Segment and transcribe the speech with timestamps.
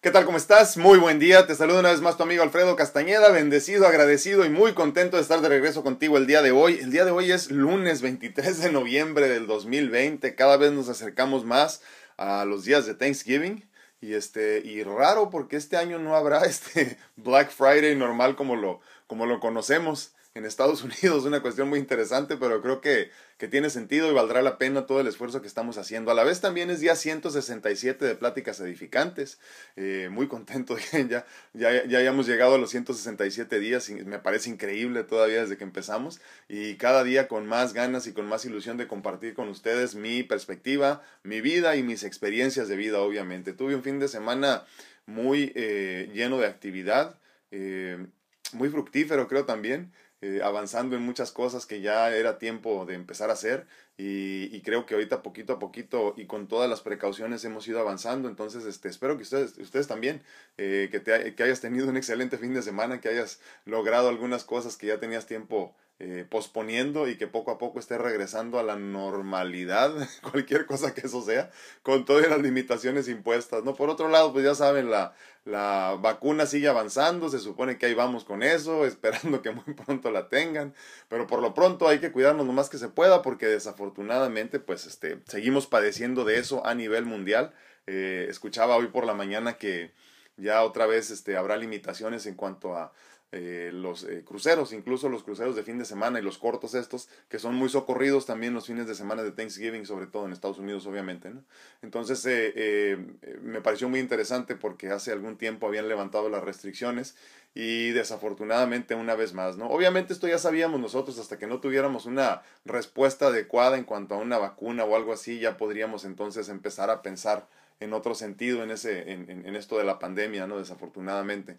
[0.00, 0.24] ¿Qué tal?
[0.26, 0.76] ¿Cómo estás?
[0.76, 1.48] Muy buen día.
[1.48, 5.22] Te saludo una vez más tu amigo Alfredo Castañeda, bendecido, agradecido y muy contento de
[5.22, 6.78] estar de regreso contigo el día de hoy.
[6.80, 10.36] El día de hoy es lunes 23 de noviembre del 2020.
[10.36, 11.82] Cada vez nos acercamos más
[12.16, 13.68] a los días de Thanksgiving.
[14.00, 18.78] Y este, y raro porque este año no habrá este Black Friday normal como lo,
[19.08, 23.70] como lo conocemos en Estados Unidos, una cuestión muy interesante, pero creo que, que, tiene
[23.70, 26.10] sentido y valdrá la pena todo el esfuerzo que estamos haciendo.
[26.10, 29.38] A la vez también es día 167 de Pláticas Edificantes,
[29.76, 35.04] eh, muy contento, ya, ya, ya hayamos llegado a los 167 días, me parece increíble
[35.04, 38.86] todavía desde que empezamos, y cada día con más ganas y con más ilusión de
[38.86, 43.52] compartir con ustedes mi perspectiva, mi vida y mis experiencias de vida, obviamente.
[43.52, 44.64] Tuve un fin de semana
[45.06, 47.18] muy eh, lleno de actividad,
[47.50, 48.06] eh,
[48.52, 49.92] muy fructífero creo también.
[50.20, 54.62] Eh, avanzando en muchas cosas que ya era tiempo de empezar a hacer y, y,
[54.62, 58.28] creo que ahorita poquito a poquito y con todas las precauciones hemos ido avanzando.
[58.28, 60.22] Entonces este espero que ustedes ustedes también
[60.56, 64.42] eh, que, te, que hayas tenido un excelente fin de semana que hayas logrado algunas
[64.42, 68.62] cosas que ya tenías tiempo eh, posponiendo y que poco a poco esté regresando a
[68.62, 69.92] la normalidad,
[70.30, 71.50] cualquier cosa que eso sea,
[71.82, 73.74] con todas las limitaciones impuestas, ¿no?
[73.74, 75.12] Por otro lado, pues ya saben, la,
[75.44, 80.12] la vacuna sigue avanzando, se supone que ahí vamos con eso, esperando que muy pronto
[80.12, 80.72] la tengan,
[81.08, 84.86] pero por lo pronto hay que cuidarnos lo más que se pueda porque desafortunadamente pues
[84.86, 87.52] este, seguimos padeciendo de eso a nivel mundial.
[87.88, 89.90] Eh, escuchaba hoy por la mañana que
[90.36, 92.92] ya otra vez este, habrá limitaciones en cuanto a
[93.30, 97.08] eh, los eh, cruceros, incluso los cruceros de fin de semana y los cortos estos,
[97.28, 100.58] que son muy socorridos también los fines de semana de Thanksgiving, sobre todo en Estados
[100.58, 101.28] Unidos, obviamente.
[101.28, 101.44] ¿no?
[101.82, 107.16] Entonces, eh, eh, me pareció muy interesante porque hace algún tiempo habían levantado las restricciones
[107.54, 109.68] y desafortunadamente una vez más, ¿no?
[109.68, 114.18] Obviamente esto ya sabíamos nosotros hasta que no tuviéramos una respuesta adecuada en cuanto a
[114.18, 117.46] una vacuna o algo así, ya podríamos entonces empezar a pensar
[117.80, 120.58] en otro sentido en, ese, en, en esto de la pandemia, ¿no?
[120.58, 121.58] Desafortunadamente.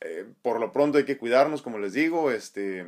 [0.00, 2.86] Eh, por lo pronto hay que cuidarnos, como les digo, este,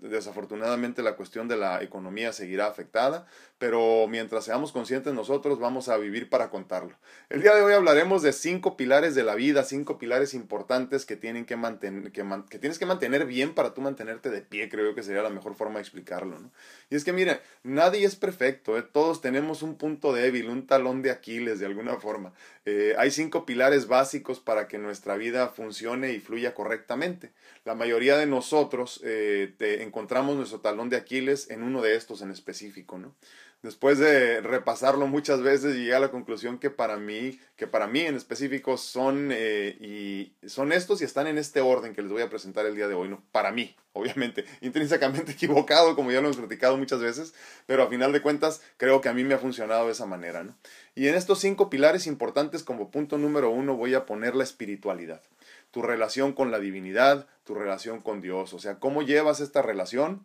[0.00, 3.26] desafortunadamente la cuestión de la economía seguirá afectada,
[3.58, 6.96] pero mientras seamos conscientes nosotros vamos a vivir para contarlo.
[7.28, 11.16] El día de hoy hablaremos de cinco pilares de la vida, cinco pilares importantes que,
[11.16, 14.68] tienen que, mantener, que, man, que tienes que mantener bien para tú mantenerte de pie,
[14.68, 16.38] creo que sería la mejor forma de explicarlo.
[16.38, 16.50] ¿no?
[16.90, 18.82] Y es que miren, nadie es perfecto, ¿eh?
[18.82, 22.32] todos tenemos un punto débil, un talón de Aquiles de alguna forma.
[22.66, 27.32] Eh, hay cinco pilares básicos para que nuestra vida funcione y fluya correctamente.
[27.64, 32.30] La mayoría de nosotros eh, encontramos nuestro talón de Aquiles en uno de estos en
[32.30, 33.14] específico, ¿no?
[33.64, 38.02] Después de repasarlo muchas veces llegué a la conclusión que para mí, que para mí
[38.02, 42.20] en específico son eh, y son estos y están en este orden que les voy
[42.20, 43.24] a presentar el día de hoy, ¿no?
[43.32, 47.32] Para mí, obviamente, intrínsecamente equivocado, como ya lo hemos platicado muchas veces,
[47.64, 50.44] pero a final de cuentas creo que a mí me ha funcionado de esa manera,
[50.44, 50.58] ¿no?
[50.94, 55.22] Y en estos cinco pilares importantes como punto número uno voy a poner la espiritualidad
[55.70, 60.24] tu relación con la divinidad, tu relación con Dios, o sea, cómo llevas esta relación,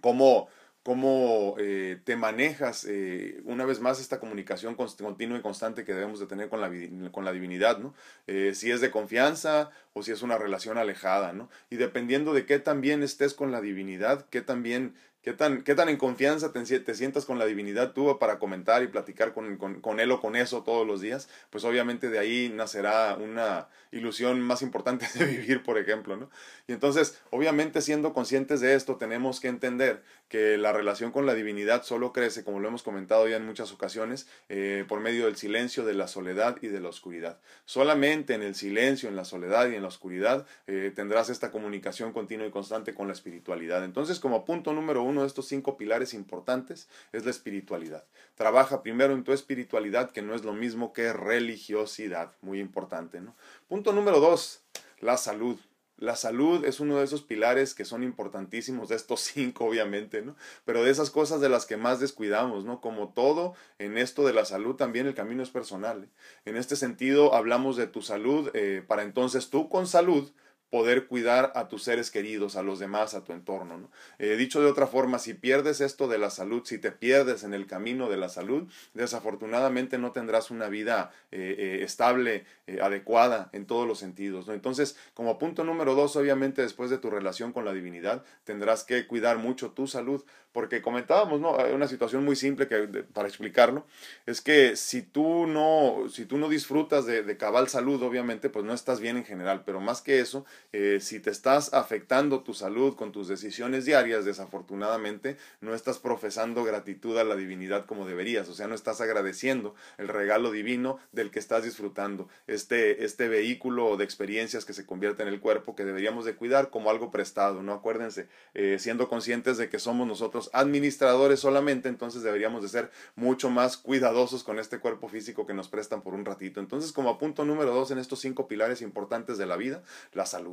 [0.00, 0.48] cómo,
[0.88, 6.18] cómo eh, te manejas eh, una vez más esta comunicación continua y constante que debemos
[6.18, 6.70] de tener con la,
[7.12, 7.92] con la divinidad, ¿no?
[8.26, 11.50] Eh, si es de confianza o si es una relación alejada, ¿no?
[11.68, 14.94] Y dependiendo de qué tan bien estés con la divinidad, qué tan bien
[15.28, 18.82] ¿Qué tan, ¿Qué tan en confianza te, te, sientas con la divinidad tú para comentar
[18.82, 21.28] y platicar con, con, él o con eso todos los días?
[21.50, 26.30] Pues obviamente de ahí nacerá una ilusión más importante de vivir, por ejemplo, ¿no?
[26.66, 31.34] Y entonces, obviamente siendo conscientes de esto, tenemos que entender que la relación con la
[31.34, 35.36] divinidad solo crece, como lo hemos comentado ya en muchas ocasiones, eh, por medio del
[35.36, 37.38] silencio, de la soledad y de la oscuridad.
[37.64, 42.12] Solamente en el silencio, en la soledad y en la oscuridad eh, tendrás esta comunicación
[42.12, 43.84] continua y constante con la espiritualidad.
[43.84, 48.04] Entonces, como punto número uno de estos cinco pilares importantes es la espiritualidad.
[48.34, 53.20] Trabaja primero en tu espiritualidad, que no es lo mismo que religiosidad, muy importante.
[53.20, 53.36] ¿no?
[53.68, 54.62] Punto número dos,
[55.00, 55.58] la salud.
[55.98, 60.36] La salud es uno de esos pilares que son importantísimos, de estos cinco obviamente, ¿no?
[60.64, 62.80] Pero de esas cosas de las que más descuidamos, ¿no?
[62.80, 66.04] Como todo en esto de la salud, también el camino es personal.
[66.04, 66.08] ¿eh?
[66.44, 70.30] En este sentido, hablamos de tu salud, eh, para entonces tú con salud
[70.70, 73.78] poder cuidar a tus seres queridos, a los demás, a tu entorno.
[73.78, 73.90] ¿no?
[74.18, 77.54] Eh, dicho de otra forma, si pierdes esto de la salud, si te pierdes en
[77.54, 82.44] el camino de la salud, desafortunadamente no tendrás una vida eh, eh, estable,
[82.82, 84.46] adecuada en todos los sentidos.
[84.46, 84.52] ¿no?
[84.52, 89.06] Entonces, como punto número dos, obviamente después de tu relación con la divinidad, tendrás que
[89.06, 90.22] cuidar mucho tu salud,
[90.52, 91.56] porque comentábamos, ¿no?
[91.72, 92.78] Una situación muy simple que,
[93.12, 93.86] para explicarlo,
[94.26, 98.64] es que si tú no, si tú no disfrutas de, de cabal salud, obviamente, pues
[98.64, 102.52] no estás bien en general, pero más que eso, Eh, si te estás afectando tu
[102.52, 108.48] salud con tus decisiones diarias, desafortunadamente no estás profesando gratitud a la divinidad como deberías,
[108.48, 113.96] o sea, no estás agradeciendo el regalo divino del que estás disfrutando, este, este vehículo
[113.96, 117.62] de experiencias que se convierte en el cuerpo que deberíamos de cuidar como algo prestado,
[117.62, 117.72] ¿no?
[117.72, 123.50] Acuérdense, eh, siendo conscientes de que somos nosotros administradores solamente, entonces deberíamos de ser mucho
[123.50, 126.60] más cuidadosos con este cuerpo físico que nos prestan por un ratito.
[126.60, 129.82] Entonces, como punto número dos en estos cinco pilares importantes de la vida,
[130.12, 130.47] la salud.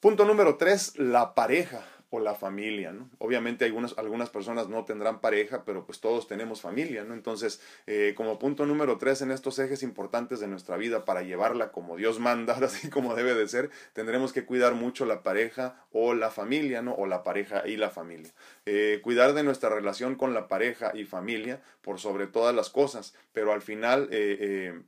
[0.00, 2.94] Punto número tres, la pareja o la familia.
[3.18, 7.14] Obviamente algunas, algunas personas no tendrán pareja, pero pues todos tenemos familia, ¿no?
[7.14, 11.72] Entonces, eh, como punto número tres en estos ejes importantes de nuestra vida para llevarla
[11.72, 16.14] como Dios manda, así como debe de ser, tendremos que cuidar mucho la pareja o
[16.14, 16.94] la familia, ¿no?
[16.94, 18.32] O la pareja y la familia.
[18.66, 23.14] Eh, cuidar de nuestra relación con la pareja y familia por sobre todas las cosas,
[23.32, 24.08] pero al final...
[24.12, 24.80] Eh,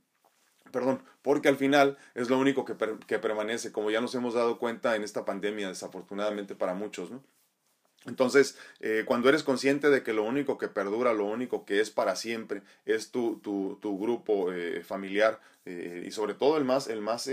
[0.72, 2.74] perdón, porque al final es lo único que,
[3.06, 7.10] que, permanece, como ya nos hemos dado cuenta en esta pandemia, desafortunadamente para muchos.
[8.06, 11.90] Entonces, eh, cuando eres consciente de que lo único que perdura, lo único que es
[11.90, 16.86] para siempre, es tu, tu, tu grupo eh, familiar eh, y sobre todo el más,
[16.86, 17.28] el más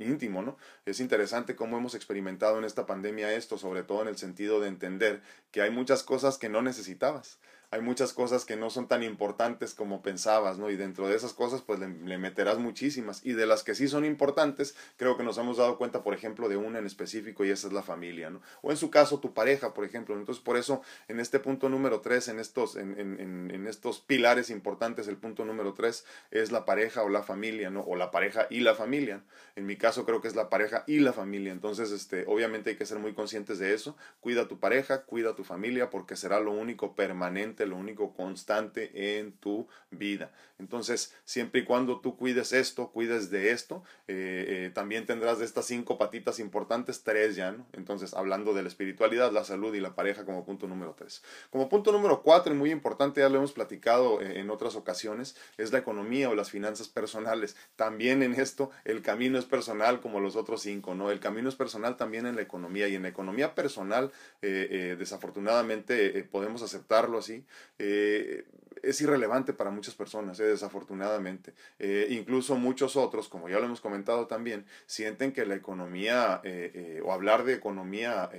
[0.00, 0.56] íntimo, ¿no?
[0.84, 4.68] Es interesante cómo hemos experimentado en esta pandemia esto, sobre todo en el sentido de
[4.68, 5.22] entender
[5.52, 7.38] que hay muchas cosas que no necesitabas
[7.74, 10.70] hay muchas cosas que no son tan importantes como pensabas, ¿no?
[10.70, 13.26] Y dentro de esas cosas, pues le, meterás muchísimas.
[13.26, 16.48] Y de las que sí son importantes, creo que nos hemos dado cuenta, por ejemplo,
[16.48, 18.40] de una en específico y esa es la familia, ¿no?
[18.62, 20.16] O en su caso, tu pareja, por ejemplo.
[20.16, 24.50] Entonces, por eso, en este punto número tres, en estos, en, en, en estos pilares
[24.50, 27.80] importantes, el punto número tres es la pareja o la familia, ¿no?
[27.80, 29.24] O la pareja y la familia.
[29.56, 31.50] En mi caso, creo que es la pareja y la familia.
[31.50, 33.96] Entonces, este, obviamente hay que ser muy conscientes de eso.
[34.20, 38.14] Cuida a tu pareja, cuida a tu familia, porque será lo único permanente lo único
[38.14, 40.32] constante en tu vida.
[40.58, 45.44] Entonces, siempre y cuando tú cuides esto, cuides de esto, eh, eh, también tendrás de
[45.44, 47.66] estas cinco patitas importantes, tres ya, ¿no?
[47.72, 51.24] Entonces, hablando de la espiritualidad, la salud y la pareja como punto número tres.
[51.50, 55.36] Como punto número cuatro, y muy importante, ya lo hemos platicado eh, en otras ocasiones,
[55.56, 57.56] es la economía o las finanzas personales.
[57.74, 61.10] También en esto, el camino es personal como los otros cinco, ¿no?
[61.10, 66.62] El camino es personal también en la economía y en la economía personal, desafortunadamente, podemos
[66.62, 67.44] aceptarlo así,
[67.78, 68.44] eh,
[68.82, 71.54] es irrelevante para muchas personas, eh, desafortunadamente.
[71.78, 77.00] Eh, incluso muchos otros, como ya lo hemos comentado también, sienten que la economía eh,
[77.04, 78.30] o hablar de economía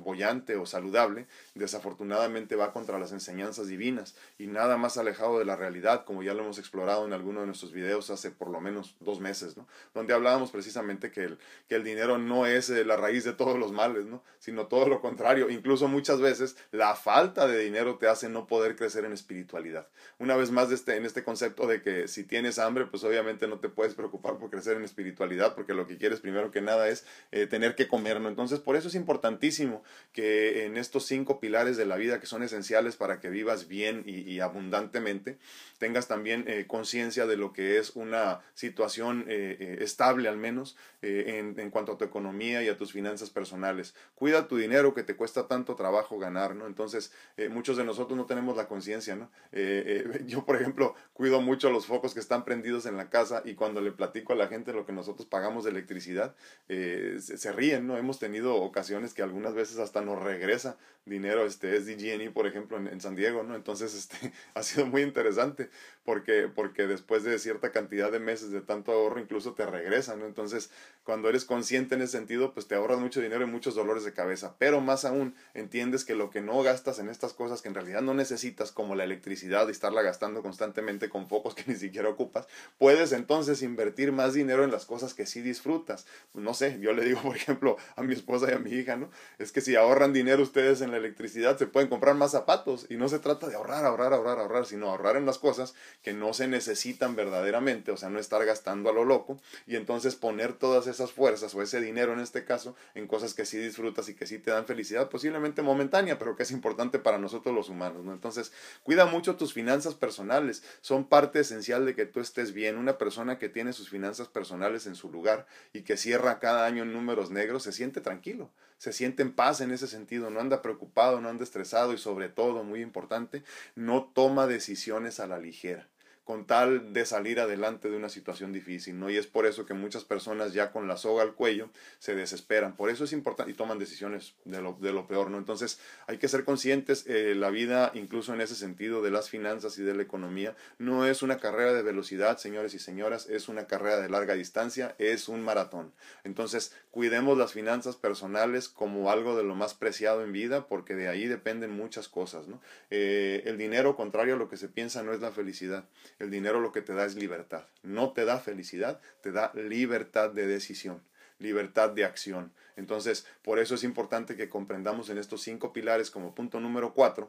[0.00, 5.56] bollante o saludable, desafortunadamente va contra las enseñanzas divinas y nada más alejado de la
[5.56, 8.96] realidad, como ya lo hemos explorado en alguno de nuestros videos hace por lo menos
[9.00, 9.54] dos meses,
[9.94, 11.36] donde hablábamos precisamente que
[11.68, 14.22] el, dinero no es la raíz de todos los males, ¿no?
[14.38, 15.50] sino todo lo contrario.
[15.50, 19.71] Incluso muchas veces la falta de dinero te hace no poder crecer en espiritualidad.
[20.18, 23.58] Una vez más este, en este concepto de que si tienes hambre, pues obviamente no
[23.58, 27.04] te puedes preocupar por crecer en espiritualidad, porque lo que quieres primero que nada es
[27.30, 28.28] eh, tener que comer, ¿no?
[28.28, 29.82] Entonces, por eso es importantísimo
[30.12, 34.04] que en estos cinco pilares de la vida que son esenciales para que vivas bien
[34.06, 35.38] y, abundantemente,
[35.78, 41.70] tengas también eh, conciencia de lo que es una situación eh, estable al menos en,
[41.70, 43.94] cuanto a tu economía y a tus finanzas personales.
[44.14, 46.66] Cuida tu dinero que te cuesta tanto trabajo ganar, ¿no?
[46.66, 47.12] Entonces,
[47.50, 49.28] muchos de nosotros no tenemos la conciencia, ¿no?
[49.64, 53.54] Eh, yo, por ejemplo, cuido mucho los focos que están prendidos en la casa y
[53.54, 56.34] cuando le platico a la gente lo que nosotros pagamos de electricidad,
[56.68, 57.96] eh, se, ríen, ¿no?
[57.96, 63.00] Hemos tenido ocasiones que algunas veces hasta nos regresa dinero, este, SDG&E, por ejemplo, en,
[63.00, 63.54] San Diego, ¿no?
[63.54, 65.70] Entonces, este, ha sido muy interesante
[66.04, 70.26] porque, porque después de cierta cantidad de meses de tanto ahorro, incluso te regresa, ¿no?
[70.26, 70.70] Entonces,
[71.04, 74.12] cuando eres consciente en ese sentido, pues te ahorras mucho dinero y muchos dolores de
[74.12, 77.74] cabeza, pero más aún, entiendes que lo que no gastas en estas cosas que en
[77.74, 82.08] realidad no necesitas, como la electricidad y estarla gastando constantemente con focos que ni siquiera
[82.08, 82.46] ocupas,
[82.78, 86.06] puedes entonces invertir más dinero en las cosas que sí disfrutas.
[86.32, 89.10] No sé, yo le digo, por ejemplo, a mi esposa y a mi hija, ¿no?
[89.38, 92.96] Es que si ahorran dinero ustedes en la electricidad, se pueden comprar más zapatos y
[92.96, 96.32] no se trata de ahorrar, ahorrar, ahorrar, ahorrar, sino ahorrar en las cosas que no
[96.32, 100.86] se necesitan verdaderamente, o sea, no estar gastando a lo loco y entonces poner todas
[100.86, 104.26] esas fuerzas o ese dinero en este caso en cosas que sí disfrutas y que
[104.26, 108.12] sí te dan felicidad, posiblemente momentánea, pero que es importante para nosotros los humanos, ¿no?
[108.12, 112.78] Entonces, cuida mucho tus finanzas personales, son parte esencial de que tú estés bien.
[112.78, 116.84] Una persona que tiene sus finanzas personales en su lugar y que cierra cada año
[116.84, 121.20] números negros se siente tranquilo, se siente en paz en ese sentido, no anda preocupado,
[121.20, 123.42] no anda estresado y sobre todo, muy importante,
[123.74, 125.88] no toma decisiones a la ligera.
[126.24, 129.10] Con tal de salir adelante de una situación difícil, ¿no?
[129.10, 132.76] Y es por eso que muchas personas ya con la soga al cuello se desesperan.
[132.76, 135.38] Por eso es importante y toman decisiones de lo, de lo peor, ¿no?
[135.38, 139.78] Entonces hay que ser conscientes, eh, la vida, incluso en ese sentido de las finanzas
[139.78, 143.66] y de la economía, no es una carrera de velocidad, señores y señoras, es una
[143.66, 145.92] carrera de larga distancia, es un maratón.
[146.24, 151.08] Entonces, cuidemos las finanzas personales como algo de lo más preciado en vida, porque de
[151.08, 152.60] ahí dependen muchas cosas, ¿no?
[152.90, 155.84] Eh, el dinero, contrario a lo que se piensa, no es la felicidad.
[156.22, 157.64] El dinero lo que te da es libertad.
[157.82, 161.02] No te da felicidad, te da libertad de decisión,
[161.40, 162.52] libertad de acción.
[162.76, 167.28] Entonces, por eso es importante que comprendamos en estos cinco pilares como punto número cuatro,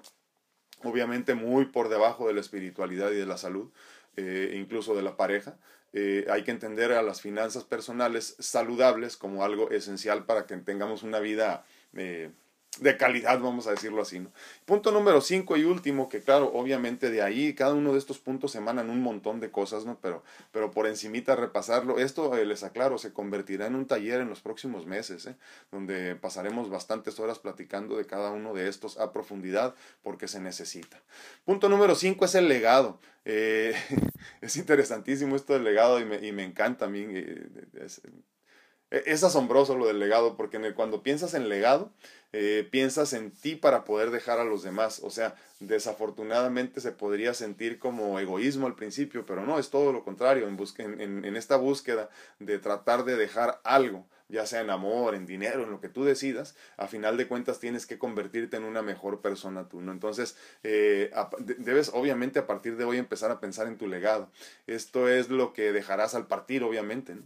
[0.83, 3.71] obviamente muy por debajo de la espiritualidad y de la salud,
[4.15, 5.57] eh, incluso de la pareja.
[5.91, 11.01] Eh, hay que entender a las finanzas personales saludables como algo esencial para que tengamos
[11.01, 12.29] una vida eh,
[12.79, 14.19] de calidad, vamos a decirlo así.
[14.19, 14.31] ¿no?
[14.65, 18.55] Punto número cinco y último, que claro, obviamente de ahí cada uno de estos puntos
[18.55, 19.97] emanan un montón de cosas, ¿no?
[20.01, 24.29] Pero, pero por encimita repasarlo, esto eh, les aclaro, se convertirá en un taller en
[24.29, 25.35] los próximos meses, ¿eh?
[25.71, 31.01] donde pasaremos bastantes horas platicando de cada uno de estos a profundidad porque se necesita.
[31.45, 32.99] Punto número cinco es el legado.
[33.25, 33.75] Eh,
[34.41, 37.05] es interesantísimo esto del legado y me, y me encanta a mí.
[39.05, 41.91] Es asombroso lo del legado, porque cuando piensas en legado,
[42.31, 45.01] eh, piensas en ti para poder dejar a los demás.
[45.03, 50.03] O sea, desafortunadamente se podría sentir como egoísmo al principio, pero no, es todo lo
[50.03, 52.09] contrario, en, en, en esta búsqueda
[52.39, 56.03] de tratar de dejar algo, ya sea en amor, en dinero, en lo que tú
[56.03, 59.91] decidas, a final de cuentas tienes que convertirte en una mejor persona tú, ¿no?
[59.91, 64.29] Entonces, eh, debes obviamente a partir de hoy empezar a pensar en tu legado.
[64.67, 67.23] Esto es lo que dejarás al partir, obviamente, ¿no?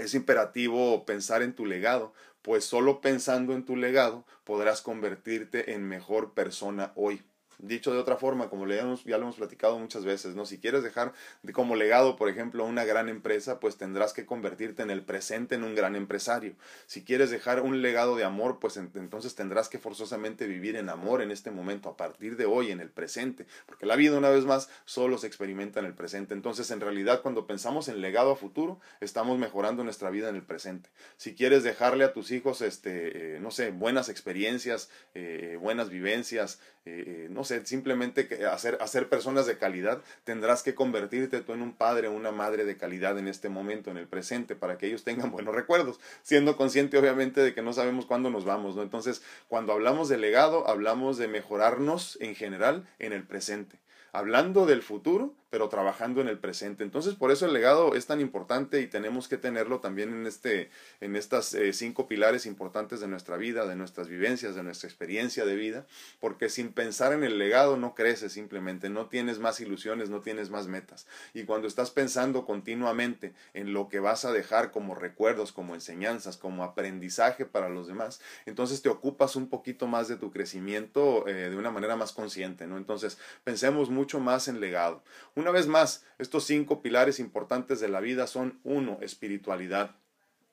[0.00, 5.86] Es imperativo pensar en tu legado, pues solo pensando en tu legado podrás convertirte en
[5.86, 7.22] mejor persona hoy.
[7.62, 10.46] Dicho de otra forma, como ya lo hemos platicado muchas veces, ¿no?
[10.46, 11.12] Si quieres dejar
[11.52, 15.64] como legado, por ejemplo, una gran empresa, pues tendrás que convertirte en el presente en
[15.64, 16.54] un gran empresario.
[16.86, 21.22] Si quieres dejar un legado de amor, pues entonces tendrás que forzosamente vivir en amor
[21.22, 23.46] en este momento, a partir de hoy, en el presente.
[23.66, 26.34] Porque la vida, una vez más, solo se experimenta en el presente.
[26.34, 30.42] Entonces, en realidad, cuando pensamos en legado a futuro, estamos mejorando nuestra vida en el
[30.42, 30.90] presente.
[31.16, 36.60] Si quieres dejarle a tus hijos, este, eh, no sé, buenas experiencias, eh, buenas vivencias,
[36.86, 41.72] eh, no sé, simplemente hacer, hacer personas de calidad, tendrás que convertirte tú en un
[41.72, 45.04] padre o una madre de calidad en este momento, en el presente, para que ellos
[45.04, 48.82] tengan buenos recuerdos, siendo consciente obviamente de que no sabemos cuándo nos vamos, ¿no?
[48.82, 53.78] Entonces, cuando hablamos de legado, hablamos de mejorarnos en general en el presente.
[54.12, 56.84] Hablando del futuro, pero trabajando en el presente.
[56.84, 60.70] Entonces, por eso el legado es tan importante y tenemos que tenerlo también en, este,
[61.00, 65.44] en estas eh, cinco pilares importantes de nuestra vida, de nuestras vivencias, de nuestra experiencia
[65.44, 65.86] de vida,
[66.20, 70.50] porque sin pensar en el legado no creces simplemente, no tienes más ilusiones, no tienes
[70.50, 71.06] más metas.
[71.34, 76.36] Y cuando estás pensando continuamente en lo que vas a dejar como recuerdos, como enseñanzas,
[76.36, 81.50] como aprendizaje para los demás, entonces te ocupas un poquito más de tu crecimiento eh,
[81.50, 82.76] de una manera más consciente, ¿no?
[82.76, 85.02] Entonces, pensemos mucho más en legado.
[85.40, 89.96] Una vez más, estos cinco pilares importantes de la vida son uno, espiritualidad.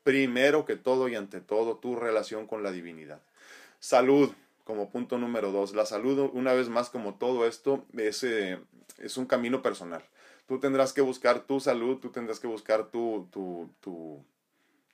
[0.03, 3.22] Primero que todo y ante todo, tu relación con la divinidad.
[3.82, 4.32] Salud,
[4.63, 5.75] como punto número dos.
[5.75, 8.62] La salud, una vez más, como todo esto, es, eh,
[8.98, 10.06] es un camino personal.
[10.48, 14.24] Tú tendrás que buscar tu salud, tú tendrás que buscar tu, tu, tu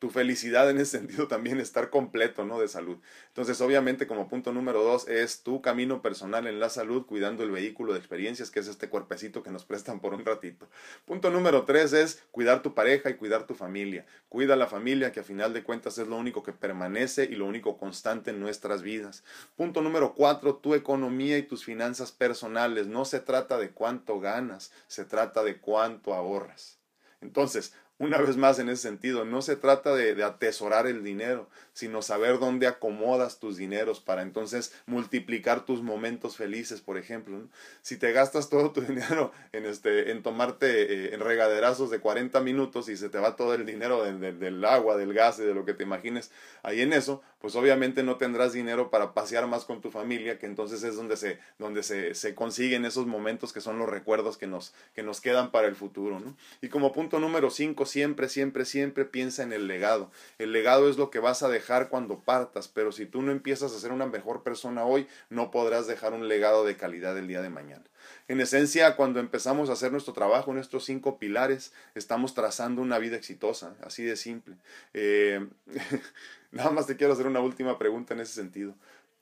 [0.04, 2.60] tu felicidad en ese sentido también estar completo, ¿no?
[2.60, 2.98] De salud.
[3.30, 7.52] Entonces, obviamente, como punto número dos, es tu camino personal en la salud, cuidando el
[7.52, 10.68] vehículo de experiencias, que es este cuerpecito que nos prestan por un ratito.
[11.06, 14.06] Punto número tres es cuidar tu pareja y cuidar tu familia.
[14.28, 17.46] Cuida la familia, que a final de cuentas es lo único que permanece y lo
[17.46, 19.24] único constante en nuestras vidas.
[19.56, 22.88] Punto número cuatro, tu economía y tus finanzas personales.
[22.88, 26.84] No se trata de cuánto ganas, se trata de cuánto ahorras.
[27.24, 32.02] Entonces, una vez más en ese sentido, no se trata de, atesorar el dinero, sino
[32.02, 37.40] saber dónde acomodas tus dineros para entonces multiplicar tus momentos felices, por ejemplo.
[37.82, 42.42] Si te gastas todo tu dinero en, este, en tomarte eh, en regaderazos de 40
[42.42, 45.64] minutos y se te va todo el dinero del agua, del gas y de lo
[45.64, 46.32] que te imagines
[46.62, 50.46] ahí en eso, pues obviamente no tendrás dinero para pasear más con tu familia, que
[50.46, 54.48] entonces es donde se, donde se, se consiguen esos momentos que son los recuerdos que
[54.48, 56.22] nos, que nos quedan para el futuro.
[56.22, 56.38] ¿no?
[56.62, 60.10] Y como punto número cinco, siempre, siempre, siempre piensa en el legado.
[60.40, 63.74] El legado es lo que vas a dejar cuando partas, pero si tú no empiezas
[63.74, 67.42] a ser una mejor persona hoy, no podrás dejar un legado de calidad el día
[67.42, 67.84] de mañana.
[68.30, 73.18] En esencia, cuando empezamos a hacer nuestro trabajo, nuestros cinco pilares, estamos trazando una vida
[73.18, 74.56] exitosa, así de simple.
[74.94, 75.46] Eh,
[76.52, 78.76] nada más te quiero hacer una última pregunta en ese sentido.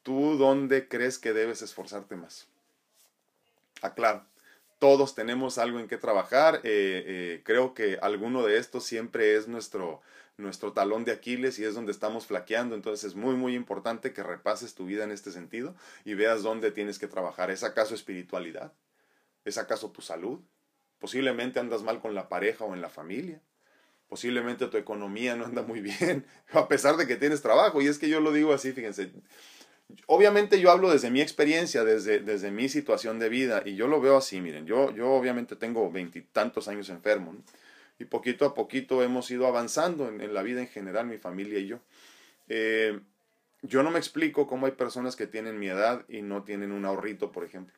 [0.04, 2.48] ¿Tú dónde crees que debes esforzarte más?
[3.82, 4.24] Aclaro,
[4.78, 6.58] todos tenemos algo en que trabajar.
[6.58, 10.02] Eh, eh, creo que alguno de estos siempre es nuestro,
[10.38, 12.76] nuestro talón de Aquiles y es donde estamos flaqueando.
[12.76, 16.72] Entonces es muy, muy importante que repases tu vida en este sentido y veas dónde
[16.72, 17.50] tienes que trabajar.
[17.50, 18.72] ¿Es acaso espiritualidad?
[19.46, 20.40] ¿Es acaso tu salud?
[21.00, 23.42] Posiblemente andas mal con la pareja o en la familia.
[24.08, 27.82] Posiblemente tu economía no anda muy bien, a pesar de que tienes trabajo.
[27.82, 29.12] Y es que yo lo digo así, fíjense,
[30.06, 34.02] obviamente yo hablo desde mi experiencia, desde, desde mi situación de vida, y yo lo
[34.02, 37.36] veo así, miren, yo, yo obviamente tengo veintitantos años enfermo,
[38.00, 41.68] y poquito a poquito hemos ido avanzando en, la vida en general, mi familia y
[41.68, 41.80] yo.
[42.50, 43.00] Eh,
[43.62, 46.84] yo no me explico cómo hay personas que tienen mi edad y no tienen un
[46.86, 47.76] ahorrito, por ejemplo.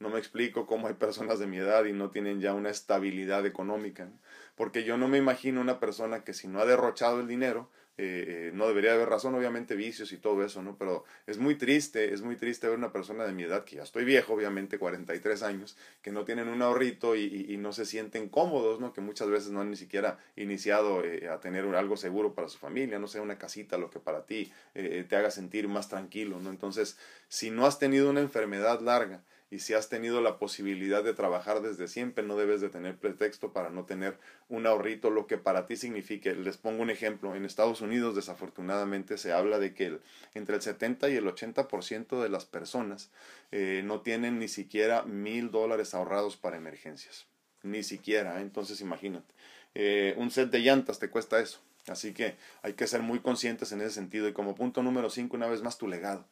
[0.00, 3.44] No me explico cómo hay personas de mi edad y no tienen ya una estabilidad
[3.46, 4.08] económica.
[4.54, 7.68] Porque yo no me imagino una persona que si no ha derrochado el dinero,
[8.00, 10.78] eh, eh, no debería haber razón, obviamente vicios y todo eso, ¿no?
[10.78, 13.82] Pero es muy triste, es muy triste ver una persona de mi edad, que ya
[13.82, 18.78] estoy viejo, obviamente, 43 años, que no tienen un ahorrito y, no se sienten cómodos,
[18.78, 18.92] ¿no?
[18.92, 22.58] Que muchas veces no han ni siquiera iniciado eh, a tener algo seguro para su
[22.58, 26.50] familia, no sé, una casita, lo que para ti te haga sentir más tranquilo, ¿no?
[26.50, 31.14] Entonces, si no has tenido una enfermedad larga, y si has tenido la posibilidad de
[31.14, 35.38] trabajar desde siempre, no debes de tener pretexto para no tener un ahorrito, lo que
[35.38, 36.34] para ti signifique.
[36.34, 37.34] Les pongo un ejemplo.
[37.34, 39.98] En Estados Unidos, desafortunadamente, se habla de que
[40.34, 43.10] entre el 70 y el 80% de las personas
[43.50, 47.26] eh, no tienen ni siquiera mil dólares ahorrados para emergencias.
[47.62, 48.38] Ni siquiera.
[48.38, 48.42] ¿eh?
[48.42, 49.32] Entonces, imagínate.
[49.74, 51.60] Eh, un set de llantas te cuesta eso.
[51.86, 54.28] Así que hay que ser muy conscientes en ese sentido.
[54.28, 56.26] Y como punto número 5, una vez más, tu legado.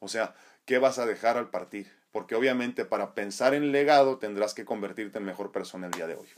[0.00, 2.01] O sea, ¿qué vas a dejar al partir?
[2.12, 6.14] Porque obviamente para pensar en legado tendrás que convertirte en mejor persona el día de
[6.14, 6.28] hoy.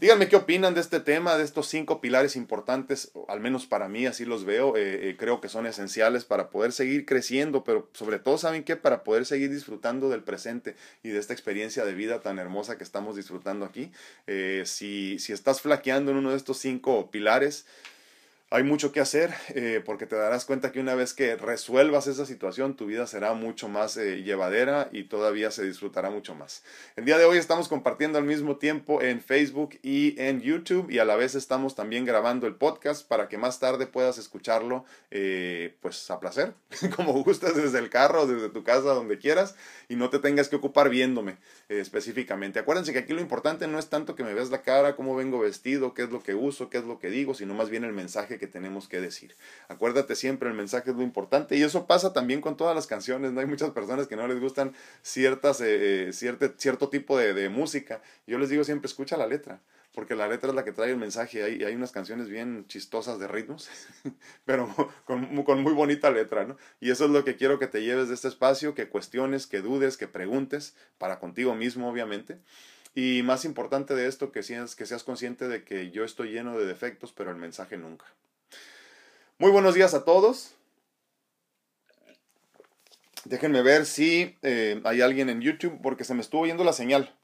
[0.00, 4.06] Díganme qué opinan de este tema, de estos cinco pilares importantes, al menos para mí
[4.06, 8.18] así los veo, eh, eh, creo que son esenciales para poder seguir creciendo, pero sobre
[8.18, 12.20] todo saben que para poder seguir disfrutando del presente y de esta experiencia de vida
[12.20, 13.92] tan hermosa que estamos disfrutando aquí.
[14.26, 17.66] Eh, si, si estás flaqueando en uno de estos cinco pilares,
[18.52, 22.26] hay mucho que hacer eh, porque te darás cuenta que una vez que resuelvas esa
[22.26, 26.64] situación, tu vida será mucho más eh, llevadera y todavía se disfrutará mucho más.
[26.96, 30.98] El día de hoy estamos compartiendo al mismo tiempo en Facebook y en YouTube y
[30.98, 35.76] a la vez estamos también grabando el podcast para que más tarde puedas escucharlo eh,
[35.80, 36.52] pues a placer,
[36.96, 39.54] como gustas desde el carro, desde tu casa, donde quieras
[39.88, 41.36] y no te tengas que ocupar viéndome
[41.68, 42.58] específicamente.
[42.58, 45.38] Acuérdense que aquí lo importante no es tanto que me veas la cara, cómo vengo
[45.38, 47.92] vestido, qué es lo que uso, qué es lo que digo, sino más bien el
[47.92, 49.36] mensaje que tenemos que decir.
[49.68, 53.30] Acuérdate siempre, el mensaje es lo importante y eso pasa también con todas las canciones,
[53.30, 53.40] ¿no?
[53.40, 57.48] Hay muchas personas que no les gustan ciertas, eh, eh, cierto, cierto tipo de, de
[57.48, 58.02] música.
[58.26, 59.60] Yo les digo siempre, escucha la letra
[59.92, 61.42] porque la letra es la que trae el mensaje.
[61.42, 63.68] Hay, hay unas canciones bien chistosas de ritmos,
[64.44, 64.72] pero
[65.04, 66.56] con, con, muy bonita letra, ¿no?
[66.80, 69.60] Y eso es lo que quiero que te lleves de este espacio, que cuestiones, que
[69.60, 72.38] dudes, que preguntes, para contigo mismo, obviamente.
[72.94, 76.58] Y más importante de esto, que seas, que seas consciente de que yo estoy lleno
[76.58, 78.06] de defectos, pero el mensaje nunca.
[79.40, 80.54] Muy buenos días a todos.
[83.24, 87.18] Déjenme ver si eh, hay alguien en YouTube porque se me estuvo yendo la señal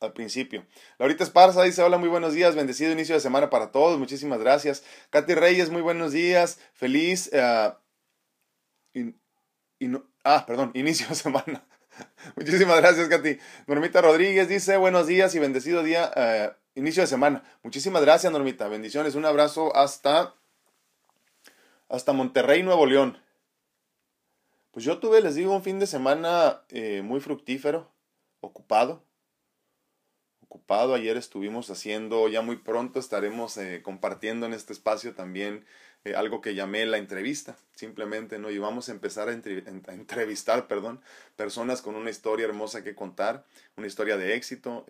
[0.00, 0.66] al principio.
[0.98, 4.84] Laurita Esparza dice, hola, muy buenos días, bendecido inicio de semana para todos, muchísimas gracias.
[5.08, 7.30] Katy Reyes, muy buenos días, feliz...
[7.32, 7.72] Uh,
[10.24, 11.66] ah, perdón, inicio de semana.
[12.36, 13.38] muchísimas gracias, Katy.
[13.66, 17.42] Normita Rodríguez dice, buenos días y bendecido día, uh, inicio de semana.
[17.62, 20.34] Muchísimas gracias, Normita, bendiciones, un abrazo hasta
[21.94, 23.18] hasta Monterrey, Nuevo León.
[24.72, 27.90] Pues yo tuve, les digo, un fin de semana eh, muy fructífero,
[28.40, 29.04] ocupado.
[30.42, 35.64] Ocupado, ayer estuvimos haciendo, ya muy pronto estaremos eh, compartiendo en este espacio también
[36.04, 38.50] eh, algo que llamé la entrevista, simplemente, ¿no?
[38.50, 41.00] Y vamos a empezar a, entrevistar, perdón,
[41.36, 43.44] personas con una historia hermosa que contar,
[43.76, 44.86] una historia de éxito,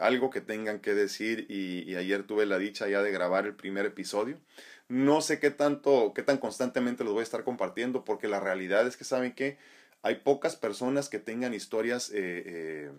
[0.00, 3.54] algo que tengan que decir y, y ayer tuve la dicha ya de grabar el
[3.54, 4.38] primer episodio.
[4.88, 8.86] No sé qué tanto, qué tan constantemente los voy a estar compartiendo, porque la realidad
[8.86, 9.58] es que saben que
[10.02, 12.92] hay pocas personas que tengan historias eh, eh,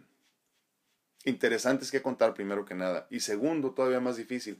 [1.25, 3.05] interesantes que contar, primero que nada.
[3.11, 4.59] Y segundo, todavía más difícil,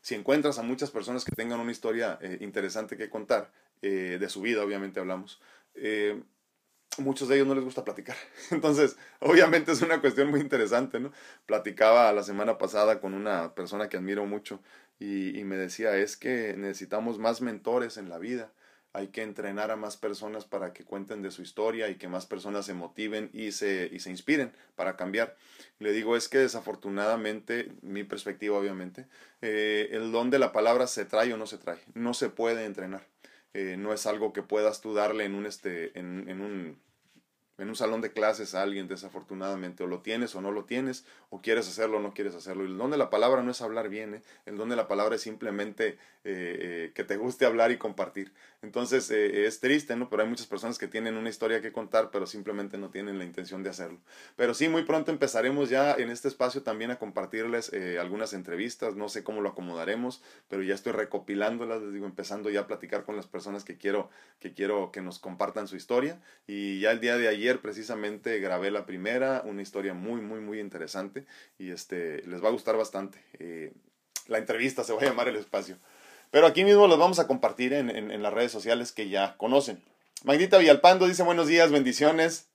[0.00, 4.40] si encuentras a muchas personas que tengan una historia eh, interesante que contar, de su
[4.40, 5.42] vida, obviamente hablamos,
[6.98, 8.16] muchos de ellos no les gusta platicar.
[8.50, 11.12] Entonces, obviamente es una cuestión muy interesante, ¿no?
[11.46, 14.60] Platicaba la semana pasada con una persona que admiro mucho
[14.98, 18.52] y, me decía, es que necesitamos más mentores en la vida,
[18.92, 22.26] hay que entrenar a más personas para que cuenten de su historia y que más
[22.26, 25.36] personas se motiven y se, y se inspiren para cambiar.
[25.80, 29.06] Le digo, es que desafortunadamente, mi perspectiva obviamente,
[29.42, 32.64] eh, el don de la palabra se trae o no se trae, no se puede
[32.64, 33.04] entrenar.
[33.52, 36.78] Eh, no es algo que puedas tú darle en un, este, en, en un
[37.58, 41.40] en un salón de clases alguien desafortunadamente, o lo tienes o no lo tienes, o
[41.40, 42.64] quieres hacerlo o no quieres hacerlo.
[42.64, 44.22] el don de la palabra no es hablar bien, ¿eh?
[44.46, 48.32] el don de la palabra es simplemente eh, eh, que te guste hablar y compartir.
[48.62, 50.08] Entonces es triste, ¿no?
[50.08, 53.24] Pero hay muchas personas que tienen una historia que contar, pero simplemente no tienen la
[53.24, 53.98] intención de hacerlo.
[54.36, 59.10] Pero sí, muy pronto empezaremos ya en este espacio también a compartirles algunas entrevistas, no
[59.10, 63.16] sé cómo lo acomodaremos, pero ya estoy recopilándolas, les digo, empezando ya a platicar con
[63.16, 64.08] las personas que quiero
[64.40, 66.18] que, quiero que nos compartan su historia.
[66.46, 70.40] Y ya el día de ayer ayer precisamente grabé la primera, una historia muy, muy,
[70.40, 71.26] muy interesante
[71.58, 73.18] y este, les va a gustar bastante.
[73.38, 73.72] Eh,
[74.28, 75.76] la entrevista se va a llamar El Espacio.
[76.30, 79.82] Pero aquí mismo los vamos a compartir en, las redes sociales que ya conocen.
[80.24, 82.48] Magdita Villalpando dice buenos días, bendiciones.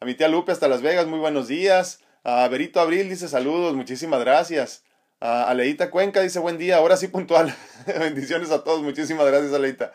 [0.00, 2.00] A mi tía Lupe hasta Las Vegas, muy buenos días.
[2.24, 4.84] A Berito Abril dice saludos, muchísimas gracias.
[5.20, 7.54] A Aleita Cuenca dice buen día, ahora sí puntual.
[7.86, 9.92] bendiciones a todos, muchísimas gracias Aleita.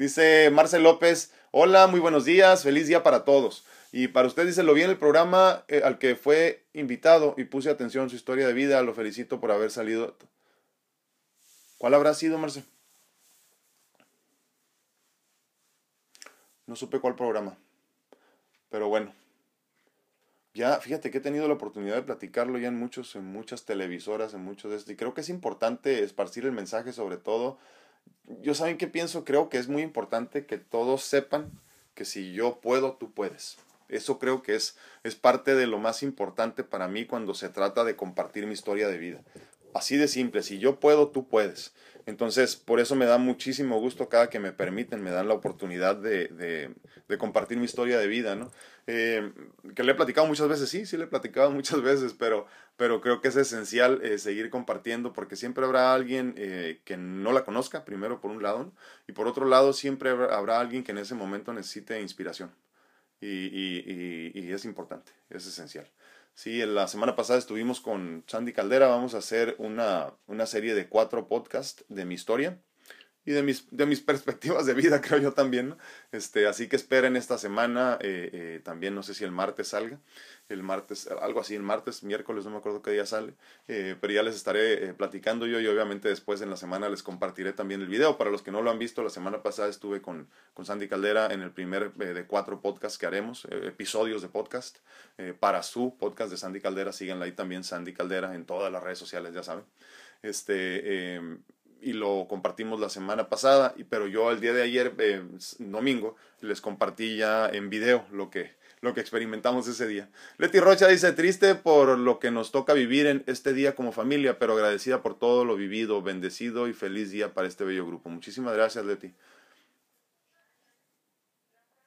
[0.00, 3.66] Dice Marcel López, Hola, muy buenos días, feliz día para todos.
[3.92, 7.44] Y para usted dice, lo vi en el programa eh, al que fue invitado y
[7.44, 10.16] puse atención su historia de vida, lo felicito por haber salido.
[11.76, 12.64] ¿Cuál habrá sido, Marce?
[16.64, 17.58] No supe cuál programa.
[18.70, 19.12] Pero bueno.
[20.54, 24.32] Ya, fíjate que he tenido la oportunidad de platicarlo ya en muchos, en muchas televisoras,
[24.32, 24.94] en muchos de estos.
[24.94, 27.58] Y creo que es importante esparcir el mensaje sobre todo
[28.42, 31.50] yo saben qué pienso, creo que es muy importante que todos sepan
[31.94, 33.58] que si yo puedo, tú puedes.
[33.88, 37.84] Eso creo que es, es parte de lo más importante para mí cuando se trata
[37.84, 39.20] de compartir mi historia de vida.
[39.74, 41.72] Así de simple, si yo puedo, tú puedes.
[42.06, 45.96] Entonces, por eso me da muchísimo gusto cada que me permiten, me dan la oportunidad
[45.96, 46.74] de, de,
[47.08, 48.50] de compartir mi historia de vida, ¿no?
[48.86, 49.32] Eh,
[49.74, 53.00] que le he platicado muchas veces, sí, sí le he platicado muchas veces, pero, pero
[53.00, 57.44] creo que es esencial eh, seguir compartiendo porque siempre habrá alguien eh, que no la
[57.44, 58.72] conozca, primero por un lado,
[59.06, 62.50] y por otro lado siempre habrá alguien que en ese momento necesite inspiración.
[63.20, 65.86] Y, y, y, y es importante, es esencial.
[66.42, 70.88] Sí, la semana pasada estuvimos con Sandy Caldera, vamos a hacer una, una serie de
[70.88, 72.62] cuatro podcasts de mi historia
[73.24, 75.76] y de mis, de mis perspectivas de vida, creo yo también.
[76.12, 79.98] Este, así que esperen esta semana, eh, eh, también no sé si el martes salga,
[80.48, 83.34] el martes, algo así, el martes, miércoles, no me acuerdo qué día sale,
[83.68, 87.52] eh, pero ya les estaré platicando yo y obviamente después en la semana les compartiré
[87.52, 88.18] también el video.
[88.18, 91.32] Para los que no lo han visto, la semana pasada estuve con, con Sandy Caldera
[91.32, 94.78] en el primer de cuatro podcasts que haremos, episodios de podcast,
[95.38, 98.98] para su podcast de Sandy Caldera, síganla ahí también, Sandy Caldera, en todas las redes
[98.98, 99.64] sociales, ya saben.
[100.22, 101.42] Este, em,
[101.82, 105.22] y lo compartimos la semana pasada, pero yo el día de ayer, eh,
[105.58, 110.10] domingo, les compartí ya en video lo que, lo que experimentamos ese día.
[110.38, 114.38] Leti Rocha dice, triste por lo que nos toca vivir en este día como familia,
[114.38, 118.08] pero agradecida por todo lo vivido, bendecido y feliz día para este bello grupo.
[118.10, 119.14] Muchísimas gracias, Leti.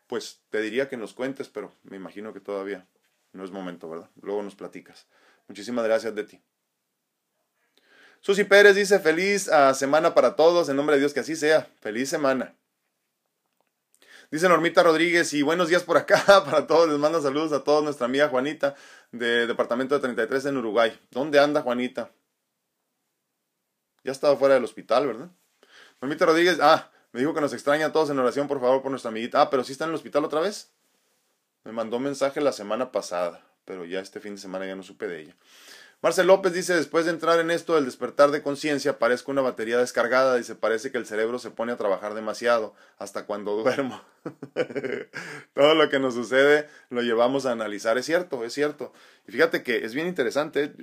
[0.07, 2.85] Pues te diría que nos cuentes, pero me imagino que todavía
[3.31, 4.09] no es momento, ¿verdad?
[4.21, 5.07] Luego nos platicas.
[5.47, 6.41] Muchísimas gracias, Leti.
[8.23, 11.67] Susi Pérez dice feliz ah, semana para todos, en nombre de Dios que así sea.
[11.81, 12.55] Feliz semana.
[14.31, 16.87] Dice Normita Rodríguez y buenos días por acá para todos.
[16.87, 17.83] Les mando saludos a todos.
[17.83, 18.75] Nuestra amiga Juanita
[19.11, 20.97] de Departamento de 33 en Uruguay.
[21.11, 22.11] ¿Dónde anda Juanita?
[24.05, 25.29] Ya estaba fuera del hospital, ¿verdad?
[26.01, 28.89] Normita Rodríguez, ah, me dijo que nos extraña a todos en oración, por favor, por
[28.89, 29.41] nuestra amiguita.
[29.41, 30.71] Ah, pero sí está en el hospital otra vez.
[31.65, 35.09] Me mandó mensaje la semana pasada, pero ya este fin de semana ya no supe
[35.09, 35.35] de ella.
[36.03, 39.77] Marcel López dice, después de entrar en esto del despertar de conciencia, parezco una batería
[39.77, 44.01] descargada, dice, parece que el cerebro se pone a trabajar demasiado hasta cuando duermo.
[45.53, 48.91] Todo lo que nos sucede lo llevamos a analizar, es cierto, es cierto.
[49.29, 50.73] Y fíjate que es bien interesante,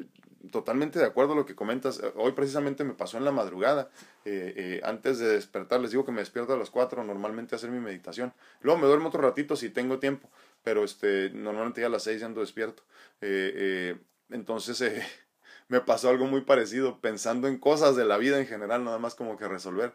[0.50, 2.00] totalmente de acuerdo a lo que comentas.
[2.14, 3.90] Hoy precisamente me pasó en la madrugada,
[4.24, 7.70] eh, eh, antes de despertar, les digo que me despierto a las 4 normalmente hacer
[7.70, 8.33] mi meditación.
[8.62, 10.30] Luego me duermo otro ratito si tengo tiempo,
[10.64, 12.85] pero este, normalmente ya a las 6 ya ando despierto.
[13.20, 13.98] Eh,
[14.32, 15.04] entonces eh,
[15.68, 19.14] me pasó algo muy parecido, pensando en cosas de la vida en general, nada más
[19.14, 19.94] como que resolver.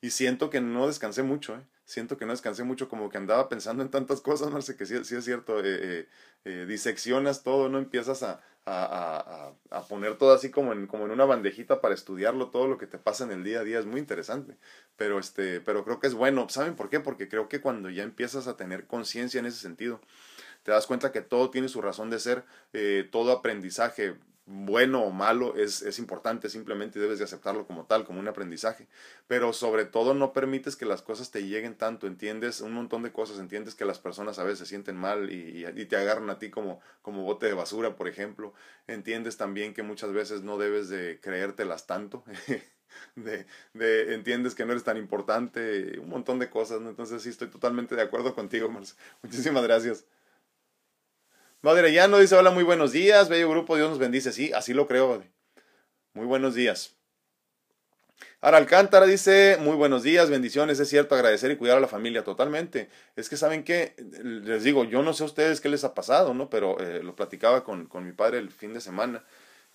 [0.00, 1.62] Y siento que no descansé mucho, ¿eh?
[1.86, 5.04] siento que no descansé mucho, como que andaba pensando en tantas cosas, sé que sí,
[5.04, 6.08] sí es cierto, eh,
[6.44, 11.06] eh, diseccionas todo, no empiezas a, a, a, a, poner todo así como en, como
[11.06, 13.78] en una bandejita para estudiarlo, todo lo que te pasa en el día a día,
[13.78, 14.56] es muy interesante,
[14.96, 17.00] pero, este, pero creo que es bueno, ¿saben por qué?
[17.00, 20.00] Porque creo que cuando ya empiezas a tener conciencia en ese sentido,
[20.66, 25.12] te das cuenta que todo tiene su razón de ser, eh, todo aprendizaje bueno o
[25.12, 28.88] malo es, es importante, simplemente debes de aceptarlo como tal, como un aprendizaje.
[29.28, 33.12] Pero sobre todo no permites que las cosas te lleguen tanto, entiendes un montón de
[33.12, 36.50] cosas, entiendes que las personas a veces se sienten mal y, te agarran a ti
[36.50, 38.52] como, como bote de basura, por ejemplo.
[38.88, 42.24] Entiendes también que muchas veces no debes de creértelas tanto.
[43.14, 46.80] De, de, entiendes que no eres tan importante, un montón de cosas.
[46.80, 48.94] Entonces sí estoy totalmente de acuerdo contigo, Marce.
[49.22, 50.06] Muchísimas gracias.
[51.92, 54.32] Ya no dice, hola, muy buenos días, bello grupo, Dios nos bendice.
[54.32, 55.22] Sí, así lo creo.
[56.14, 56.94] Muy buenos días.
[58.40, 62.22] Ahora Alcántara dice, muy buenos días, bendiciones, es cierto, agradecer y cuidar a la familia
[62.22, 62.88] totalmente.
[63.16, 66.34] Es que saben qué, les digo, yo no sé a ustedes qué les ha pasado,
[66.34, 66.48] ¿no?
[66.48, 69.24] Pero eh, lo platicaba con, con, mi padre el fin de semana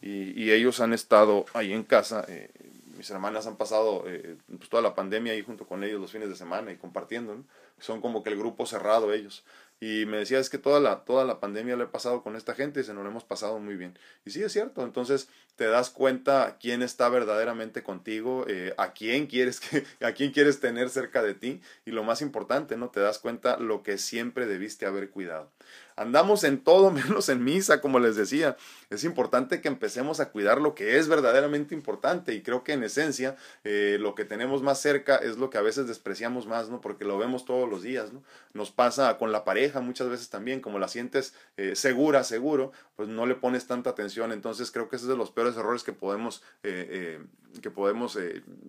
[0.01, 2.23] y, y ellos han estado ahí en casa.
[2.29, 2.49] Eh,
[2.97, 6.29] mis hermanas han pasado eh, pues toda la pandemia ahí junto con ellos los fines
[6.29, 7.43] de semana y compartiendo, ¿no?
[7.79, 9.43] Son como que el grupo cerrado ellos.
[9.83, 12.53] Y me decía, es que toda la, toda la pandemia lo he pasado con esta
[12.53, 13.97] gente y se nos lo hemos pasado muy bien.
[14.23, 14.83] Y sí, es cierto.
[14.83, 20.31] Entonces te das cuenta quién está verdaderamente contigo, eh, a quién quieres que, a quién
[20.31, 21.61] quieres tener cerca de ti.
[21.83, 22.89] Y lo más importante, ¿no?
[22.89, 25.51] Te das cuenta lo que siempre debiste haber cuidado.
[25.95, 28.57] Andamos en todo menos en misa, como les decía.
[28.89, 32.83] Es importante que empecemos a cuidar lo que es verdaderamente importante y creo que en
[32.83, 36.81] esencia eh, lo que tenemos más cerca es lo que a veces despreciamos más, ¿no?
[36.81, 38.23] Porque lo vemos todos los días, ¿no?
[38.53, 43.07] Nos pasa con la pareja muchas veces también, como la sientes eh, segura, seguro, pues
[43.07, 44.31] no le pones tanta atención.
[44.31, 47.19] Entonces creo que ese es de los peores errores que podemos, eh,
[47.61, 48.17] que podemos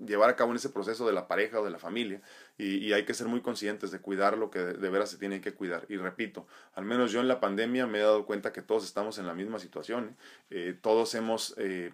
[0.06, 2.20] llevar a cabo en ese proceso de la pareja o de la familia
[2.58, 5.52] y, hay que ser muy conscientes de cuidar lo que de, veras se tiene que
[5.54, 5.86] cuidar.
[5.88, 9.18] Y repito, al menos yo en la pandemia me he dado cuenta que todos estamos
[9.18, 10.16] en la misma situación.
[10.50, 10.76] ¿eh?
[10.80, 11.92] todos hemos eh,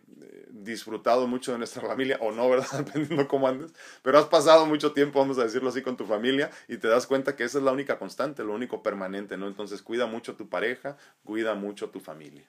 [0.51, 2.67] disfrutado mucho de nuestra familia, o no, ¿verdad?
[2.85, 3.73] Dependiendo cómo andes.
[4.03, 7.07] Pero has pasado mucho tiempo, vamos a decirlo así, con tu familia y te das
[7.07, 9.47] cuenta que esa es la única constante, lo único permanente, ¿no?
[9.47, 12.45] Entonces cuida mucho tu pareja, cuida mucho tu familia.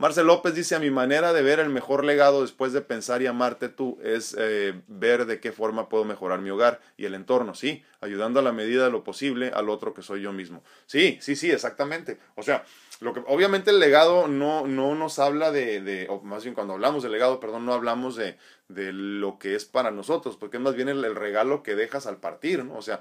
[0.00, 3.26] Marcel López dice, a mi manera de ver el mejor legado después de pensar y
[3.26, 7.52] amarte tú es eh, ver de qué forma puedo mejorar mi hogar y el entorno,
[7.52, 10.62] sí, ayudando a la medida de lo posible al otro que soy yo mismo.
[10.86, 12.20] Sí, sí, sí, exactamente.
[12.36, 12.64] O sea,
[13.00, 16.74] lo que, obviamente el legado no, no nos habla de, de, o más bien cuando
[16.74, 20.62] hablamos de legado, perdón, no hablamos de, de lo que es para nosotros, porque es
[20.62, 22.76] más bien el, el regalo que dejas al partir, ¿no?
[22.76, 23.00] O sea,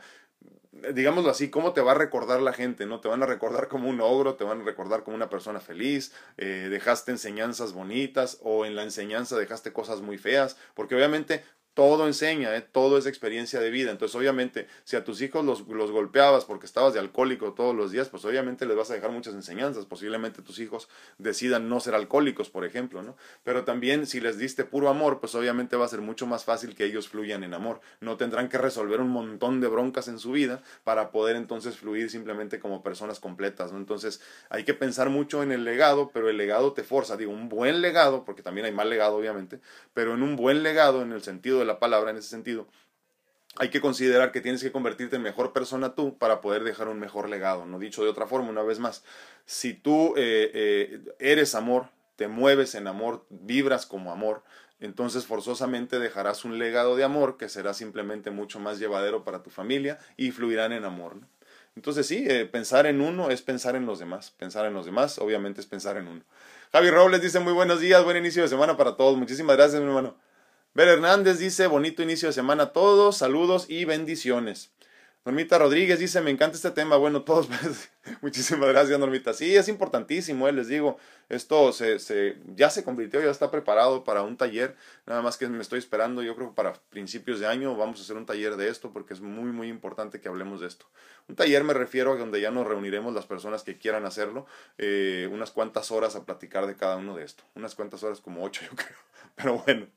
[0.94, 3.00] digámoslo así, cómo te va a recordar la gente, ¿no?
[3.00, 6.14] Te van a recordar como un ogro, te van a recordar como una persona feliz,
[6.38, 11.44] eh, dejaste enseñanzas bonitas o en la enseñanza dejaste cosas muy feas, porque obviamente
[11.78, 12.62] todo enseña, ¿eh?
[12.64, 13.92] todo es experiencia de vida.
[13.92, 17.92] Entonces, obviamente, si a tus hijos los, los, golpeabas porque estabas de alcohólico todos los
[17.92, 19.86] días, pues obviamente les vas a dejar muchas enseñanzas.
[19.86, 23.16] Posiblemente tus hijos decidan no ser alcohólicos, por ejemplo, ¿no?
[23.44, 26.74] Pero también si les diste puro amor, pues obviamente va a ser mucho más fácil
[26.74, 27.80] que ellos fluyan en amor.
[28.02, 32.10] No tendrán que resolver un montón de broncas en su vida para poder entonces fluir
[32.10, 33.78] simplemente como personas completas, ¿no?
[33.78, 37.50] Entonces, hay que pensar mucho en el legado, pero el legado te forza, digo, un
[37.50, 39.60] buen legado, porque también hay mal legado, obviamente,
[39.94, 42.68] pero en un buen legado, en el sentido de la palabra en ese sentido,
[43.60, 47.00] hay que considerar que tienes que convertirte en mejor persona tú para poder dejar un
[47.00, 47.66] mejor legado.
[47.66, 49.04] No dicho de otra forma, una vez más,
[49.46, 54.44] si tú eh, eh, eres amor, te mueves en amor, vibras como amor,
[54.80, 59.50] entonces forzosamente dejarás un legado de amor que será simplemente mucho más llevadero para tu
[59.50, 61.18] familia y fluirán en amor.
[61.76, 64.32] Entonces sí, eh, pensar en uno es pensar en los demás.
[64.32, 66.22] Pensar en los demás obviamente es pensar en uno.
[66.72, 69.18] Javi Robles dice muy buenos días, buen inicio de semana para todos.
[69.18, 70.16] Muchísimas gracias, mi hermano.
[70.78, 74.70] Ver Hernández dice, bonito inicio de semana a todos, saludos y bendiciones.
[75.26, 76.96] Normita Rodríguez dice, me encanta este tema.
[76.96, 77.50] Bueno, todos,
[78.22, 79.34] muchísimas gracias, Normita.
[79.34, 84.06] Sí, es importantísimo, eh, les digo, esto se, se, ya se convirtió, ya está preparado
[84.06, 87.48] para un taller, nada más que me estoy esperando, yo creo que para principios de
[87.48, 90.62] año vamos a hacer un taller de esto porque es muy, muy importante que hablemos
[90.62, 90.86] de esto.
[91.28, 94.46] Un taller me refiero a donde ya nos reuniremos las personas que quieran hacerlo,
[94.78, 98.44] eh, unas cuantas horas a platicar de cada uno de esto, unas cuantas horas como
[98.44, 98.98] ocho yo creo.
[99.36, 99.88] Pero bueno,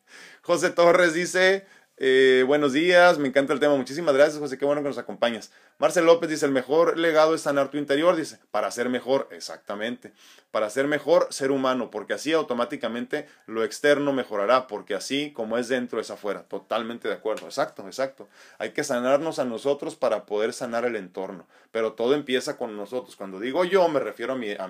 [0.43, 1.67] José Torres dice,
[2.03, 3.77] eh, buenos días, me encanta el tema.
[3.77, 5.53] Muchísimas gracias, José, qué bueno que nos acompañas.
[5.79, 10.13] Marcel López dice, el mejor legado es sanar tu interior, dice, para ser mejor, exactamente,
[10.51, 15.69] para ser mejor ser humano, porque así automáticamente lo externo mejorará, porque así como es
[15.69, 18.29] dentro es afuera, totalmente de acuerdo, exacto, exacto.
[18.59, 23.17] Hay que sanarnos a nosotros para poder sanar el entorno, pero todo empieza con nosotros.
[23.17, 24.69] Cuando digo yo, me refiero a mi, a,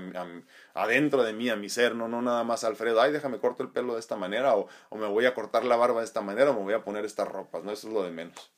[0.74, 3.70] adentro de mí, a mi ser, no, no nada más Alfredo, ay, déjame corto el
[3.70, 6.50] pelo de esta manera, o, o me voy a cortar la barba de esta manera,
[6.50, 8.50] o me voy a poner ropas, no, eso es lo de menos.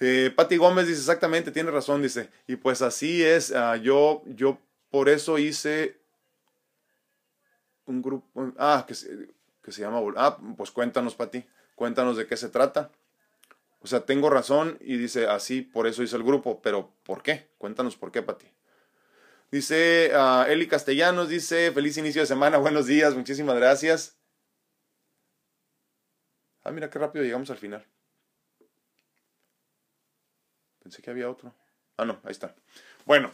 [0.00, 2.28] Eh, Patti Gómez dice exactamente, tiene razón, dice.
[2.46, 4.58] Y pues así es, uh, yo, yo
[4.90, 5.98] por eso hice
[7.86, 9.28] un grupo, ah, que se,
[9.62, 12.90] que se llama, ah, pues cuéntanos, Pati, cuéntanos de qué se trata.
[13.80, 17.48] O sea, tengo razón y dice así, por eso hice el grupo, pero ¿por qué?
[17.58, 18.46] Cuéntanos por qué, Pati.
[19.50, 24.16] Dice uh, Eli Castellanos, dice, feliz inicio de semana, buenos días, muchísimas gracias.
[26.64, 27.86] Ah, mira qué rápido llegamos al final.
[30.82, 31.54] Pensé que había otro.
[31.96, 32.54] Ah, no, ahí está.
[33.04, 33.30] Bueno,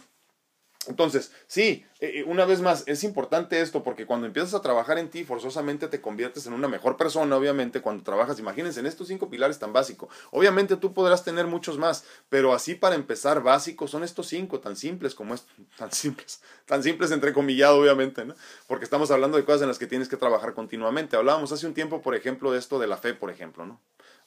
[0.86, 4.96] Entonces, sí, eh, eh, una vez más, es importante esto porque cuando empiezas a trabajar
[4.96, 9.08] en ti, forzosamente te conviertes en una mejor persona, obviamente, cuando trabajas, imagínense, en estos
[9.08, 10.08] cinco pilares tan básicos.
[10.30, 14.74] Obviamente tú podrás tener muchos más, pero así para empezar, básicos son estos cinco, tan
[14.74, 18.34] simples como estos, tan simples, tan simples entre comillado, obviamente, ¿no?
[18.66, 21.14] Porque estamos hablando de cosas en las que tienes que trabajar continuamente.
[21.14, 23.78] Hablábamos hace un tiempo, por ejemplo, de esto de la fe, por ejemplo, ¿no?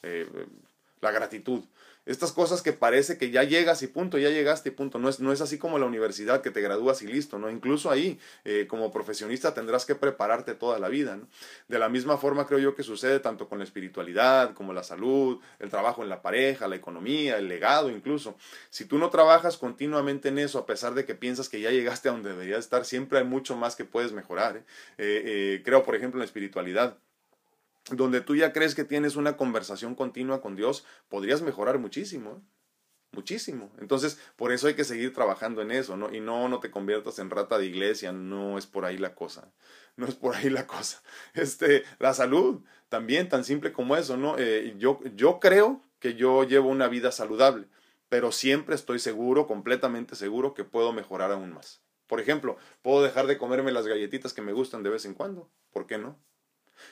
[0.04, 0.28] Eh,
[1.00, 1.64] la gratitud.
[2.06, 4.98] Estas cosas que parece que ya llegas y punto, ya llegaste y punto.
[4.98, 7.50] No es, no es así como la universidad que te gradúas y listo, ¿no?
[7.50, 11.28] Incluso ahí, eh, como profesionista, tendrás que prepararte toda la vida, ¿no?
[11.68, 15.40] De la misma forma creo yo que sucede tanto con la espiritualidad, como la salud,
[15.58, 18.36] el trabajo en la pareja, la economía, el legado incluso.
[18.70, 22.08] Si tú no trabajas continuamente en eso, a pesar de que piensas que ya llegaste
[22.08, 24.58] a donde deberías estar, siempre hay mucho más que puedes mejorar.
[24.58, 24.64] ¿eh?
[24.98, 26.98] Eh, creo, por ejemplo, en la espiritualidad
[27.90, 32.30] donde tú ya crees que tienes una conversación continua con Dios, podrías mejorar muchísimo.
[32.30, 32.54] ¿eh?
[33.14, 33.72] Muchísimo.
[33.78, 36.12] Entonces, por eso hay que seguir trabajando en eso, ¿no?
[36.12, 39.52] Y no, no te conviertas en rata de iglesia, no es por ahí la cosa.
[39.96, 41.00] No es por ahí la cosa.
[41.34, 44.34] Este, la salud, también tan simple como eso, ¿no?
[44.38, 47.68] Eh, yo, yo creo que yo llevo una vida saludable,
[48.08, 51.80] pero siempre estoy seguro, completamente seguro, que puedo mejorar aún más.
[52.08, 55.48] Por ejemplo, puedo dejar de comerme las galletitas que me gustan de vez en cuando.
[55.70, 56.18] ¿Por qué no?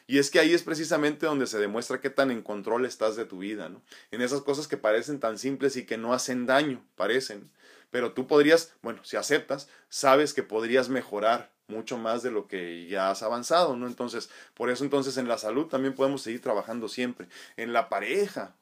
[0.06, 3.24] Y es que ahí es precisamente donde se demuestra qué tan en control estás de
[3.24, 3.82] tu vida, ¿no?
[4.10, 7.50] En esas cosas que parecen tan simples y que no hacen daño, parecen.
[7.90, 12.86] Pero tú podrías, bueno, si aceptas, sabes que podrías mejorar mucho más de lo que
[12.86, 13.86] ya has avanzado, ¿no?
[13.86, 17.28] Entonces, por eso entonces en la salud también podemos seguir trabajando siempre.
[17.56, 18.54] En la pareja,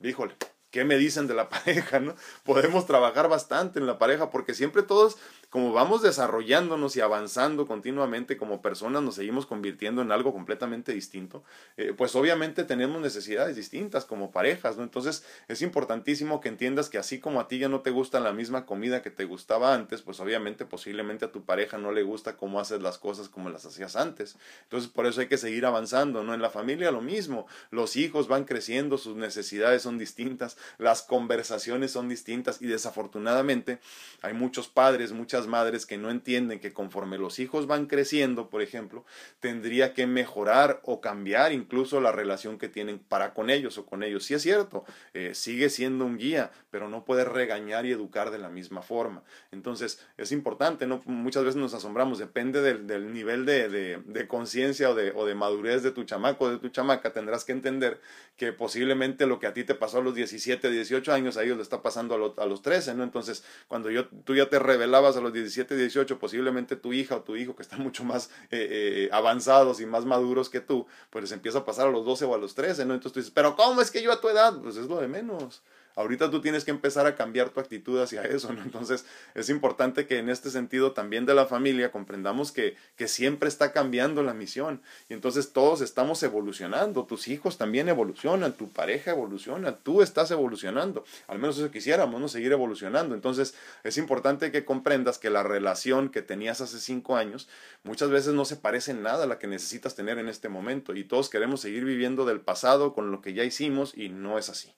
[0.00, 0.36] híjole,
[0.74, 2.16] ¿qué me dicen de la pareja, no?
[2.42, 5.16] Podemos trabajar bastante en la pareja porque siempre todos
[5.54, 11.44] como vamos desarrollándonos y avanzando continuamente como personas, nos seguimos convirtiendo en algo completamente distinto,
[11.76, 14.82] eh, pues obviamente tenemos necesidades distintas como parejas, ¿no?
[14.82, 18.32] Entonces es importantísimo que entiendas que así como a ti ya no te gusta la
[18.32, 22.36] misma comida que te gustaba antes, pues obviamente posiblemente a tu pareja no le gusta
[22.36, 24.36] cómo haces las cosas como las hacías antes.
[24.64, 26.34] Entonces por eso hay que seguir avanzando, ¿no?
[26.34, 31.90] En la familia lo mismo, los hijos van creciendo, sus necesidades son distintas, las conversaciones
[31.90, 33.78] son distintas y desafortunadamente
[34.22, 38.62] hay muchos padres, muchas madres que no entienden que conforme los hijos van creciendo, por
[38.62, 39.04] ejemplo,
[39.40, 44.02] tendría que mejorar o cambiar incluso la relación que tienen para con ellos o con
[44.02, 44.24] ellos.
[44.24, 48.38] Sí es cierto, eh, sigue siendo un guía, pero no puede regañar y educar de
[48.38, 49.22] la misma forma.
[49.52, 51.02] Entonces, es importante, ¿no?
[51.06, 55.90] Muchas veces nos asombramos, depende del, nivel de, conciencia o de, o de madurez de
[55.90, 58.00] tu chamaco o de tu chamaca, tendrás que entender
[58.36, 61.56] que posiblemente lo que a ti te pasó a los 17, 18 años, a ellos
[61.56, 63.02] le está pasando a, a los 13, ¿no?
[63.02, 67.22] Entonces, cuando yo, tú ya te revelabas a los 17, 18, posiblemente tu hija o
[67.22, 71.24] tu hijo que están mucho más eh, eh, avanzados y más maduros que tú, pues
[71.24, 72.94] les empieza a pasar a los 12 o a los 13, ¿no?
[72.94, 74.60] Entonces tú dices, pero ¿cómo es que yo a tu edad?
[74.60, 75.62] Pues es lo de menos.
[75.96, 78.62] Ahorita tú tienes que empezar a cambiar tu actitud hacia eso, ¿no?
[78.62, 79.04] Entonces
[79.34, 83.72] es importante que en este sentido también de la familia comprendamos que, que siempre está
[83.72, 89.76] cambiando la misión y entonces todos estamos evolucionando, tus hijos también evolucionan, tu pareja evoluciona,
[89.76, 92.28] tú estás evolucionando, al menos eso quisiéramos, ¿no?
[92.28, 93.14] Seguir evolucionando.
[93.14, 97.48] Entonces es importante que comprendas que la relación que tenías hace cinco años
[97.82, 100.94] muchas veces no se parece en nada a la que necesitas tener en este momento
[100.94, 104.48] y todos queremos seguir viviendo del pasado con lo que ya hicimos y no es
[104.48, 104.72] así.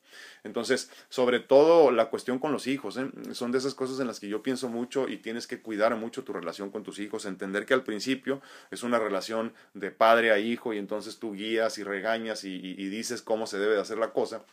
[0.45, 3.11] Entonces, sobre todo la cuestión con los hijos, ¿eh?
[3.33, 6.25] son de esas cosas en las que yo pienso mucho y tienes que cuidar mucho
[6.25, 8.41] tu relación con tus hijos, entender que al principio
[8.71, 12.89] es una relación de padre a hijo y entonces tú guías y regañas y, y
[12.89, 14.45] dices cómo se debe de hacer la cosa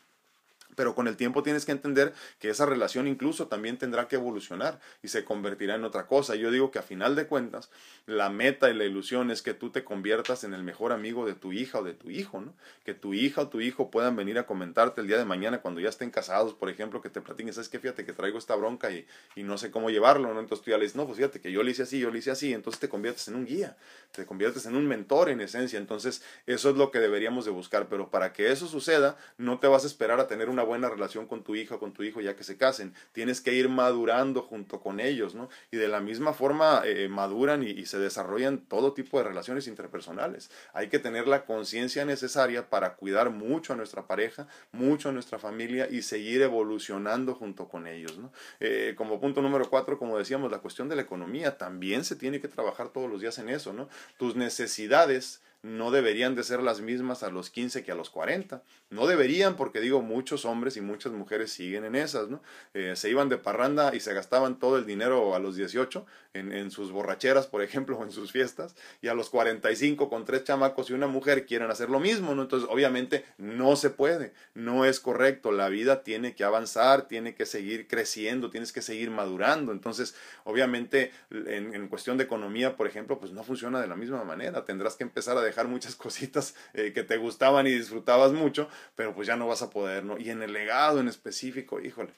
[0.75, 4.79] pero con el tiempo tienes que entender que esa relación incluso también tendrá que evolucionar
[5.01, 6.35] y se convertirá en otra cosa.
[6.35, 7.69] Yo digo que a final de cuentas,
[8.05, 11.33] la meta y la ilusión es que tú te conviertas en el mejor amigo de
[11.33, 12.53] tu hija o de tu hijo, ¿no?
[12.83, 15.79] Que tu hija o tu hijo puedan venir a comentarte el día de mañana cuando
[15.79, 17.79] ya estén casados, por ejemplo, que te platiquen, ¿sabes qué?
[17.79, 19.05] Fíjate que traigo esta bronca y,
[19.35, 20.39] y no sé cómo llevarlo, ¿no?
[20.39, 22.19] Entonces tú ya le dices, no, pues fíjate que yo le hice así, yo le
[22.19, 23.77] hice así, entonces te conviertes en un guía,
[24.11, 25.77] te conviertes en un mentor en esencia.
[25.77, 29.67] Entonces, eso es lo que deberíamos de buscar, pero para que eso suceda, no te
[29.67, 32.21] vas a esperar a tener una buena relación con tu hija o con tu hijo
[32.21, 32.93] ya que se casen.
[33.11, 35.49] Tienes que ir madurando junto con ellos, ¿no?
[35.71, 40.49] Y de la misma forma eh, maduran y, se desarrollan todo tipo de relaciones interpersonales.
[40.73, 45.37] Hay que tener la conciencia necesaria para cuidar mucho a nuestra pareja, mucho a nuestra
[45.37, 48.31] familia y seguir evolucionando junto con ellos, ¿no?
[48.59, 52.39] Eh, como punto número cuatro, como decíamos, la cuestión de la economía también se tiene
[52.39, 53.89] que trabajar todos los días en eso, ¿no?
[54.17, 58.61] Tus necesidades no deberían de ser las mismas a los 15 que a los 40.
[58.89, 62.43] No deberían porque digo, muchos hombres y muchas mujeres siguen en esas, ¿no?
[62.73, 66.51] Eh, se iban de parranda y se gastaban todo el dinero a los 18 en,
[66.51, 70.43] en, sus borracheras, por ejemplo, o en sus fiestas, y a los 45 con tres
[70.43, 72.41] chamacos y una mujer quieren hacer lo mismo, ¿no?
[72.41, 77.45] Entonces, obviamente, no se puede, no es correcto, la vida tiene que avanzar, tiene que
[77.45, 80.13] seguir creciendo, tienes que seguir madurando, entonces,
[80.43, 84.65] obviamente, en, en cuestión de economía, por ejemplo, pues no funciona de la misma manera,
[84.65, 89.13] tendrás que empezar a dejar muchas cositas eh, que te gustaban y disfrutabas mucho, pero
[89.13, 90.17] pues ya no vas a poder, ¿no?
[90.17, 92.11] Y en el legado en específico, híjole,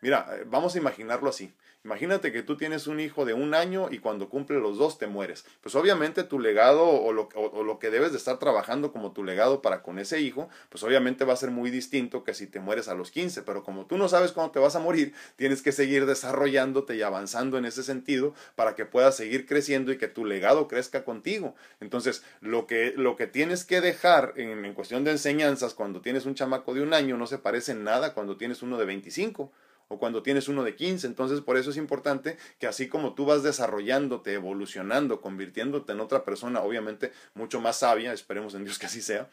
[0.00, 1.52] mira, eh, vamos a imaginarlo así.
[1.84, 5.06] Imagínate que tú tienes un hijo de un año y cuando cumple los dos te
[5.06, 5.46] mueres.
[5.60, 9.22] Pues obviamente tu legado o lo, o, lo, que debes de estar trabajando como tu
[9.22, 12.58] legado para con ese hijo, pues obviamente va a ser muy distinto que si te
[12.58, 13.42] mueres a los 15.
[13.42, 17.02] Pero como tú no sabes cuándo te vas a morir, tienes que seguir desarrollándote y
[17.02, 21.54] avanzando en ese sentido para que puedas seguir creciendo y que tu legado crezca contigo.
[21.80, 26.26] Entonces, lo que, lo que tienes que dejar en, en cuestión de enseñanzas cuando tienes
[26.26, 29.52] un chamaco de un año no se parece en nada cuando tienes uno de 25
[29.88, 31.06] o cuando tienes uno de 15.
[31.06, 36.24] Entonces, por eso es importante que así como tú vas desarrollándote, evolucionando, convirtiéndote en otra
[36.24, 39.28] persona, obviamente mucho más sabia, esperemos en Dios que así sea,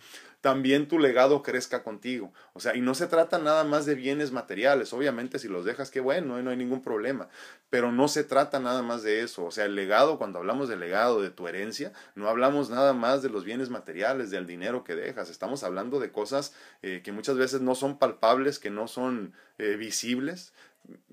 [0.46, 2.32] también tu legado crezca contigo.
[2.54, 4.94] O sea, y no se trata nada más de bienes materiales.
[4.94, 7.30] Obviamente, si los dejas, qué bueno, no hay ningún problema.
[7.72, 9.44] Pero no se trata nada más de eso.
[9.44, 13.24] O sea, el legado, cuando hablamos del legado, de tu herencia, no hablamos nada más
[13.24, 15.32] de los bienes materiales, del dinero que dejas.
[15.32, 19.78] Estamos hablando de cosas eh, que muchas veces no son palpables, que no son eh,
[19.78, 20.54] visibles,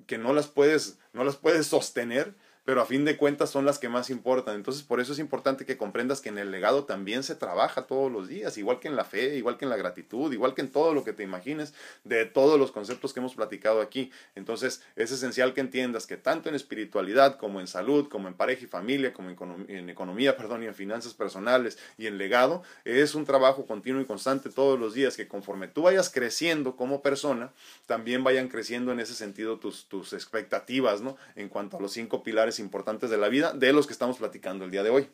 [0.07, 2.35] que no las puedes, no las puedes sostener
[2.65, 4.55] pero a fin de cuentas son las que más importan.
[4.55, 8.11] Entonces, por eso es importante que comprendas que en el legado también se trabaja todos
[8.11, 10.71] los días, igual que en la fe, igual que en la gratitud, igual que en
[10.71, 14.11] todo lo que te imagines de todos los conceptos que hemos platicado aquí.
[14.35, 18.65] Entonces, es esencial que entiendas que tanto en espiritualidad como en salud, como en pareja
[18.65, 19.31] y familia, como
[19.69, 24.05] en economía, perdón, y en finanzas personales y en legado, es un trabajo continuo y
[24.05, 27.53] constante todos los días que conforme tú vayas creciendo como persona,
[27.87, 31.17] también vayan creciendo en ese sentido tus, tus expectativas, ¿no?
[31.35, 34.65] En cuanto a los cinco pilares importantes de la vida de los que estamos platicando
[34.65, 35.11] el día de hoy.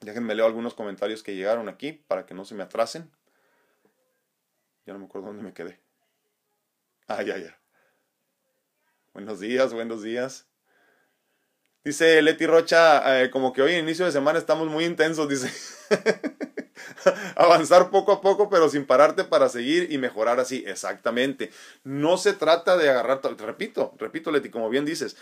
[0.00, 3.10] Déjenme leo algunos comentarios que llegaron aquí para que no se me atrasen.
[4.86, 5.80] Ya no me acuerdo dónde me quedé.
[7.08, 7.58] Ah, ya, ya.
[9.12, 10.46] Buenos días, buenos días.
[11.84, 15.50] Dice Leti Rocha, eh, como que hoy inicio de semana estamos muy intensos, dice.
[17.36, 20.64] Avanzar poco a poco, pero sin pararte para seguir y mejorar así.
[20.66, 21.50] Exactamente.
[21.84, 25.16] No se trata de agarrar, repito, repito, Leti, como bien dices,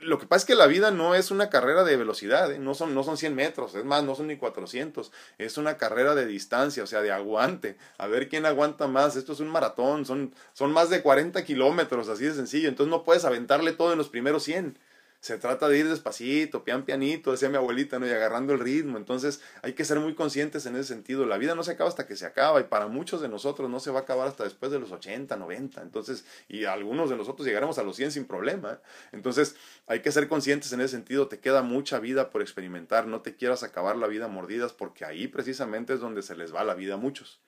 [0.00, 2.58] lo que pasa es que la vida no es una carrera de velocidad, ¿eh?
[2.58, 6.14] no, son, no son 100 metros, es más, no son ni 400, es una carrera
[6.14, 10.04] de distancia, o sea, de aguante, a ver quién aguanta más, esto es un maratón,
[10.04, 13.98] son, son más de 40 kilómetros, así de sencillo, entonces no puedes aventarle todo en
[13.98, 14.78] los primeros 100,
[15.20, 18.06] se trata de ir despacito, pian pianito, decía mi abuelita, ¿no?
[18.06, 18.96] Y agarrando el ritmo.
[18.98, 21.26] Entonces hay que ser muy conscientes en ese sentido.
[21.26, 23.80] La vida no se acaba hasta que se acaba y para muchos de nosotros no
[23.80, 25.82] se va a acabar hasta después de los 80, 90.
[25.82, 28.80] Entonces, y algunos de nosotros llegaremos a los 100 sin problema.
[29.10, 29.56] Entonces
[29.88, 31.26] hay que ser conscientes en ese sentido.
[31.26, 33.08] Te queda mucha vida por experimentar.
[33.08, 36.62] No te quieras acabar la vida mordidas porque ahí precisamente es donde se les va
[36.62, 37.40] la vida a muchos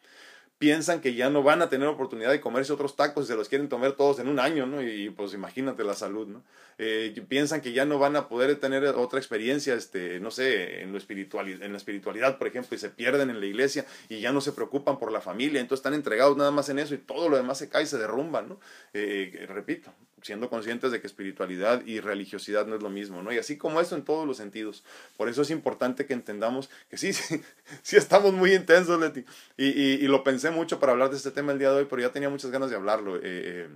[0.61, 3.49] piensan que ya no van a tener oportunidad de comerse otros tacos y se los
[3.49, 4.83] quieren tomar todos en un año, ¿no?
[4.83, 6.43] Y, pues imagínate la salud, ¿no?
[6.77, 10.93] Eh, piensan que ya no van a poder tener otra experiencia, este, no sé, en,
[10.93, 14.33] lo espiritual, en la espiritualidad, por ejemplo, y se pierden en la iglesia y ya
[14.33, 17.31] no se preocupan por la familia, entonces están entregados nada más en eso y todo
[17.31, 18.61] lo demás se cae y se derrumba, ¿no?
[18.93, 19.91] Eh, repito,
[20.23, 23.33] siendo conscientes de que espiritualidad y religiosidad no es lo mismo, ¿no?
[23.33, 24.85] Y así como eso en todos los sentidos.
[25.17, 29.25] Por eso es importante que entendamos que sí, sí, estamos muy intensos, Leti.
[29.57, 31.87] Y, y, y, lo pensé mucho para hablar de este tema el día de hoy,
[31.89, 33.17] pero ya tenía muchas ganas de hablarlo.
[33.17, 33.69] Eh, eh,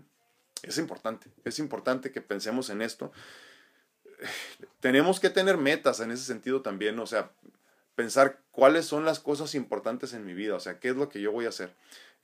[0.62, 3.12] es importante, es importante que pensemos en esto.
[4.80, 7.30] Tenemos que tener metas en ese sentido también, o sea,
[7.94, 11.20] pensar cuáles son las cosas importantes en mi vida, o sea, qué es lo que
[11.20, 11.72] yo voy a hacer.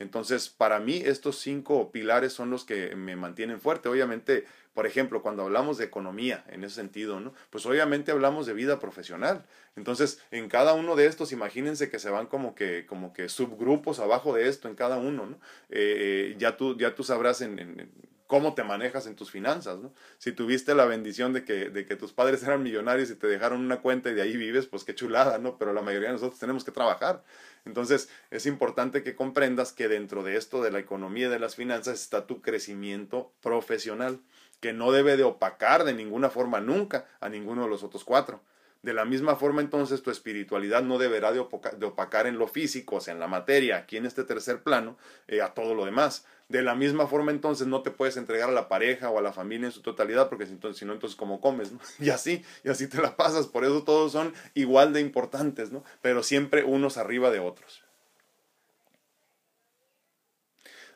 [0.01, 3.89] Entonces, para mí, estos cinco pilares son los que me mantienen fuerte.
[3.89, 7.35] Obviamente, por ejemplo, cuando hablamos de economía, en ese sentido, ¿no?
[7.51, 9.45] Pues obviamente hablamos de vida profesional.
[9.77, 14.01] Entonces, en cada uno de estos, imagínense que se van como que, como que subgrupos
[14.01, 15.37] abajo de esto en cada uno, ¿no?
[15.69, 17.91] Eh, eh, ya, tú, ya tú sabrás en, en
[18.31, 19.93] cómo te manejas en tus finanzas, ¿no?
[20.19, 23.61] Si tuviste la bendición de que, de que tus padres eran millonarios y te dejaron
[23.61, 25.59] una cuenta y de ahí vives, pues qué chulada, ¿no?
[25.59, 27.25] Pero la mayoría de nosotros tenemos que trabajar.
[27.65, 31.57] Entonces, es importante que comprendas que dentro de esto de la economía y de las
[31.57, 34.21] finanzas está tu crecimiento profesional,
[34.61, 38.41] que no debe de opacar de ninguna forma nunca a ninguno de los otros cuatro.
[38.83, 43.01] De la misma forma, entonces, tu espiritualidad no deberá de, opacar en lo físico, o
[43.01, 44.97] sea, en la materia, aquí en este tercer plano,
[45.29, 46.25] eh, a todo lo demás.
[46.49, 49.35] De la misma forma, entonces, no te puedes entregar a la pareja o a la
[49.35, 51.73] familia en su totalidad, porque si, no, entonces, ¿cómo comes?
[51.73, 51.79] ¿no?
[51.99, 53.49] Y así, y así te la pasas.
[53.49, 55.85] Por eso todos son igual de importantes, ¿no?
[56.01, 57.85] Pero siempre unos arriba de otros.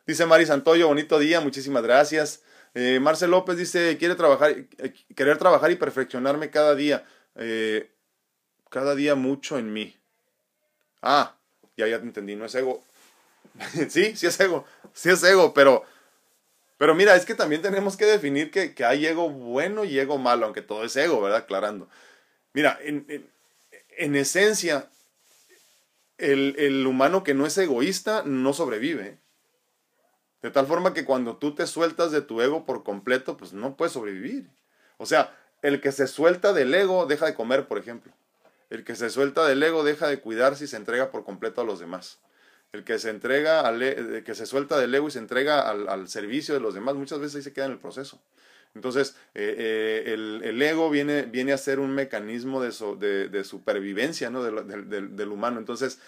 [0.06, 2.42] Dice Mari Santoyo, bonito día, muchísimas gracias.
[2.74, 7.04] Eh, Marcel López dice, quiere trabajar, eh, querer trabajar y perfeccionarme cada día.
[7.36, 7.90] Eh,
[8.70, 9.96] cada día mucho en mí.
[11.02, 11.36] Ah,
[11.76, 12.82] ya, ya te entendí, no es ego.
[13.88, 15.84] sí, sí es ego, sí es ego, pero,
[16.78, 20.18] pero mira, es que también tenemos que definir que, que hay ego bueno y ego
[20.18, 21.40] malo, aunque todo es ego, ¿verdad?
[21.40, 21.88] Aclarando.
[22.52, 23.30] Mira, en, en,
[23.96, 24.88] en esencia,
[26.18, 29.18] el, el, humano que no es egoísta no sobrevive.
[30.42, 33.76] De tal forma que cuando tú te sueltas de tu ego por completo, pues no
[33.76, 34.50] puedes sobrevivir.
[34.98, 38.12] O sea, el que se suelta del ego deja de comer, por ejemplo.
[38.68, 41.64] El que se suelta del ego deja de cuidarse y se entrega por completo a
[41.64, 42.18] los demás.
[42.72, 46.52] El que se entrega e, que se suelta del ego y se entrega al, servicio
[46.52, 48.20] de los demás, muchas veces ahí se queda en el proceso.
[48.74, 52.70] Entonces, eh, eh, el, ego viene, a ser un mecanismo de,
[53.44, 55.60] supervivencia del, humano.
[55.60, 55.98] Entonces,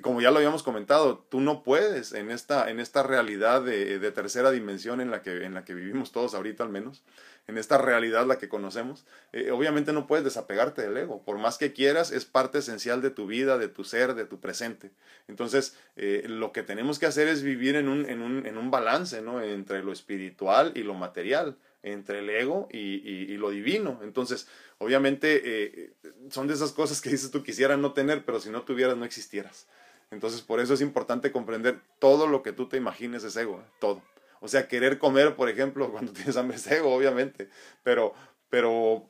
[0.00, 4.12] como ya lo habíamos comentado, tú no puedes en esta, en esta realidad de, de,
[4.12, 7.02] tercera dimensión en la, que, en la que vivimos todos ahorita al menos,
[7.48, 11.22] en esta realidad la que conocemos, eh, obviamente no puedes desapegarte del ego.
[11.22, 14.40] Por más que quieras, es parte esencial de tu vida, de tu ser, de tu
[14.40, 14.90] presente.
[15.28, 18.70] Entonces, eh, lo que tenemos que hacer es vivir en un, en un, en un
[18.70, 19.40] balance ¿no?
[19.40, 24.00] entre lo espiritual y lo material entre el ego y, y, lo divino.
[24.02, 25.92] Entonces, obviamente, eh,
[26.30, 29.04] son de esas cosas que dices tú quisieras no tener, pero si no tuvieras, no
[29.04, 29.68] existieras.
[30.10, 34.02] Entonces, por eso es importante comprender todo lo que tú te imagines es ego, todo.
[34.40, 37.48] O sea, querer comer, por ejemplo, cuando tienes hambre es ego, obviamente,
[37.82, 38.14] pero,
[38.50, 39.06] pero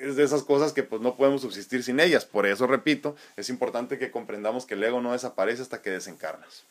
[0.00, 2.24] es de esas cosas que pues no podemos subsistir sin ellas.
[2.24, 6.64] Por eso, repito, es importante que comprendamos que el ego no desaparece hasta que desencarnas.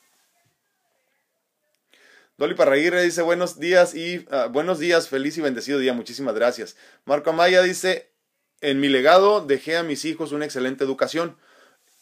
[2.38, 6.78] Dolly Parraguirre dice buenos días y uh, buenos días, feliz y bendecido día, muchísimas gracias.
[7.04, 8.12] Marco Amaya dice,
[8.62, 11.36] en mi legado dejé a mis hijos una excelente educación,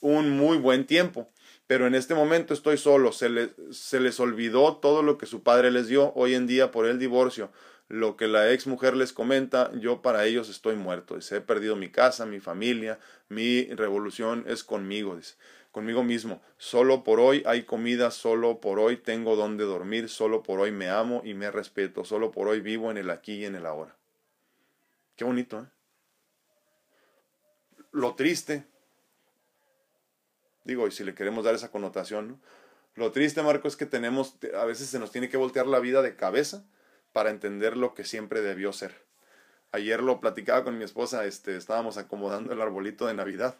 [0.01, 1.31] un muy buen tiempo
[1.67, 5.87] pero en este momento estoy solo, se, les olvidó todo lo que su padre les
[5.87, 7.51] dio hoy en día por el divorcio,
[7.87, 11.75] lo que la ex mujer les comenta, yo para ellos estoy muerto, dice, he perdido
[11.75, 12.99] mi casa, mi familia,
[13.29, 15.35] mi revolución es conmigo, dice,
[15.71, 20.59] conmigo mismo, solo por hoy hay comida, solo por hoy tengo donde dormir, solo por
[20.59, 23.55] hoy me amo y me respeto, solo por hoy vivo en el aquí y en
[23.55, 23.95] el ahora.
[25.15, 25.65] Qué bonito, ¿eh?
[27.91, 28.65] Lo triste
[30.65, 32.41] Digo, y si le queremos dar esa connotación,
[32.95, 36.01] Lo triste, Marco, es que tenemos, a veces se nos tiene que voltear la vida
[36.01, 36.65] de cabeza
[37.11, 39.05] para entender lo que siempre debió ser.
[39.71, 43.57] Ayer lo platicaba con mi esposa, este, estábamos acomodando el arbolito de Navidad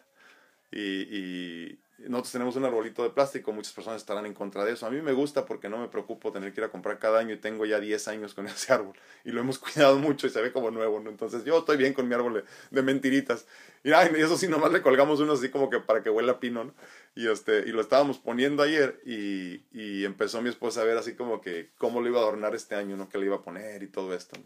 [0.72, 4.86] y, nosotros tenemos un arbolito de plástico, muchas personas estarán en contra de eso.
[4.86, 7.32] A mí me gusta porque no me preocupo tener que ir a comprar cada año
[7.32, 8.94] y tengo ya 10 años con ese árbol
[9.24, 11.08] y lo hemos cuidado mucho y se ve como nuevo, ¿no?
[11.08, 13.46] Entonces yo estoy bien con mi árbol de, mentiritas.
[13.82, 16.74] Y, eso sí, nomás le colgamos uno así como que para que huela pino, ¿no?
[17.14, 21.14] Y, este, y lo estábamos poniendo ayer y, y empezó mi esposa a ver así
[21.14, 23.08] como que cómo lo iba a adornar este año, ¿no?
[23.08, 24.36] Que le iba a poner y todo esto,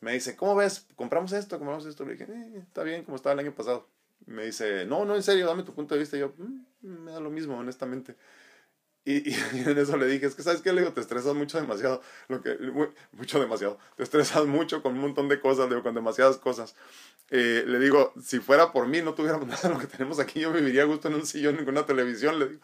[0.00, 0.86] Me dice, ¿cómo ves?
[0.94, 1.58] ¿Compramos esto?
[1.58, 2.04] ¿Compramos esto?
[2.04, 3.88] Le dije, eh, está bien, como estaba el año pasado
[4.24, 6.16] me dice, no, no, en serio, dame tu punto de vista.
[6.16, 8.16] Yo, mm, me da lo mismo, honestamente.
[9.04, 11.60] Y, y, en eso le dije, es que sabes qué, le digo, te estresas mucho
[11.60, 12.58] demasiado, lo que,
[13.12, 16.74] mucho demasiado, te estresas mucho con un montón de cosas, digo, con demasiadas cosas.
[17.30, 20.40] Eh, le digo, si fuera por mí, no tuviéramos nada de lo que tenemos aquí,
[20.40, 22.60] yo viviría a gusto en un sillón, en una televisión, le digo.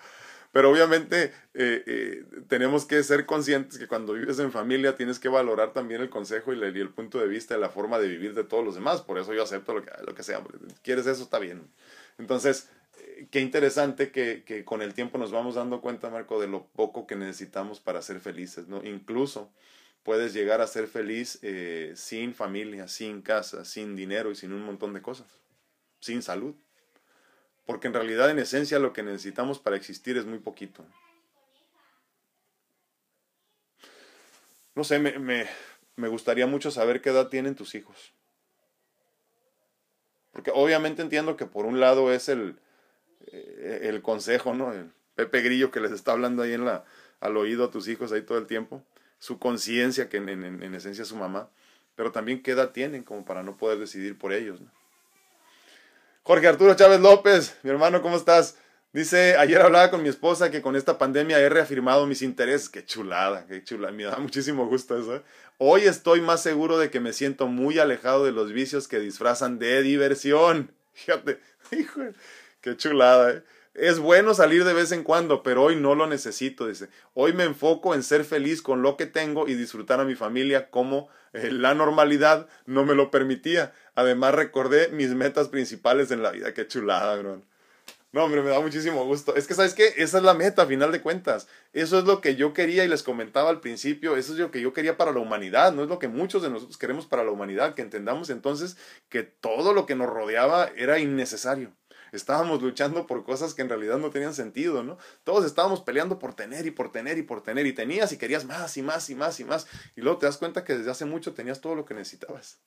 [0.52, 5.30] Pero obviamente eh, eh, tenemos que ser conscientes que cuando vives en familia tienes que
[5.30, 8.44] valorar también el consejo y, el punto de vista de la forma de vivir de
[8.44, 9.00] todos los demás.
[9.00, 10.42] Por eso yo acepto lo que, lo que sea.
[10.82, 11.22] ¿Quieres eso?
[11.22, 11.62] Está bien.
[12.18, 16.48] Entonces, eh, qué interesante que, que, con el tiempo nos vamos dando cuenta, Marco, de
[16.48, 18.68] lo poco que necesitamos para ser felices.
[18.68, 18.84] ¿no?
[18.84, 19.50] Incluso
[20.02, 21.40] puedes llegar a ser feliz
[21.94, 25.28] sin familia, sin casa, sin dinero y sin un montón de cosas.
[26.00, 26.54] Sin salud.
[27.66, 30.84] Porque en realidad, en esencia, lo que necesitamos para existir es muy poquito.
[34.74, 35.46] No sé, me, me,
[35.96, 38.14] me gustaría mucho saber qué edad tienen tus hijos.
[40.32, 42.58] Porque obviamente entiendo que por un lado es el,
[43.26, 44.72] eh, el consejo, ¿no?
[44.72, 46.84] El Pepe Grillo que les está hablando ahí en la,
[47.20, 48.82] al oído a tus hijos ahí todo el tiempo.
[49.18, 51.50] Su conciencia, que en, en, en, esencia es su mamá.
[51.94, 54.70] Pero también qué edad tienen como para no poder decidir por ellos, ¿no?
[56.24, 58.56] Jorge Arturo Chávez López, mi hermano, ¿cómo estás?
[58.92, 62.68] Dice, ayer hablaba con mi esposa que con esta pandemia he reafirmado mis intereses.
[62.68, 63.92] Qué chulada, qué chulada.
[63.92, 65.16] Me da muchísimo gusto eso.
[65.16, 65.22] ¿eh?
[65.58, 69.58] Hoy estoy más seguro de que me siento muy alejado de los vicios que disfrazan
[69.58, 70.70] de diversión.
[70.92, 71.40] Fíjate,
[71.72, 72.00] hijo,
[72.60, 73.42] qué chulada, ¿eh?
[73.74, 76.88] Es bueno salir de vez en cuando, pero hoy no lo necesito, dice.
[77.14, 80.68] Hoy me enfoco en ser feliz con lo que tengo y disfrutar a mi familia
[80.68, 83.72] como eh, la normalidad no me lo permitía.
[83.94, 86.54] Además recordé mis metas principales en la vida.
[86.54, 87.42] Qué chulada, bro.
[88.12, 89.34] No, hombre, me da muchísimo gusto.
[89.36, 89.94] Es que, ¿sabes qué?
[89.96, 91.48] Esa es la meta, a final de cuentas.
[91.72, 94.16] Eso es lo que yo quería y les comentaba al principio.
[94.16, 95.72] Eso es lo que yo quería para la humanidad.
[95.72, 97.74] No es lo que muchos de nosotros queremos para la humanidad.
[97.74, 98.76] Que entendamos entonces
[99.08, 101.72] que todo lo que nos rodeaba era innecesario.
[102.12, 104.98] Estábamos luchando por cosas que en realidad no tenían sentido, ¿no?
[105.24, 107.66] Todos estábamos peleando por tener y por tener y por tener.
[107.66, 109.66] Y tenías y querías más y más y más y más.
[109.96, 112.60] Y luego te das cuenta que desde hace mucho tenías todo lo que necesitabas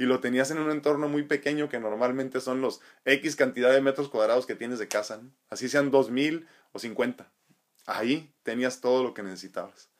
[0.00, 3.82] y lo tenías en un entorno muy pequeño que normalmente son los X cantidad de
[3.82, 5.20] metros cuadrados que tienes de casa,
[5.50, 7.30] así sean dos mil o cincuenta.
[7.84, 9.90] Ahí tenías todo lo que necesitabas.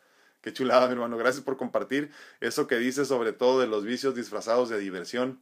[0.40, 1.18] Qué chulada, mi hermano.
[1.18, 5.38] Gracias por compartir eso que dices sobre todo de los vicios disfrazados de diversión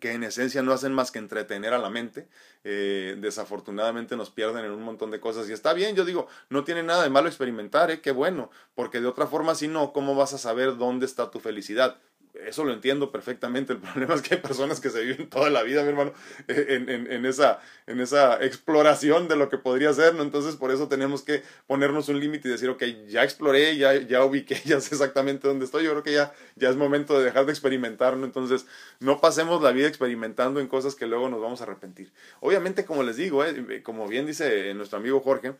[0.00, 2.28] que en esencia no hacen más que entretener a la mente.
[2.64, 5.48] Eh, desafortunadamente nos pierden en un montón de cosas.
[5.48, 8.02] Y está bien, yo digo, no tiene nada de malo experimentar, ¿eh?
[8.02, 11.40] qué bueno, porque de otra forma, si no, ¿cómo vas a saber dónde está tu
[11.40, 11.98] felicidad?
[12.34, 13.72] Eso lo entiendo perfectamente.
[13.72, 16.12] El problema es que hay personas que se viven toda la vida, mi hermano,
[16.48, 20.22] en, en, en, esa, en esa exploración de lo que podría ser, ¿no?
[20.22, 24.24] Entonces, por eso tenemos que ponernos un límite y decir, ok, ya exploré, ya, ya
[24.24, 25.84] ubiqué, ya sé exactamente dónde estoy.
[25.84, 28.24] Yo creo que ya, ya es momento de dejar de experimentar, ¿no?
[28.24, 28.66] Entonces,
[29.00, 32.12] no pasemos la vida experimentando en cosas que luego nos vamos a arrepentir.
[32.40, 33.82] Obviamente, como les digo, ¿eh?
[33.82, 35.54] como bien dice nuestro amigo Jorge,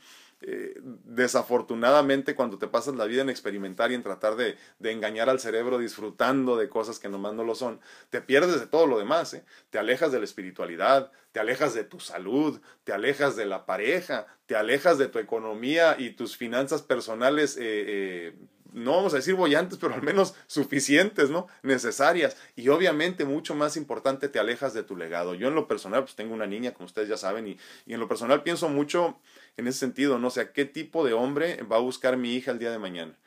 [0.44, 5.30] eh, desafortunadamente cuando te pasas la vida en experimentar y en tratar de, de, engañar
[5.30, 7.80] al cerebro disfrutando de cosas que nomás no lo son,
[8.10, 9.44] te pierdes de todo lo demás, ¿eh?
[9.70, 14.26] te alejas de la espiritualidad, te alejas de tu salud, te alejas de la pareja,
[14.46, 18.34] te alejas de tu economía y tus finanzas personales eh,
[18.72, 21.46] no vamos a decir bollantes, pero al menos suficientes, ¿no?
[21.62, 22.36] Necesarias.
[22.56, 25.34] Y obviamente, mucho más importante, te alejas de tu legado.
[25.34, 28.00] Yo en lo personal, pues tengo una niña, como ustedes ya saben, y, y en
[28.00, 29.20] lo personal pienso mucho
[29.56, 30.28] en ese sentido, ¿no?
[30.28, 33.18] O sea, ¿qué tipo de hombre va a buscar mi hija el día de mañana?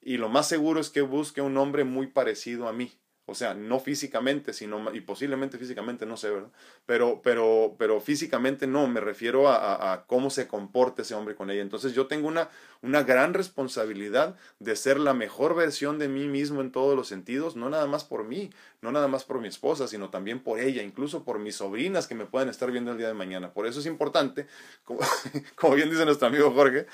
[0.00, 2.92] Y lo más seguro es que busque un hombre muy parecido a mí.
[3.32, 6.50] O sea, no físicamente, sino, y posiblemente físicamente, no sé, ¿verdad?
[6.84, 11.62] Pero, pero, pero físicamente no, me refiero a, cómo se comporta ese hombre con ella.
[11.62, 12.50] Entonces yo tengo una,
[12.82, 17.56] una gran responsabilidad de ser la mejor versión de mí mismo en todos los sentidos,
[17.56, 18.50] no nada más por mí,
[18.82, 22.14] no nada más por mi esposa, sino también por ella, incluso por mis sobrinas que
[22.14, 23.54] me pueden estar viendo el día de mañana.
[23.54, 24.46] Por eso es importante,
[24.84, 25.00] como,
[25.56, 26.86] como bien dice nuestro amigo Jorge,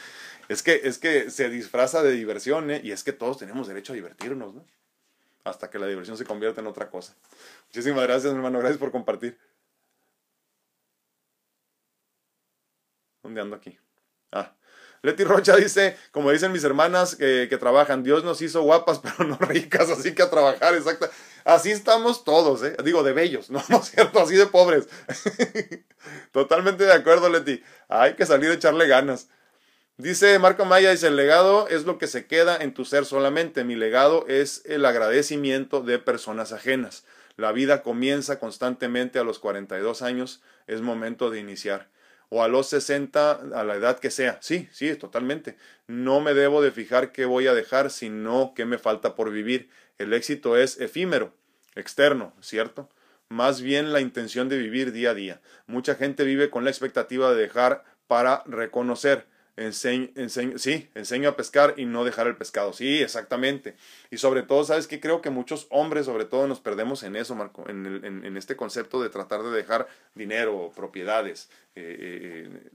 [0.49, 2.81] es que, es que se disfraza de diversión, ¿eh?
[2.85, 4.65] y es que todos tenemos derecho a divertirnos, ¿no?
[5.45, 7.15] Hasta que la diversión se convierta en otra cosa.
[7.67, 8.59] Muchísimas gracias, hermano.
[8.59, 9.39] Gracias por compartir.
[13.23, 13.79] ¿Dónde aquí?
[14.33, 14.55] Ah.
[15.03, 19.29] Leti Rocha dice, como dicen mis hermanas que, que trabajan, Dios nos hizo guapas, pero
[19.29, 21.11] no ricas, así que a trabajar, exacta.
[21.45, 22.77] Así estamos todos, ¿eh?
[22.85, 23.63] Digo, de bellos, ¿no?
[23.69, 24.21] ¿No es cierto?
[24.21, 24.89] Así de pobres.
[26.33, 27.63] Totalmente de acuerdo, Leti.
[27.89, 29.29] Hay que salir a echarle ganas.
[30.01, 33.65] Dice Marco Maya, dice, el legado es lo que se queda en tu ser solamente.
[33.65, 37.05] Mi legado es el agradecimiento de personas ajenas.
[37.37, 41.89] La vida comienza constantemente a los 42 años, es momento de iniciar.
[42.29, 44.39] O a los 60, a la edad que sea.
[44.41, 45.57] Sí, sí, totalmente.
[45.89, 49.69] No me debo de fijar qué voy a dejar, sino qué me falta por vivir.
[49.99, 51.35] El éxito es efímero,
[51.75, 52.89] externo, ¿cierto?
[53.29, 55.41] Más bien la intención de vivir día a día.
[55.67, 59.27] Mucha gente vive con la expectativa de dejar para reconocer
[59.73, 62.73] sí, enseño a pescar y no dejar el pescado.
[62.73, 63.77] Sí, exactamente.
[64.11, 65.01] Y sobre todo, ¿sabes qué?
[65.01, 68.57] Creo que muchos hombres, sobre todo, nos perdemos en eso, Marco, en, en, en este
[68.57, 71.51] concepto de tratar de dejar dinero, propiedades.
[71.75, 72.71] Eh, eh,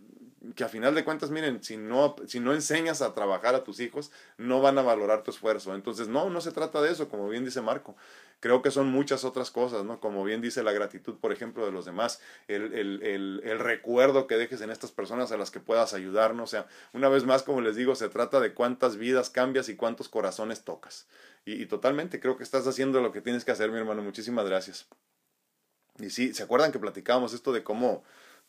[0.55, 3.79] que a final de cuentas, miren, si no, si no enseñas a trabajar a tus
[3.79, 5.73] hijos, no van a valorar tu esfuerzo.
[5.73, 7.95] Entonces, no, no se trata de eso, como bien dice Marco.
[8.41, 10.01] Creo que son muchas otras cosas, ¿no?
[10.01, 12.19] Como bien dice la gratitud, por ejemplo, de los demás,
[12.49, 16.43] el, el, el, recuerdo que dejes en estas personas a las que puedas ayudar, ¿no?
[16.43, 19.77] O sea, una vez más, como les digo, se trata de cuántas vidas cambias y
[19.77, 21.07] cuántos corazones tocas.
[21.45, 24.01] Y, y totalmente, creo que estás haciendo lo que tienes que hacer, mi hermano.
[24.01, 24.89] Muchísimas gracias.
[25.99, 28.03] Y sí, ¿se acuerdan que platicábamos esto de cómo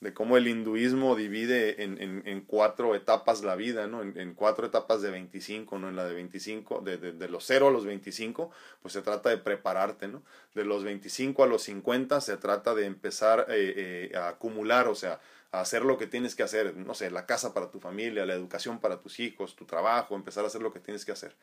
[0.05, 4.03] de cómo el hinduismo divide en, en, cuatro etapas la vida, ¿no?
[4.03, 5.89] En, cuatro etapas de 25, ¿no?
[5.89, 8.51] En la de 25, de, de, de, los 0 a los 25,
[8.83, 10.23] pues se trata de prepararte, ¿no?
[10.55, 14.95] De los 25 a los 50 se trata de empezar eh, eh, a acumular, o
[14.95, 15.21] sea,
[15.53, 18.35] a hacer lo que tienes que hacer, no sé, la casa para tu familia, la
[18.35, 21.35] educación para tus hijos, tu trabajo, empezar a hacer lo que tienes que hacer.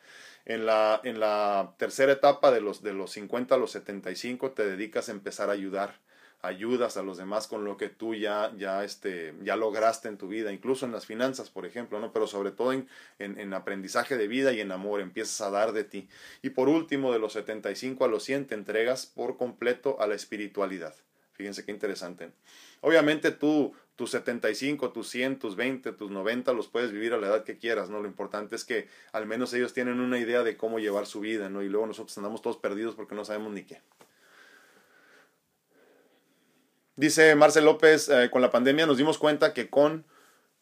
[0.44, 4.64] En la, en la tercera etapa de los, de los 50 a los 75 te
[4.64, 5.98] dedicas a empezar a ayudar
[6.42, 10.26] ayudas a los demás con lo que tú ya, ya, este, ya lograste en tu
[10.26, 12.12] vida, incluso en las finanzas, por ejemplo, ¿no?
[12.12, 12.88] Pero sobre todo en,
[13.20, 16.08] en, en, aprendizaje de vida y en amor, empiezas a dar de ti.
[16.42, 20.16] Y por último, de los 75 a los 100, te entregas por completo a la
[20.16, 20.94] espiritualidad.
[21.32, 22.30] Fíjense qué interesante.
[22.80, 27.28] Obviamente tú, tus 75, tus 100, tus 20, tus 90 los puedes vivir a la
[27.28, 28.00] edad que quieras, ¿no?
[28.00, 31.48] Lo importante es que al menos ellos tienen una idea de cómo llevar su vida,
[31.48, 31.62] ¿no?
[31.62, 33.80] Y luego nosotros andamos todos perdidos porque no sabemos ni qué.
[37.02, 40.06] Dice Marcel López, eh, con la pandemia nos dimos cuenta que con,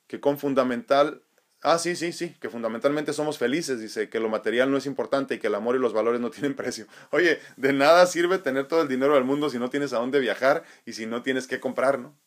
[0.07, 1.23] que con fundamental
[1.61, 5.35] Ah, sí, sí, sí, que fundamentalmente somos felices, dice, que lo material no es importante
[5.35, 6.87] y que el amor y los valores no tienen precio.
[7.11, 10.19] Oye, de nada sirve tener todo el dinero del mundo si no tienes a dónde
[10.19, 12.19] viajar y si no tienes que comprar, ¿no?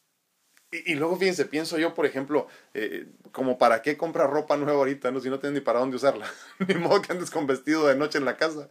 [0.72, 2.46] Y, luego, fíjense, pienso yo, por ejemplo,
[2.76, 5.22] eh, como para qué comprar ropa nueva ahorita, ¿no?
[5.22, 6.28] Si no tienes ni para dónde usarla.
[6.68, 8.70] ni modo que andes con vestido de noche en la casa.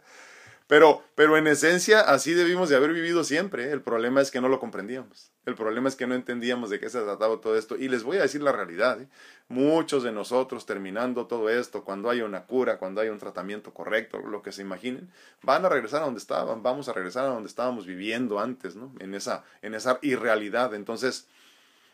[0.67, 3.65] Pero, pero en esencia así debimos de haber vivido siempre.
[3.65, 3.71] ¿eh?
[3.71, 5.31] El problema es que no lo comprendíamos.
[5.45, 7.75] El problema es que no entendíamos de qué se trataba todo esto.
[7.75, 9.01] Y les voy a decir la realidad.
[9.01, 9.07] ¿eh?
[9.49, 14.19] Muchos de nosotros terminando todo esto, cuando haya una cura, cuando haya un tratamiento correcto,
[14.19, 15.11] lo que se imaginen,
[15.41, 18.93] van a regresar a donde estaban, vamos a regresar a donde estábamos viviendo antes, ¿no?
[18.99, 20.73] En esa, en esa irrealidad.
[20.73, 21.27] Entonces,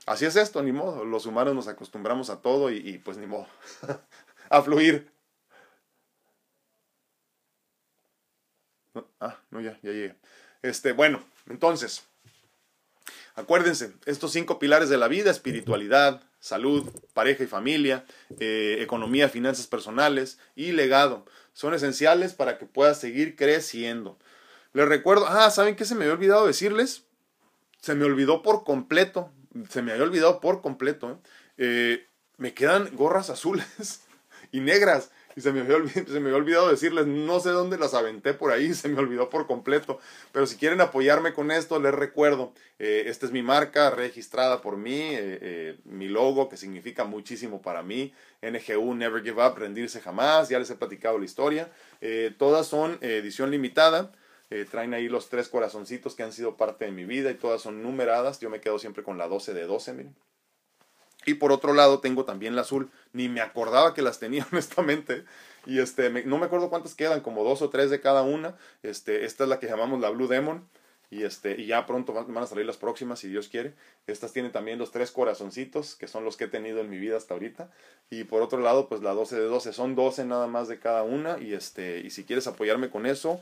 [0.06, 1.06] así es esto, ni modo.
[1.06, 3.48] Los humanos nos acostumbramos a todo y, y pues ni modo.
[4.50, 5.19] a fluir.
[9.20, 10.16] Ah, no, ya, ya llegué.
[10.62, 12.04] Este, bueno, entonces,
[13.36, 18.06] acuérdense, estos cinco pilares de la vida, espiritualidad, salud, pareja y familia,
[18.40, 24.18] eh, economía, finanzas personales y legado, son esenciales para que puedas seguir creciendo.
[24.74, 27.04] Les recuerdo, ah, ¿saben qué se me había olvidado decirles?
[27.82, 29.32] Se me olvidó por completo,
[29.70, 31.22] se me había olvidado por completo.
[31.58, 32.06] Eh,
[32.38, 34.02] me quedan gorras azules
[34.52, 37.94] y negras y se me, había se me había olvidado decirles, no sé dónde las
[37.94, 40.00] aventé por ahí, se me olvidó por completo.
[40.32, 44.78] Pero si quieren apoyarme con esto, les recuerdo, eh, esta es mi marca registrada por
[44.78, 50.02] mí, eh, eh, mi logo que significa muchísimo para mí, NGU Never Give Up, rendirse
[50.02, 51.72] jamás, ya les he platicado la historia.
[52.38, 54.12] todas son edición limitada.
[54.72, 57.84] traen ahí los tres corazoncitos que han sido parte de mi vida y todas son
[57.84, 58.40] numeradas.
[58.40, 60.16] Yo me quedo siempre con la 12 de 12, miren.
[61.30, 62.90] Y por otro lado tengo también la azul.
[63.14, 65.26] Ni me acordaba que las tenía honestamente.
[65.68, 68.56] Y este, no me acuerdo cuántas quedan, como dos o tres de cada una.
[68.82, 70.68] Este, esta es la que llamamos la Blue Demon.
[71.12, 73.76] Y, este, y ya pronto van, a salir las próximas, si Dios quiere.
[74.08, 77.18] Estas tienen también los tres corazoncitos, que son los que he tenido en mi vida
[77.18, 77.70] hasta ahorita.
[78.10, 79.72] Y por otro lado, pues la 12 de 12.
[79.72, 81.38] Son 12 nada más de cada una.
[81.40, 83.40] Y, este, y si quieres apoyarme con eso,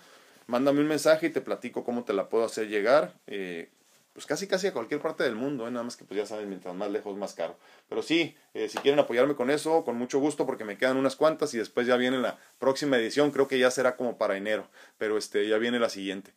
[0.47, 3.13] mándame un mensaje y te platico cómo te la puedo hacer llegar.
[3.27, 3.69] Eh,
[4.17, 5.69] pues casi casi a cualquier parte del mundo, ¿eh?
[5.69, 7.55] nada más que pues ya saben, mientras más lejos más caro.
[7.87, 11.15] Pero sí, eh, si quieren apoyarme con eso, con mucho gusto, porque me quedan unas
[11.15, 14.67] cuantas y después ya viene la próxima edición, creo que ya será como para enero,
[14.97, 16.33] pero este ya viene la siguiente.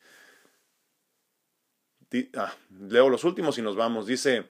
[2.37, 4.07] Ah, leo los últimos y nos vamos.
[4.07, 4.45] Dice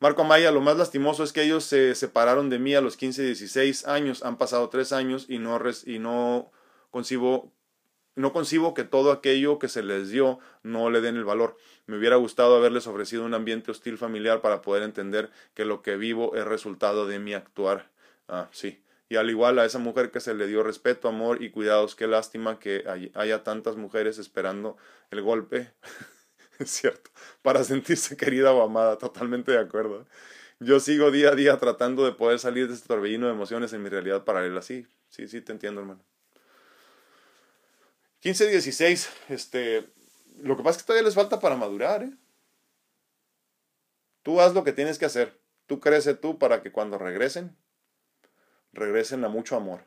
[0.00, 3.22] Marco Amaya, lo más lastimoso es que ellos se separaron de mí a los 15,
[3.22, 6.50] 16 años, han pasado tres años y no, y no
[6.90, 7.52] concibo
[8.16, 11.56] no concibo que todo aquello que se les dio no le den el valor.
[11.86, 15.96] Me hubiera gustado haberles ofrecido un ambiente hostil familiar para poder entender que lo que
[15.96, 17.90] vivo es resultado de mi actuar.
[18.28, 18.82] Ah, sí.
[19.08, 22.06] Y al igual a esa mujer que se le dio respeto, amor y cuidados, qué
[22.06, 24.78] lástima que haya tantas mujeres esperando
[25.10, 25.72] el golpe.
[26.58, 27.10] es cierto.
[27.42, 28.96] Para sentirse querida o amada.
[28.96, 30.06] Totalmente de acuerdo.
[30.60, 33.82] Yo sigo día a día tratando de poder salir de este torbellino de emociones en
[33.82, 34.62] mi realidad paralela.
[34.62, 36.02] Sí, sí, sí, te entiendo, hermano.
[38.20, 39.84] 15, 16, este,
[40.44, 42.16] lo que pasa es que todavía les falta para madurar, ¿eh?
[44.22, 45.40] Tú haz lo que tienes que hacer.
[45.66, 47.56] Tú crece tú para que cuando regresen,
[48.72, 49.84] regresen a mucho amor.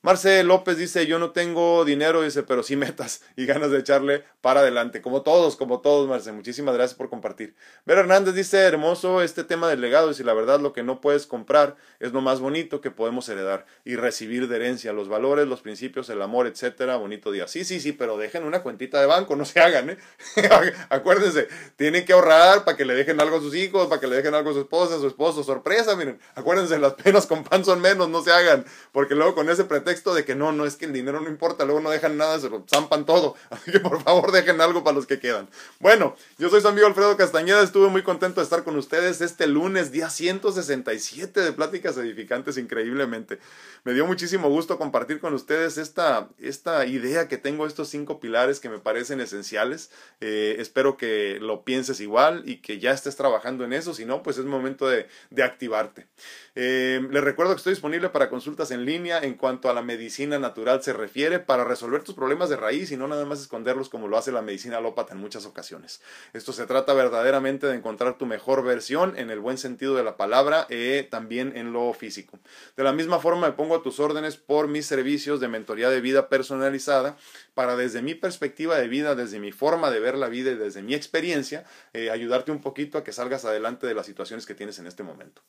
[0.00, 4.22] Marce López dice, yo no tengo dinero, dice, pero sí metas y ganas de echarle
[4.40, 5.02] para adelante.
[5.02, 6.30] Como todos, como todos, Marce.
[6.30, 7.56] Muchísimas gracias por compartir.
[7.84, 10.14] Vera Hernández dice, hermoso este tema del legado.
[10.14, 13.66] Si la verdad lo que no puedes comprar es lo más bonito que podemos heredar
[13.84, 14.92] y recibir de herencia.
[14.92, 16.94] Los valores, los principios, el amor, etcétera.
[16.94, 17.48] Bonito día.
[17.48, 19.98] Sí, sí, sí, pero dejen una cuentita de banco, no se hagan, ¿eh?
[20.90, 24.14] Acuérdense, tienen que ahorrar para que le dejen algo a sus hijos, para que le
[24.14, 25.42] dejen algo a su esposa, a su esposo.
[25.42, 26.20] Sorpresa, miren.
[26.36, 28.64] Acuérdense, las penas con pan son menos, no se hagan.
[28.92, 31.30] Porque luego con ese pretexto texto de que no, no es que el dinero no
[31.30, 33.36] importa, luego no dejan nada, se lo zampan todo.
[33.50, 35.48] Así que por favor dejen algo para los que quedan.
[35.80, 39.46] Bueno, yo soy su amigo Alfredo Castañeda, estuve muy contento de estar con ustedes este
[39.46, 43.38] lunes, día 167 de Pláticas Edificantes, increíblemente.
[43.84, 48.60] Me dio muchísimo gusto compartir con ustedes esta, esta idea que tengo, estos cinco pilares
[48.60, 49.90] que me parecen esenciales.
[50.20, 54.22] Eh, espero que lo pienses igual y que ya estés trabajando en eso, si no,
[54.22, 56.06] pues es momento de, de activarte.
[56.54, 60.38] Eh, les recuerdo que estoy disponible para consultas en línea en cuanto a la medicina
[60.38, 64.08] natural se refiere para resolver tus problemas de raíz y no nada más esconderlos como
[64.08, 66.00] lo hace la medicina alópata en muchas ocasiones.
[66.32, 70.16] Esto se trata verdaderamente de encontrar tu mejor versión en el buen sentido de la
[70.16, 72.38] palabra y también en lo físico.
[72.76, 76.00] De la misma forma me pongo a tus órdenes por mis servicios de mentoría de
[76.00, 77.16] vida personalizada
[77.58, 80.80] para desde mi perspectiva de vida, desde mi forma de ver la vida y desde
[80.80, 84.78] mi experiencia, eh, ayudarte un poquito a que salgas adelante de las situaciones que tienes
[84.78, 85.42] en este momento.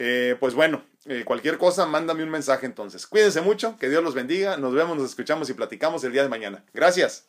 [0.00, 3.06] Eh, pues bueno, eh, cualquier cosa, mándame un mensaje entonces.
[3.06, 6.28] Cuídense mucho, que Dios los bendiga, nos vemos, nos escuchamos y platicamos el día de
[6.28, 6.64] mañana.
[6.74, 7.28] Gracias.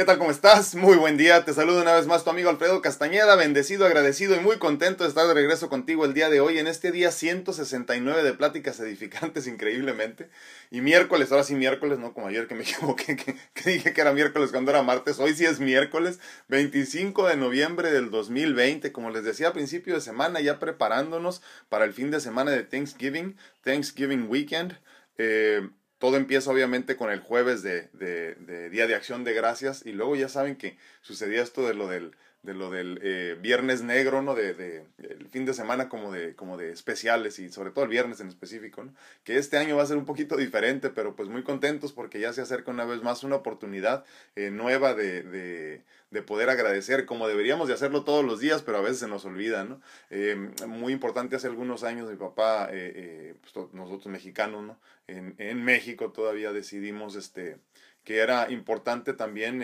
[0.00, 0.16] ¿Qué tal?
[0.16, 0.74] ¿Cómo estás?
[0.74, 1.44] Muy buen día.
[1.44, 5.10] Te saludo una vez más tu amigo Alfredo Castañeda, bendecido, agradecido y muy contento de
[5.10, 9.46] estar de regreso contigo el día de hoy, en este día 169 de pláticas edificantes,
[9.46, 10.30] increíblemente.
[10.70, 14.14] Y miércoles, ahora sí miércoles, no como ayer que me equivoqué, que, dije que era
[14.14, 19.24] miércoles cuando era martes, hoy sí es miércoles, 25 de noviembre del 2020, como les
[19.24, 24.30] decía a principio de semana, ya preparándonos para el fin de semana de Thanksgiving, Thanksgiving
[24.30, 24.78] Weekend.
[25.18, 25.68] Eh,
[26.00, 30.16] todo empieza obviamente con el jueves de, de, Día de Acción de Gracias y luego
[30.16, 34.34] ya saben que sucedía esto de lo del, de lo del eh, Viernes Negro, ¿no?
[34.34, 37.90] De, de, el fin de semana como de, como de especiales y sobre todo el
[37.90, 38.94] viernes en específico, ¿no?
[39.24, 42.32] Que este año va a ser un poquito diferente, pero pues muy contentos porque ya
[42.32, 44.04] se acerca una vez más una oportunidad
[44.36, 48.78] eh, nueva de, de, de, poder agradecer, como deberíamos de hacerlo todos los días, pero
[48.78, 49.82] a veces se nos olvida, ¿no?
[50.08, 54.80] Eh, muy importante, hace algunos años mi papá, pues, nosotros mexicanos, ¿no?
[55.06, 57.58] En, en México todavía decidimos este,
[58.02, 59.62] que era importante también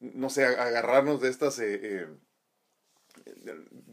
[0.00, 2.08] no sé, agarrarnos de estas, eh, eh,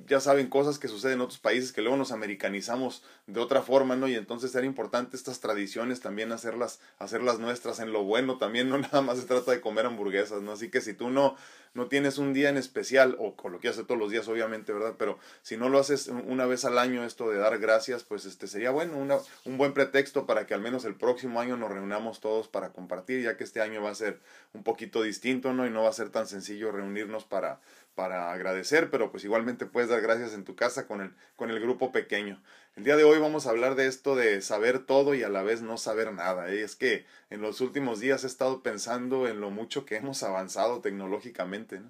[0.07, 3.95] ya saben, cosas que suceden en otros países que luego nos americanizamos de otra forma,
[3.95, 4.07] ¿no?
[4.07, 8.77] Y entonces era importante estas tradiciones también hacerlas, hacerlas nuestras en lo bueno también, no
[8.79, 10.51] nada más se trata de comer hamburguesas, ¿no?
[10.51, 11.35] Así que si tú no,
[11.73, 14.95] no tienes un día en especial, o, lo que haces todos los días, obviamente, ¿verdad?
[14.97, 18.47] Pero si no lo haces una vez al año, esto de dar gracias, pues este
[18.47, 22.19] sería bueno, una, un buen pretexto para que al menos el próximo año nos reunamos
[22.19, 24.19] todos para compartir, ya que este año va a ser
[24.53, 25.65] un poquito distinto, ¿no?
[25.65, 27.59] Y no va a ser tan sencillo reunirnos para,
[27.95, 31.59] para agradecer, pero pues igualmente puedes dar gracias en tu casa con el, con el
[31.59, 32.41] grupo pequeño.
[32.75, 35.43] El día de hoy vamos a hablar de esto de saber todo y a la
[35.43, 36.51] vez no saber nada.
[36.51, 36.61] ¿eh?
[36.61, 40.81] Es que en los últimos días he estado pensando en lo mucho que hemos avanzado
[40.81, 41.81] tecnológicamente,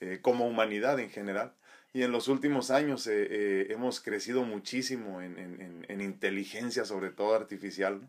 [0.00, 1.52] eh, como humanidad en general.
[1.94, 8.00] Y en los últimos años eh, hemos crecido muchísimo en, inteligencia, sobre todo artificial.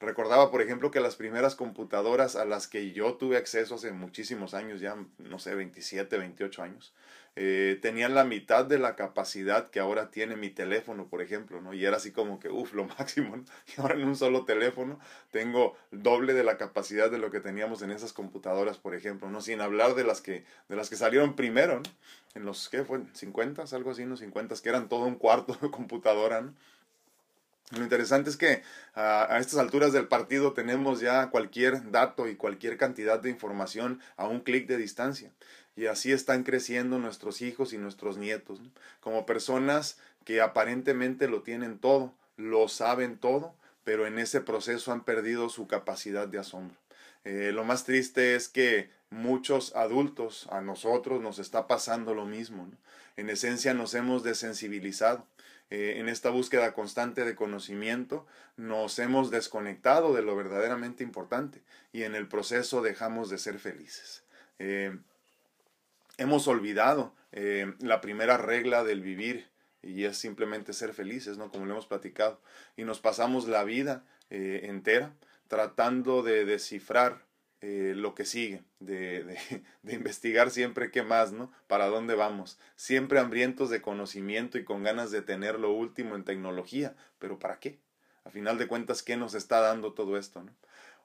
[0.00, 4.52] Recordaba, por ejemplo, que las primeras computadoras a las que yo tuve acceso hace muchísimos
[4.52, 6.94] años, ya no sé, 27, 28 años,
[7.36, 11.74] eh, tenían la mitad de la capacidad que ahora tiene mi teléfono, por ejemplo, ¿no?
[11.74, 13.44] Y era así como que, uff, lo máximo, ¿no?
[13.66, 15.00] Y ahora en un solo teléfono
[15.32, 19.40] tengo doble de la capacidad de lo que teníamos en esas computadoras, por ejemplo, ¿no?
[19.40, 21.90] Sin hablar de las que, de las que salieron primero, ¿no?
[22.34, 23.00] En los, ¿qué fue?
[23.12, 24.16] 50, algo así, ¿no?
[24.16, 26.54] 50, que eran todo un cuarto de computadora, ¿no?
[27.70, 28.62] Lo interesante es que
[28.94, 34.26] a, estas alturas del partido tenemos ya cualquier dato y cualquier cantidad de información a
[34.26, 35.30] un clic de distancia.
[35.76, 38.60] Y así están creciendo nuestros hijos y nuestros nietos,
[39.00, 45.04] como personas que aparentemente lo tienen todo, lo saben todo, pero en ese proceso han
[45.04, 46.76] perdido su capacidad de asombro.
[47.24, 52.70] Eh, lo más triste es que muchos adultos, a nosotros nos está pasando lo mismo.
[53.16, 55.26] En esencia nos hemos desensibilizado.
[55.70, 61.62] Eh, en esta búsqueda constante de conocimiento nos hemos desconectado de lo verdaderamente importante
[61.92, 64.24] y en el proceso dejamos de ser felices.
[64.58, 64.96] Eh,
[66.18, 69.48] hemos olvidado eh, la primera regla del vivir
[69.82, 71.50] y es simplemente ser felices, ¿no?
[71.50, 72.40] Como lo hemos platicado.
[72.76, 75.14] Y nos pasamos la vida entera
[75.46, 77.23] tratando de descifrar
[77.64, 79.24] eh, lo que sigue, de,
[79.82, 81.50] de, investigar siempre qué más, ¿no?
[81.66, 82.58] Para dónde vamos.
[82.76, 86.94] Siempre hambrientos de conocimiento y con ganas de tener lo último en tecnología.
[87.18, 87.78] Pero ¿para qué?
[88.24, 90.52] A final de cuentas, ¿qué nos está dando todo esto, ¿no?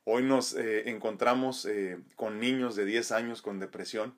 [0.05, 1.68] Hoy nos encontramos
[2.16, 4.16] con niños de 10 años con depresión,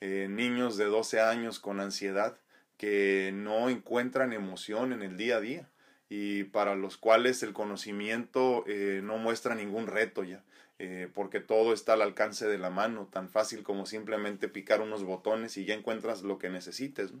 [0.00, 2.36] eh, niños de 12 años con ansiedad
[2.76, 5.70] que no encuentran emoción en el día a día
[6.10, 10.44] y para los cuales el conocimiento eh, no muestra ningún reto ya,
[10.78, 15.04] eh, porque todo está al alcance de la mano, tan fácil como simplemente picar unos
[15.04, 17.12] botones y ya encuentras lo que necesites.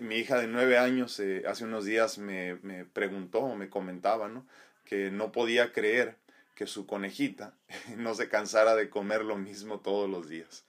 [0.00, 4.46] mi hija de nueve años hace unos días me, me preguntó o me comentaba ¿no?
[4.84, 6.16] que no podía creer
[6.54, 7.54] que su conejita
[7.96, 10.64] no se cansara de comer lo mismo todos los días.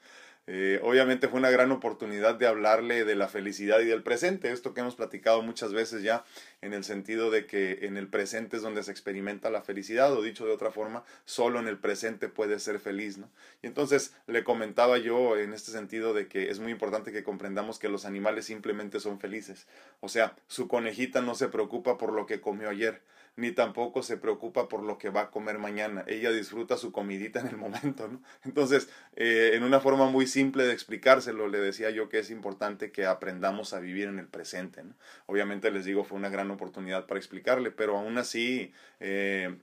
[0.48, 4.76] Eh, obviamente fue una gran oportunidad de hablarle de la felicidad y del presente, esto
[4.76, 6.24] que hemos platicado muchas veces ya,
[6.62, 10.22] en el sentido de que en el presente es donde se experimenta la felicidad, o
[10.22, 13.32] dicho de otra forma, solo en el presente puede ser feliz, ¿no?
[13.64, 17.80] Y entonces le comentaba yo en este sentido de que es muy importante que comprendamos
[17.80, 19.66] que los animales simplemente son felices,
[20.00, 23.02] o sea, su conejita no se preocupa por lo que comió ayer,
[23.38, 26.06] ni tampoco se preocupa por lo que va a comer mañana.
[26.08, 28.22] Ella disfruta su comidita en el momento, ¿no?
[28.44, 32.92] Entonces, eh, en una forma muy simple de explicárselo, le decía yo que es importante
[32.92, 34.84] que aprendamos a vivir en el presente.
[35.26, 39.58] Obviamente les digo, fue una gran oportunidad para explicarle, pero aún así eh,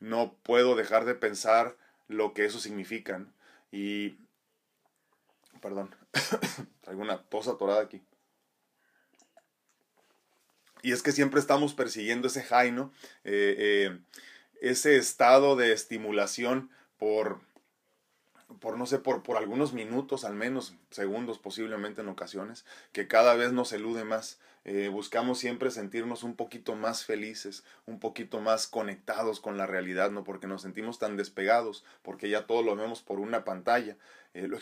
[0.00, 1.76] no puedo dejar de pensar
[2.08, 3.32] lo que eso significa, ¿no?
[3.70, 4.18] Y,
[5.60, 5.94] perdón,
[6.82, 8.02] traigo una tos atorada aquí.
[10.84, 12.92] Y es que siempre estamos persiguiendo ese high, ¿no?
[13.24, 13.98] Eh, eh,
[14.60, 16.68] ese estado de estimulación
[16.98, 17.40] por,
[18.60, 23.34] por no sé, por, por algunos minutos al menos, segundos posiblemente en ocasiones, que cada
[23.34, 24.38] vez nos elude más.
[24.66, 30.10] Eh, buscamos siempre sentirnos un poquito más felices, un poquito más conectados con la realidad,
[30.10, 30.22] ¿no?
[30.22, 33.96] Porque nos sentimos tan despegados, porque ya todo lo vemos por una pantalla.
[34.34, 34.58] Eh, lo,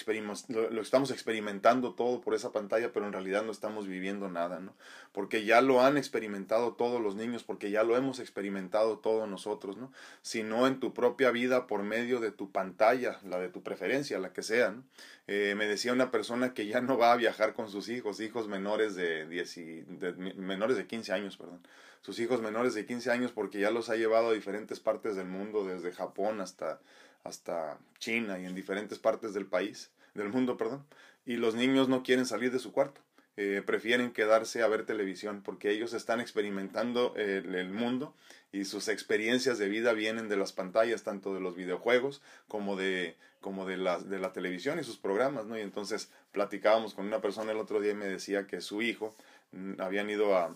[0.71, 4.75] lo, estamos experimentando todo por esa pantalla, pero en realidad no estamos viviendo nada, ¿no?
[5.13, 9.79] Porque ya lo han experimentado todos los niños, porque ya lo hemos experimentado todos nosotros,
[9.79, 9.91] ¿no?
[10.21, 14.19] Si no en tu propia vida por medio de tu pantalla, la de tu preferencia,
[14.19, 14.85] la que sea, ¿no?
[15.27, 18.49] Eh, me decía una persona que ya no va a viajar con sus hijos, hijos
[18.49, 19.55] menores de, 10
[19.99, 21.67] de, menores de 15 años, perdón,
[22.03, 25.29] sus hijos menores de 15 años porque ya los ha llevado a diferentes partes del
[25.29, 26.81] mundo, desde Japón hasta
[27.25, 30.85] hasta China y en diferentes partes del país, del mundo, perdón,
[31.25, 33.01] y los niños no quieren salir de su cuarto.
[33.39, 38.15] Eh, prefieren quedarse a ver televisión porque ellos están experimentando el, mundo
[38.53, 43.17] y sus experiencias de vida vienen de las pantallas, tanto de los videojuegos como de,
[43.41, 45.57] como de, la, de la televisión y sus programas, ¿no?
[45.57, 49.17] Y entonces platicábamos con una persona el otro día y me decía que su hijo
[49.53, 50.55] mm, habían ido a,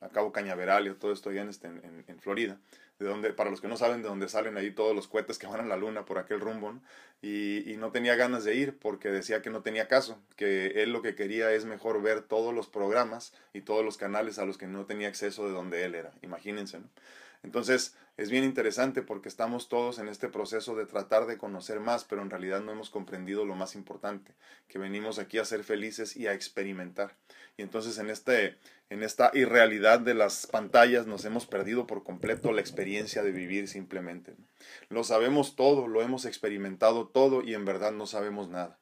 [0.00, 2.58] a, Cabo Cañaveral y todo esto allá en, este, en, en Florida
[3.00, 5.46] de donde, para los que no saben de dónde salen ahí todos los cohetes que
[5.46, 6.78] van a la luna por aquel rumbo,
[7.22, 10.92] y, y, no tenía ganas de ir porque decía que no tenía caso, que él
[10.92, 14.56] lo que quería es mejor ver todos los programas y todos los canales a los
[14.56, 16.86] que no tenía acceso de donde él era, imagínense, ¿no?
[17.42, 22.04] Entonces es bien interesante porque estamos todos en este proceso de tratar de conocer más,
[22.04, 24.32] pero en realidad no hemos comprendido lo más importante,
[24.68, 27.16] que venimos aquí a ser felices y a experimentar.
[27.56, 28.58] Y entonces en, este,
[28.90, 33.68] en esta irrealidad de las pantallas nos hemos perdido por completo la experiencia de vivir
[33.68, 34.34] simplemente.
[34.90, 38.78] Lo sabemos todo, lo hemos experimentado todo y en verdad no sabemos nada.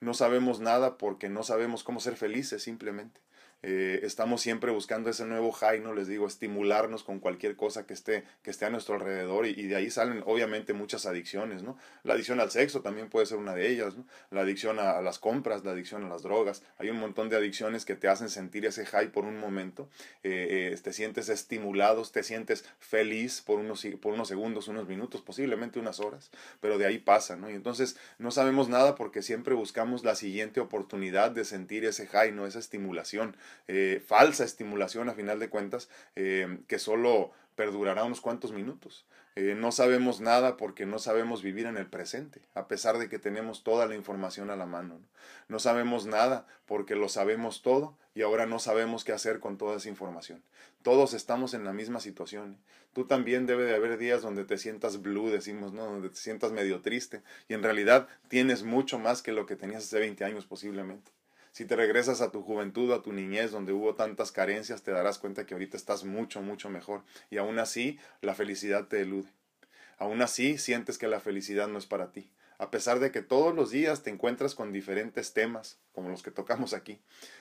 [0.00, 3.20] No sabemos nada porque no sabemos cómo ser felices simplemente.
[3.66, 5.94] Eh, estamos siempre buscando ese nuevo high, ¿no?
[5.94, 9.74] Les digo, estimularnos con cualquier cosa que esté, que esté a nuestro alrededor y, de
[9.74, 11.78] ahí salen obviamente muchas adicciones, ¿no?
[12.02, 13.94] La adicción al sexo también puede ser una de ellas.
[14.30, 16.62] La adicción a, las compras, la adicción a las drogas.
[16.76, 19.88] Hay un montón de adicciones que te hacen sentir ese high por un momento,
[20.22, 25.22] eh, eh, te sientes estimulado, te sientes feliz por unos, por unos segundos, unos minutos,
[25.22, 27.48] posiblemente unas horas, pero de ahí pasa, ¿no?
[27.48, 32.32] Y entonces no sabemos nada porque siempre buscamos la siguiente oportunidad de sentir ese high,
[32.32, 32.46] ¿no?
[32.46, 33.34] Esa estimulación.
[33.68, 39.06] Eh, falsa estimulación a final de cuentas eh, que solo perdurará unos cuantos minutos.
[39.36, 43.18] Eh, no sabemos nada porque no sabemos vivir en el presente, a pesar de que
[43.18, 45.00] tenemos toda la información a la mano.
[45.48, 45.58] ¿no?
[45.58, 49.88] sabemos nada porque lo sabemos todo y ahora no sabemos qué hacer con toda esa
[49.88, 50.40] información.
[50.82, 52.58] Todos estamos en la misma situación.
[52.92, 55.84] Tú también debe de haber días donde te sientas blue, decimos, ¿no?
[55.84, 59.82] Donde te sientas medio triste y en realidad tienes mucho más que lo que tenías
[59.82, 61.10] hace 20 años posiblemente.
[61.54, 65.20] Si te regresas a tu juventud, a tu niñez, donde hubo tantas carencias, te darás
[65.20, 67.04] cuenta que ahorita estás mucho, mucho mejor.
[67.30, 69.28] Y aún así, la felicidad te elude.
[69.96, 72.28] Aún así, sientes que la felicidad no es para ti
[72.64, 76.30] a pesar de que todos los días te encuentras con diferentes temas, como los que
[76.30, 76.98] tocamos aquí.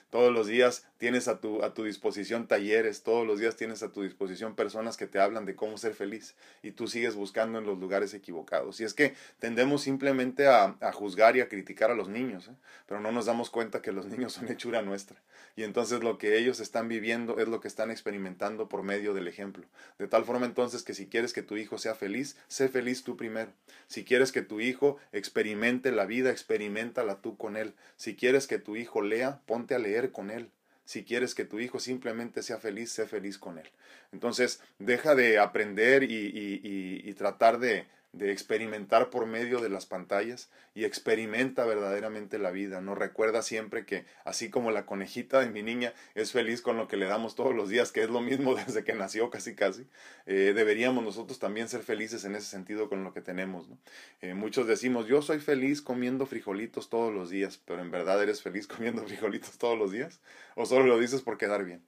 [0.09, 3.91] Todos los días tienes a tu, a tu disposición talleres, todos los días tienes a
[3.93, 7.65] tu disposición personas que te hablan de cómo ser feliz y tú sigues buscando en
[7.65, 8.81] los lugares equivocados.
[8.81, 12.55] Y es que tendemos simplemente a, a juzgar y a criticar a los niños, ¿eh?
[12.85, 15.21] pero no nos damos cuenta que los niños son hechura nuestra.
[15.55, 19.27] Y entonces lo que ellos están viviendo es lo que están experimentando por medio del
[19.27, 19.65] ejemplo.
[19.99, 23.15] De tal forma entonces que si quieres que tu hijo sea feliz, sé feliz tú
[23.15, 23.51] primero.
[23.87, 27.73] Si quieres que tu hijo experimente la vida, experimentala tú con él.
[27.95, 30.49] Si quieres que tu hijo lea, ponte a leer con él.
[30.85, 33.69] Si quieres que tu hijo simplemente sea feliz, sé feliz con él.
[34.11, 39.87] Entonces, deja de aprender y, y, y, tratar de, de experimentar por medio de las
[39.87, 42.79] pantallas y experimenta verdaderamente la vida.
[42.79, 46.87] No recuerda siempre que así como la conejita de mi niña es feliz con lo
[46.87, 49.87] que le damos todos los días, que es lo mismo desde que nació casi casi,
[50.27, 53.67] eh, deberíamos nosotros también ser felices en ese sentido con lo que tenemos.
[54.21, 58.43] Eh, muchos decimos, yo soy feliz comiendo frijolitos todos los días, pero en verdad eres
[58.43, 60.19] feliz comiendo frijolitos todos los días
[60.55, 61.81] o solo lo dices por quedar bien.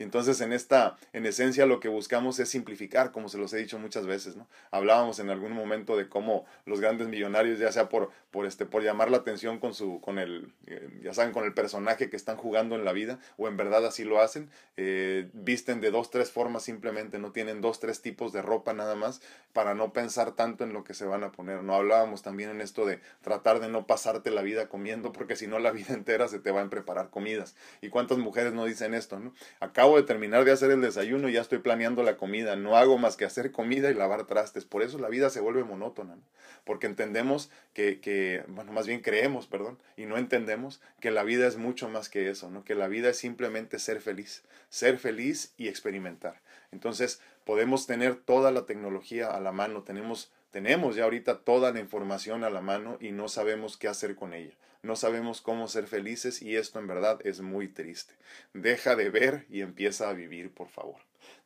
[0.00, 3.58] Y entonces en esta, en esencia, lo que buscamos es simplificar, como se los he
[3.58, 4.48] dicho muchas veces, ¿no?
[4.70, 8.82] Hablábamos en algún momento de cómo los grandes millonarios, ya sea por, por este, por
[8.82, 12.38] llamar la atención con su, con el, eh, ya saben, con el personaje que están
[12.38, 14.48] jugando en la vida, o en verdad así lo hacen,
[14.78, 18.94] eh, visten de dos, tres formas simplemente, no tienen dos, tres tipos de ropa nada
[18.94, 19.20] más,
[19.52, 21.62] para no pensar tanto en lo que se van a poner.
[21.62, 25.46] No hablábamos también en esto de tratar de no pasarte la vida comiendo, porque si
[25.46, 27.54] no la vida entera se te va a preparar comidas.
[27.82, 29.34] ¿Y cuántas mujeres no dicen esto, no?
[29.60, 32.56] Acabo de terminar de hacer el desayuno y ya estoy planeando la comida.
[32.56, 34.64] No hago más que hacer comida y lavar trastes.
[34.64, 36.16] Por eso la vida se vuelve monótona,
[36.64, 41.46] porque entendemos que, que, bueno, más bien creemos, perdón, y no entendemos que la vida
[41.46, 42.64] es mucho más que eso, ¿no?
[42.64, 46.40] que la vida es simplemente ser feliz, ser feliz y experimentar.
[46.72, 51.78] Entonces, podemos tener toda la tecnología a la mano, tenemos tenemos ya ahorita toda la
[51.78, 54.52] información a la mano y no sabemos qué hacer con ella.
[54.82, 58.14] No sabemos cómo ser felices y esto en verdad es muy triste.
[58.54, 60.96] Deja de ver y empieza a vivir, por favor.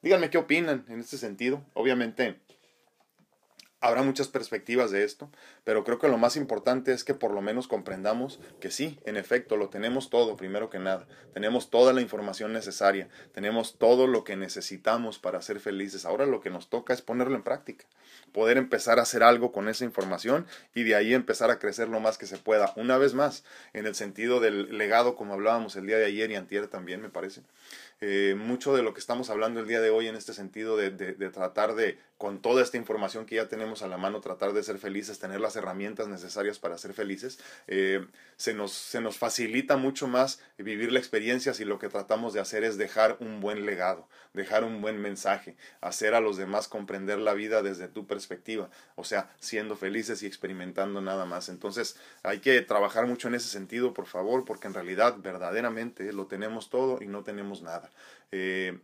[0.03, 1.65] Díganme qué opinan en este sentido.
[1.75, 2.41] Obviamente,
[3.85, 5.29] Habrá muchas perspectivas de esto,
[5.63, 9.19] pero creo que lo más importante es que por lo menos comprendamos que sí, en
[9.19, 11.07] efecto, lo tenemos todo, primero que nada.
[11.35, 16.07] Tenemos toda la información necesaria, tenemos todo lo que necesitamos para ser felices.
[16.07, 17.85] Ahora lo que nos toca es ponerlo en práctica,
[18.33, 22.01] poder empezar a hacer algo con esa información y de ahí empezar a crecer lo
[22.01, 22.73] más que se pueda.
[22.77, 26.37] Una vez más, en el sentido del legado, como hablábamos el día de ayer y
[26.37, 27.43] antier también, me parece.
[28.07, 30.91] Eh, mucho de lo que estamos hablando el día de hoy en este sentido de,
[31.31, 34.77] tratar de, con toda esta información que ya tenemos a la mano, tratar de ser
[34.77, 40.07] felices, tener las herramientas necesarias para ser felices, eh, se, nos, se nos facilita mucho
[40.07, 44.07] más vivir la experiencia si lo que tratamos de hacer es dejar un buen legado,
[44.35, 49.05] dejar un buen mensaje, hacer a los demás comprender la vida desde tu perspectiva, o
[49.05, 51.49] sea, siendo felices y experimentando nada más.
[51.49, 56.27] Entonces hay que trabajar mucho en ese sentido, por favor, porque en realidad verdaderamente lo
[56.27, 57.91] tenemos todo y no tenemos nada.
[58.33, 58.79] Eh,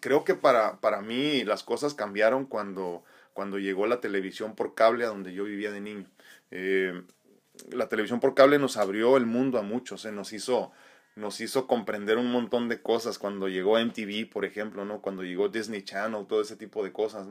[0.00, 5.04] creo que para, para mí las cosas cambiaron cuando, cuando llegó la televisión por cable
[5.04, 6.06] a donde yo vivía de niño.
[6.50, 7.02] Eh,
[7.70, 10.72] la televisión por cable nos abrió el mundo a muchos, eh, nos hizo
[11.14, 15.02] nos hizo comprender un montón de cosas cuando llegó MTV, por ejemplo, ¿no?
[15.02, 17.28] Cuando llegó Disney Channel, todo ese tipo de cosas.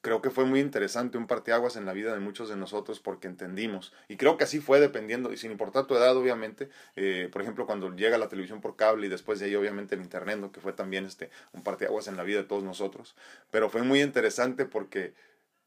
[0.00, 3.26] Creo que fue muy interesante, un parteaguas en la vida de muchos de nosotros porque
[3.28, 3.92] entendimos.
[4.08, 7.66] Y creo que así fue dependiendo, y sin importar tu edad, obviamente, eh, por ejemplo,
[7.66, 10.72] cuando llega la televisión por cable y después de ahí, obviamente, el internet, que fue
[10.72, 13.16] también este, un parteaguas en la vida de todos nosotros.
[13.50, 15.14] Pero fue muy interesante porque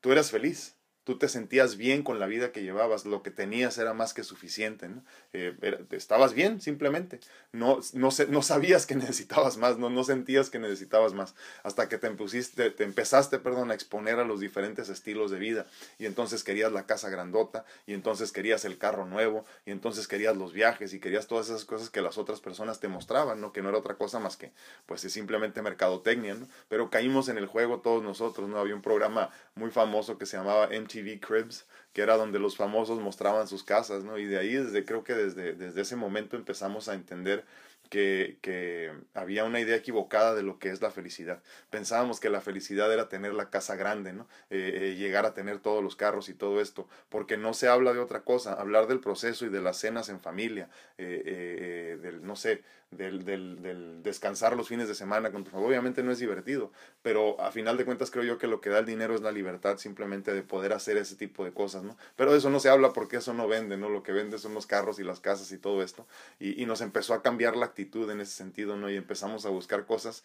[0.01, 0.76] tú eras feliz
[1.07, 4.25] tú te sentías bien con la vida que llevabas, lo que tenías era más que
[4.25, 5.03] suficiente, ¿no?
[5.31, 5.55] Eh,
[5.91, 7.21] estabas bien simplemente,
[7.53, 11.33] no, no, no sabías que necesitabas más, no, no sentías que necesitabas más,
[11.63, 15.65] hasta que te, impusiste, te empezaste perdón, a exponer a los diferentes estilos de vida,
[15.97, 20.35] y entonces querías la casa grandota, y entonces querías el carro nuevo, y entonces querías
[20.35, 23.53] los viajes, y querías todas esas cosas que las otras personas te mostraban, ¿no?
[23.53, 24.51] que no era otra cosa más que,
[24.85, 26.49] pues, simplemente mercadotecnia, ¿no?
[26.67, 28.59] pero caímos en el juego todos nosotros, ¿no?
[28.59, 32.57] había un programa muy famoso que se llamaba MTV TV Cribs, que era donde los
[32.57, 34.17] famosos mostraban sus casas, ¿no?
[34.17, 37.45] Y de ahí, desde, creo que desde, desde ese momento empezamos a entender
[37.89, 41.41] que, que, había una idea equivocada de lo que es la felicidad.
[41.69, 44.27] Pensábamos que la felicidad era tener la casa grande, ¿no?
[44.49, 47.93] Eh, eh, llegar a tener todos los carros y todo esto, porque no se habla
[47.93, 52.35] de otra cosa, hablar del proceso y de las cenas en familia, eh, del, no
[52.35, 55.55] sé, del, del, del, descansar los fines de semana con tu.
[55.57, 56.71] Obviamente no es divertido,
[57.01, 59.31] pero a final de cuentas creo yo que lo que da el dinero es la
[59.31, 61.97] libertad simplemente de poder hacer ese tipo de cosas, ¿no?
[62.15, 63.89] Pero de eso no se habla porque eso no vende, ¿no?
[63.89, 66.07] Lo que vende son los carros y las casas y todo esto.
[66.39, 68.89] Y, y nos empezó a cambiar la actitud en ese sentido, ¿no?
[68.89, 70.23] Y empezamos a buscar cosas,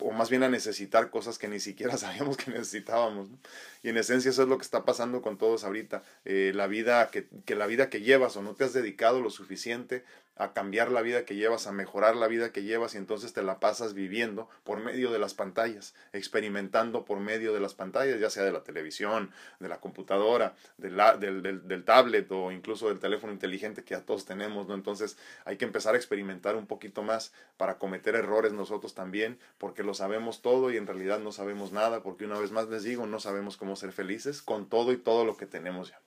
[0.00, 3.38] o más bien a necesitar cosas que ni siquiera sabíamos que necesitábamos, ¿no?
[3.82, 6.02] Y en esencia eso es lo que está pasando con todos ahorita.
[6.24, 9.30] Eh, la vida que, que la vida que llevas o no te has dedicado lo
[9.30, 10.04] suficiente
[10.40, 13.42] a cambiar la vida que llevas, a mejorar la vida que llevas y entonces te
[13.42, 18.30] la pasas viviendo por medio de las pantallas, experimentando por medio de las pantallas, ya
[18.30, 20.96] sea de la televisión, de la computadora, del,
[21.42, 24.74] del, del, tablet o incluso del teléfono inteligente que ya todos tenemos, ¿no?
[24.74, 29.82] Entonces hay que empezar a experimentar un poquito más para cometer errores nosotros también, porque
[29.82, 33.06] lo sabemos todo y en realidad no sabemos nada, porque una vez más les digo,
[33.06, 36.00] no sabemos cómo ser felices con todo y todo lo que tenemos ya.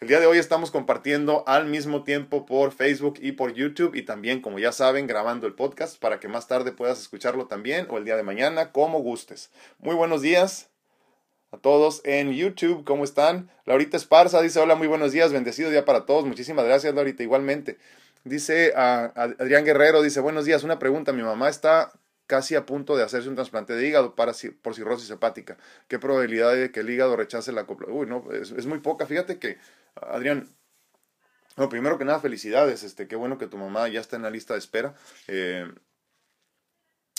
[0.00, 4.00] El día de hoy estamos compartiendo al mismo tiempo por Facebook y por YouTube y
[4.00, 7.98] también, como ya saben, grabando el podcast para que más tarde puedas escucharlo también o
[7.98, 9.50] el día de mañana, como gustes.
[9.78, 10.70] Muy buenos días.
[11.52, 13.50] a todos en YouTube, ¿cómo están?
[13.66, 16.24] Laurita Esparza dice, hola, muy buenos días, bendecido día para todos.
[16.24, 17.76] Muchísimas gracias, Laurita, igualmente.
[18.24, 21.92] Dice a, Adrián Guerrero, dice, buenos días, una pregunta, mi mamá está
[22.30, 24.32] casi a punto de hacerse un trasplante de hígado para,
[24.62, 25.58] por cirrosis hepática.
[25.88, 27.88] ¿Qué probabilidad hay de que el hígado rechace la copla?
[27.88, 29.04] Uy, no, es, muy poca.
[29.04, 29.58] Fíjate que,
[29.94, 30.48] Adrián,
[31.56, 32.82] bueno, primero que nada, felicidades.
[32.84, 34.94] Este, qué bueno que tu mamá ya está en la lista de espera.
[35.28, 35.70] Eh,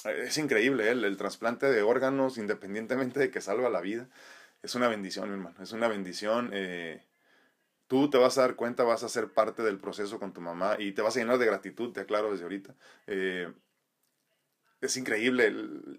[0.05, 0.91] es increíble ¿eh?
[0.91, 4.09] el, trasplante de órganos, independientemente de que salva la vida.
[4.63, 5.61] Es una bendición, mi hermano.
[5.61, 6.49] Es una bendición.
[6.53, 7.05] Eh,
[7.87, 10.75] tú te vas a dar cuenta, vas a ser parte del proceso con tu mamá
[10.79, 12.75] y te vas a llenar de gratitud, te aclaro desde ahorita.
[14.81, 15.53] Es increíble,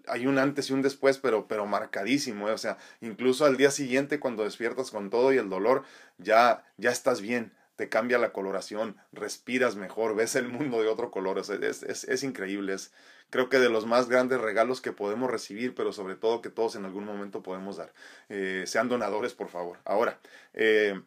[0.07, 2.51] hay un antes y un después, pero, pero marcadísimo, ¿eh?
[2.51, 5.83] o sea, incluso al día siguiente cuando despiertas con todo y el dolor,
[6.17, 11.11] ya, ya estás bien, te cambia la coloración, respiras mejor, ves el mundo de otro
[11.11, 12.91] color, es, es, es, increíble, es
[13.29, 16.75] creo que de los más grandes regalos que podemos recibir, pero sobre todo que todos
[16.75, 17.93] en algún momento podemos dar.
[18.29, 19.79] Eh, sean donadores, por favor.
[19.85, 20.19] Ahora,
[20.53, 21.01] eh,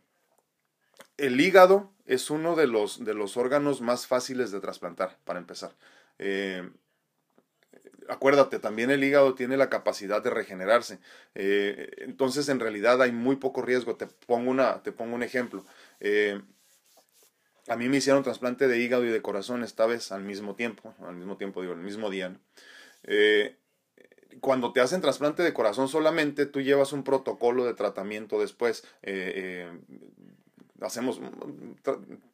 [1.19, 5.77] el hígado es uno de los, de los órganos más fáciles de trasplantar, para empezar.
[6.19, 6.69] Eh,
[8.09, 10.99] acuérdate, también el hígado tiene la capacidad de regenerarse.
[11.35, 13.97] Eh, entonces, en realidad hay muy poco riesgo.
[13.97, 15.65] Te pongo, una, te pongo un ejemplo.
[16.01, 16.41] Eh,
[17.69, 20.95] a mí me hicieron trasplante de hígado y de corazón esta vez al mismo tiempo,
[21.07, 22.37] al mismo tiempo, digo, el mismo día.
[23.03, 23.57] Eh,
[24.41, 28.85] cuando te hacen trasplante de corazón solamente, tú llevas un protocolo de tratamiento después.
[30.81, 31.21] hacemos,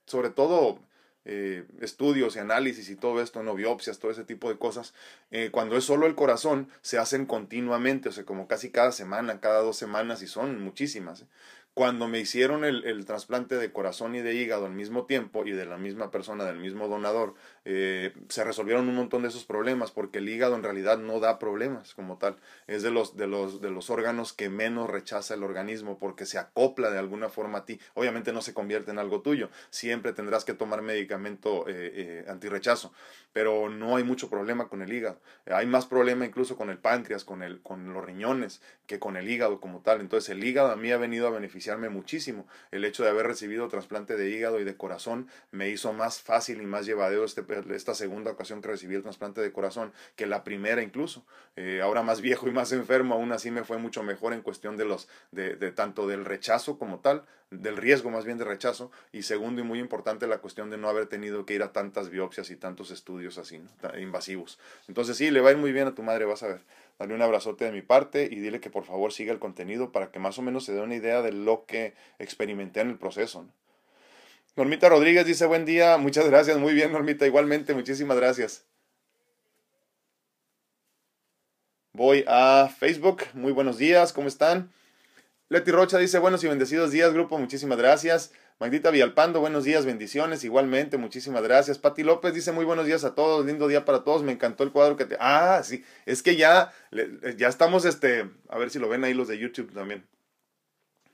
[0.04, 0.80] sobre todo,
[1.24, 4.92] eh, estudios y análisis y todo esto, no biopsias, todo ese tipo de cosas,
[5.30, 9.40] eh, cuando es solo el corazón, se hacen continuamente, o sea, como casi cada semana,
[9.40, 11.22] cada dos semanas, y son muchísimas.
[11.22, 11.26] ¿eh?
[11.74, 15.52] Cuando me hicieron el, el, trasplante de corazón y de hígado al mismo tiempo y
[15.52, 19.90] de la misma persona, del mismo donador, eh, se resolvieron un montón de esos problemas
[19.90, 22.36] porque el hígado en realidad no da problemas como tal.
[22.66, 26.38] Es de los, de los, de los órganos que menos rechaza el organismo porque se
[26.38, 27.80] acopla de alguna forma a ti.
[27.94, 29.50] Obviamente no se convierte en algo tuyo.
[29.70, 32.92] Siempre tendrás que tomar medicamento eh, eh, antirrechazo,
[33.32, 35.20] pero no hay mucho problema con el hígado.
[35.46, 39.28] Hay más problema incluso con el páncreas, con, el, con los riñones, que con el
[39.28, 40.00] hígado como tal.
[40.00, 42.46] Entonces el hígado a mí ha venido a beneficiar muchísimo.
[42.70, 46.60] El hecho de haber recibido trasplante de hígado y de corazón me hizo más fácil
[46.60, 47.42] y más llevadero este,
[47.74, 51.24] esta segunda ocasión que recibí el trasplante de corazón que la primera incluso.
[51.56, 54.76] Eh, ahora más viejo y más enfermo, aún así me fue mucho mejor en cuestión
[54.76, 59.22] de los de, tanto del rechazo como tal, del riesgo más bien de rechazo y
[59.22, 62.50] segundo y muy importante la cuestión de no haber tenido que ir a tantas biopsias
[62.50, 63.60] y tantos estudios así
[63.98, 64.58] invasivos.
[64.88, 66.60] Entonces sí, le va a ir muy bien a tu madre, vas a ver.
[66.98, 70.10] Dale un abrazote de mi parte y dile que por favor siga el contenido para
[70.10, 73.46] que más o menos se dé una idea de lo que experimenté en el proceso.
[74.54, 78.66] Normita Rodríguez dice buen día, muchas gracias, muy bien Normita, igualmente, muchísimas gracias.
[81.94, 84.70] Voy a Facebook, muy buenos días, ¿cómo están?
[85.48, 88.32] Leti Rocha dice buenos y bendecidos días, grupo, muchísimas gracias.
[88.60, 91.78] Magdita Vialpando, buenos días, bendiciones, igualmente, muchísimas gracias.
[91.78, 94.72] Pati López dice muy buenos días a todos, lindo día para todos, me encantó el
[94.72, 95.16] cuadro que te...
[95.18, 96.72] Ah, sí, es que ya,
[97.38, 100.06] ya estamos, este, a ver si lo ven ahí los de YouTube también.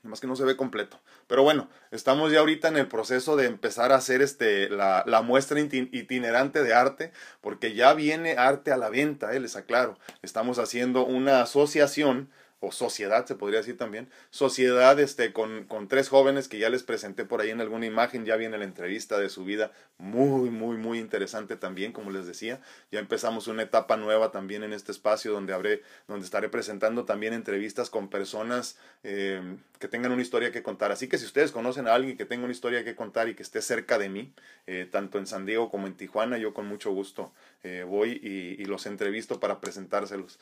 [0.03, 0.99] Más que no se ve completo.
[1.27, 5.21] Pero bueno, estamos ya ahorita en el proceso de empezar a hacer este, la, la
[5.21, 7.11] muestra itinerante de arte,
[7.41, 9.97] porque ya viene arte a la venta, eh, les aclaro.
[10.21, 12.29] Estamos haciendo una asociación
[12.61, 16.83] o sociedad se podría decir también, sociedad este, con, con, tres jóvenes que ya les
[16.83, 20.75] presenté por ahí en alguna imagen, ya viene la entrevista de su vida, muy, muy,
[20.77, 22.59] muy interesante también, como les decía,
[22.91, 27.33] ya empezamos una etapa nueva también en este espacio donde, habré, donde estaré presentando también
[27.33, 29.41] entrevistas con personas eh,
[29.79, 32.43] que tengan una historia que contar, así que si ustedes conocen a alguien que tenga
[32.43, 34.33] una historia que contar y que esté cerca de mí,
[34.67, 37.31] eh, tanto en San Diego como en Tijuana, yo con mucho gusto
[37.63, 40.39] eh, voy y, y, los entrevisto para presentárselos,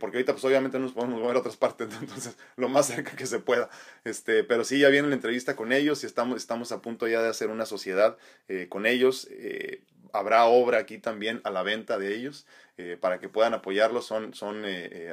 [0.00, 3.16] porque ahorita pues obviamente no nos podemos mover a otras partes, entonces lo más cerca
[3.16, 3.70] que se pueda.
[4.04, 7.22] Este, pero sí, ya viene la entrevista con ellos y estamos, estamos a punto ya
[7.22, 8.16] de hacer una sociedad
[8.48, 9.28] eh, con ellos.
[9.30, 9.82] Eh,
[10.12, 12.46] habrá obra aquí también a la venta de ellos
[12.76, 14.06] eh, para que puedan apoyarlos.
[14.06, 14.64] Son, son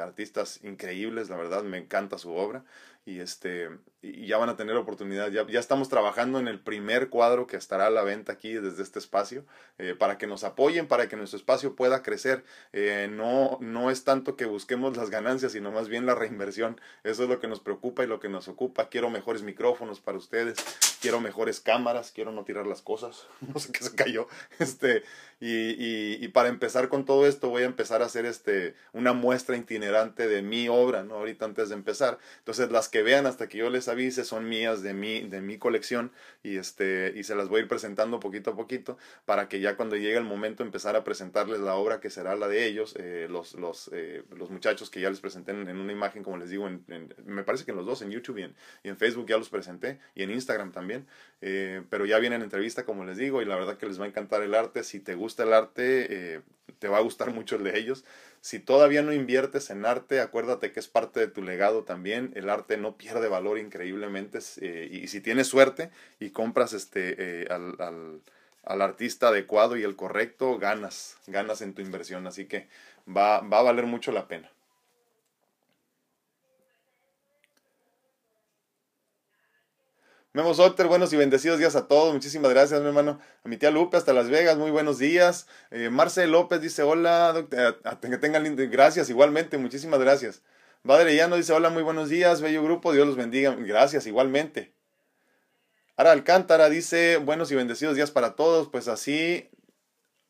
[0.01, 2.63] artistas increíbles, la verdad, me encanta su obra
[3.05, 3.69] y este
[4.13, 5.31] y ya van a tener oportunidad.
[5.31, 8.83] Ya, ya estamos trabajando en el primer cuadro que estará a la venta aquí desde
[8.83, 9.45] este espacio
[9.77, 12.43] eh, para que nos apoyen, para que nuestro espacio pueda crecer.
[12.73, 16.79] Eh, no, no es tanto que busquemos las ganancias, sino más bien la reinversión.
[17.03, 18.89] Eso es lo que nos preocupa y lo que nos ocupa.
[18.89, 20.57] Quiero mejores micrófonos para ustedes,
[21.01, 23.27] quiero mejores cámaras, quiero no tirar las cosas.
[23.53, 24.27] no sé qué se cayó.
[24.57, 25.03] Este,
[25.39, 29.11] y, y, y, para empezar con todo esto voy a empezar a hacer este, una
[29.13, 31.15] muestra itinerante de mi obra, ¿no?
[31.15, 32.19] Ahorita antes de empezar.
[32.39, 33.87] Entonces las que vean hasta que yo les
[34.25, 36.11] son mías de mi, de mi colección
[36.43, 39.75] y, este, y se las voy a ir presentando poquito a poquito para que ya
[39.75, 43.27] cuando llegue el momento empezar a presentarles la obra que será la de ellos, eh,
[43.29, 46.69] los, los, eh, los muchachos que ya les presenté en, una imagen, como les digo,
[47.25, 49.49] me parece que en los dos, en YouTube y en, y en Facebook ya los
[49.49, 51.07] presenté y en Instagram también,
[51.41, 54.05] eh, pero ya vienen en entrevista, como les digo, y la verdad que les va
[54.05, 54.83] a encantar el arte.
[54.83, 56.41] Si te gusta el arte,
[56.79, 58.03] te va a gustar mucho el de ellos.
[58.45, 62.31] Si todavía no inviertes en arte, acuérdate que es parte de tu legado también.
[62.35, 65.89] El arte no pierde valor increíblemente eh, y si tienes suerte
[66.19, 68.21] y compras este, eh, al, al,
[68.63, 72.27] al, artista adecuado y el correcto, ganas, ganas en tu inversión.
[72.27, 72.67] Así que
[73.09, 74.51] va, va a valer mucho la pena.
[80.35, 82.13] Memo Solter, buenos y bendecidos días a todos.
[82.13, 83.21] Muchísimas gracias, mi hermano.
[83.45, 85.47] A mi tía Lupe, hasta Las Vegas, muy buenos días.
[85.71, 88.53] Eh, Marce López dice, hola, doctor, que tengan.
[88.69, 90.41] Gracias, igualmente, muchísimas gracias.
[90.85, 93.55] Padre Llano dice, hola, muy buenos días, bello grupo, Dios los bendiga.
[93.57, 94.73] Gracias, igualmente.
[95.95, 98.67] Ara Alcántara dice, buenos y bendecidos días para todos.
[98.67, 99.49] Pues así,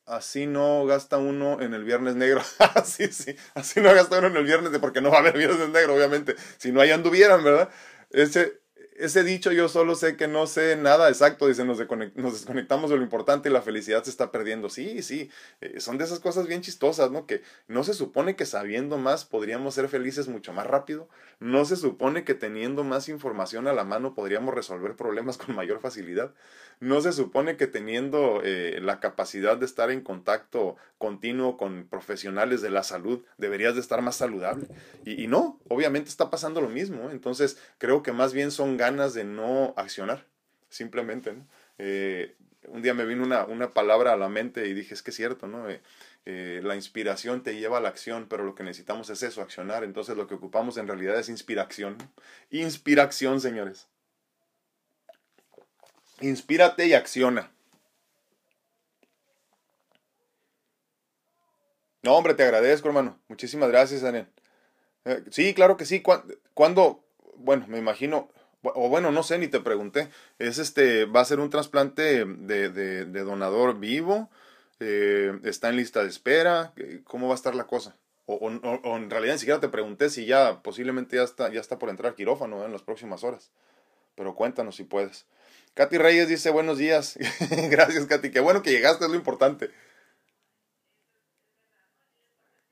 [0.06, 2.44] así no gasta uno en el viernes negro.
[2.86, 5.70] sí, sí, así no gasta uno en el viernes, porque no va a haber viernes
[5.70, 6.36] negro, obviamente.
[6.60, 7.70] Si no, ahí anduvieran, ¿verdad?
[8.12, 8.65] Ese,
[8.98, 13.04] ese dicho yo solo sé que no sé nada exacto, dice, nos, desconectamos de lo
[13.04, 14.70] importante y la felicidad se está perdiendo.
[14.70, 15.30] Sí, sí,
[15.62, 17.26] eh, son de esas cosas bien chistosas, ¿no?
[17.26, 21.10] Que no se supone que sabiendo más podríamos ser felices mucho más rápido,
[21.40, 25.82] no se supone que teniendo más información a la mano podríamos resolver problemas con mayor
[25.82, 26.34] facilidad,
[26.80, 32.62] no se supone que teniendo eh, la capacidad de estar en contacto continuo con profesionales
[32.62, 34.68] de la salud deberías de estar más saludable.
[35.04, 38.85] Y, y no, obviamente está pasando lo mismo, entonces creo que más bien son ganas
[38.94, 40.28] de no accionar,
[40.70, 41.34] simplemente.
[41.80, 42.36] Eh,
[42.68, 45.16] un día me vino una, una, palabra a la mente y dije, es que es
[45.16, 45.68] cierto, ¿no?
[45.70, 45.82] Eh,
[46.26, 49.84] eh, la inspiración te lleva a la acción, pero lo que necesitamos es eso, accionar.
[49.84, 51.98] Entonces lo que ocupamos en realidad es inspiración.
[52.52, 53.88] Inspiración, señores.
[56.22, 57.52] Inspírate y acciona.
[62.04, 63.20] No, hombre, te agradezco, hermano.
[63.28, 64.28] Muchísimas gracias, Daniel.
[65.32, 66.04] sí, claro que sí.
[66.54, 67.04] ¿Cuándo?
[67.38, 68.30] Bueno, me imagino
[68.74, 70.10] o bueno, no sé, ni te pregunté,
[70.40, 74.30] es este, va a ser un trasplante de, de, de donador vivo,
[74.80, 76.74] eh, está en lista de espera,
[77.04, 77.96] ¿cómo va a estar la cosa?
[78.26, 81.62] O, o, o, en realidad ni siquiera te pregunté si ya posiblemente ya está, ya
[81.62, 82.66] está por entrar quirófano ¿eh?
[82.66, 83.52] en las próximas horas.
[84.16, 85.26] Pero cuéntanos si puedes.
[85.76, 87.20] Katy Reyes dice buenos días.
[87.70, 88.32] Gracias, Katy.
[88.32, 89.70] Qué bueno que llegaste, es lo importante.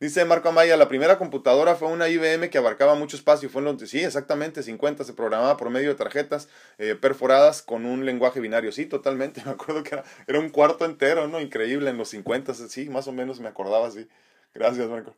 [0.03, 3.49] Dice Marco Amaya, la primera computadora fue una IBM que abarcaba mucho espacio.
[3.49, 8.05] Fue en sí, exactamente, 50, se programaba por medio de tarjetas eh, perforadas con un
[8.05, 8.73] lenguaje binario.
[8.73, 11.39] Sí, totalmente, me acuerdo que era, era, un cuarto entero, ¿no?
[11.39, 14.09] Increíble en los 50, sí, más o menos me acordaba así.
[14.53, 15.15] Gracias, Marco.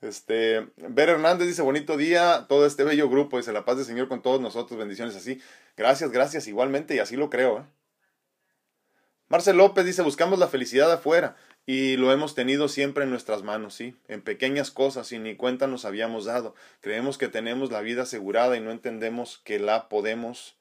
[0.00, 4.08] Este, Ver Hernández dice, bonito día, todo este bello grupo, dice, la paz del Señor
[4.08, 5.40] con todos nosotros, bendiciones así.
[5.76, 7.60] Gracias, gracias, igualmente, y así lo creo.
[7.60, 7.64] ¿eh?
[9.28, 11.36] Marcel López dice, buscamos la felicidad afuera
[11.66, 15.66] y lo hemos tenido siempre en nuestras manos, sí, en pequeñas cosas y ni cuenta
[15.66, 16.54] nos habíamos dado.
[16.80, 20.56] Creemos que tenemos la vida asegurada y no entendemos que la podemos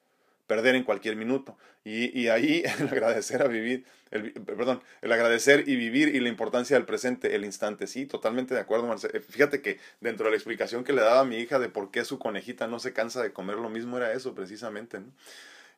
[0.47, 1.57] perder en cualquier minuto.
[1.83, 6.29] Y, y ahí el agradecer a vivir, el, perdón, el agradecer y vivir y la
[6.29, 7.85] importancia del presente, el instante.
[7.85, 9.21] Sí, totalmente de acuerdo, Marcelo.
[9.21, 12.03] Fíjate que dentro de la explicación que le daba a mi hija de por qué
[12.03, 14.99] su conejita no se cansa de comer lo mismo era eso, precisamente.
[14.99, 15.11] ¿no?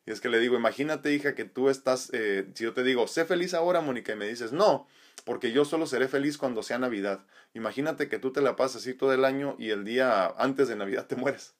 [0.06, 3.06] Y es que le digo, imagínate, hija, que tú estás, eh, si yo te digo,
[3.08, 4.88] sé feliz ahora, Mónica, y me dices, no,
[5.22, 7.24] porque yo solo seré feliz cuando sea Navidad.
[7.54, 10.76] Imagínate que tú te la pasas así todo el año y el día antes de
[10.76, 11.54] Navidad te mueres.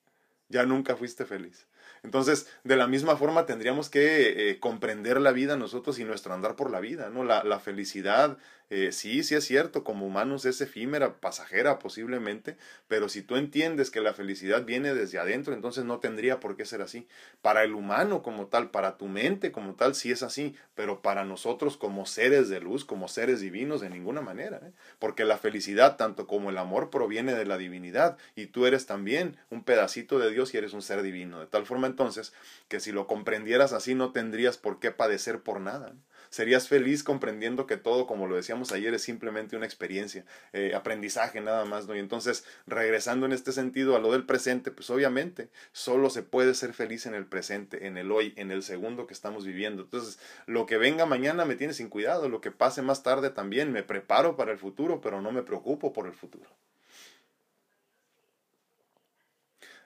[0.48, 1.68] Ya nunca fuiste feliz.
[2.02, 6.56] Entonces, de la misma forma tendríamos que eh, comprender la vida nosotros y nuestro andar
[6.56, 7.24] por la vida, ¿no?
[7.24, 8.38] La, la felicidad,
[8.70, 13.90] eh, sí, sí es cierto, como humanos es efímera, pasajera posiblemente, pero si tú entiendes
[13.90, 17.08] que la felicidad viene desde adentro, entonces no tendría por qué ser así.
[17.40, 21.24] Para el humano como tal, para tu mente como tal, sí es así, pero para
[21.24, 24.72] nosotros como seres de luz, como seres divinos, de ninguna manera, ¿eh?
[24.98, 29.38] porque la felicidad, tanto como el amor, proviene de la divinidad y tú eres también
[29.50, 32.34] un pedacito de Dios y eres un ser divino, de tal forma entonces
[32.68, 35.94] que si lo comprendieras así no tendrías por qué padecer por nada.
[36.30, 41.40] Serías feliz comprendiendo que todo, como lo decíamos ayer, es simplemente una experiencia, eh, aprendizaje
[41.40, 41.96] nada más, ¿no?
[41.96, 46.54] Y entonces, regresando en este sentido a lo del presente, pues obviamente solo se puede
[46.54, 49.82] ser feliz en el presente, en el hoy, en el segundo que estamos viviendo.
[49.82, 53.72] Entonces, lo que venga mañana me tiene sin cuidado, lo que pase más tarde también,
[53.72, 56.50] me preparo para el futuro, pero no me preocupo por el futuro.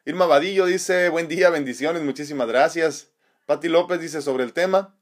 [0.04, 3.12] Irma Vadillo dice, buen día, bendiciones, muchísimas gracias.
[3.46, 4.96] Pati López dice sobre el tema.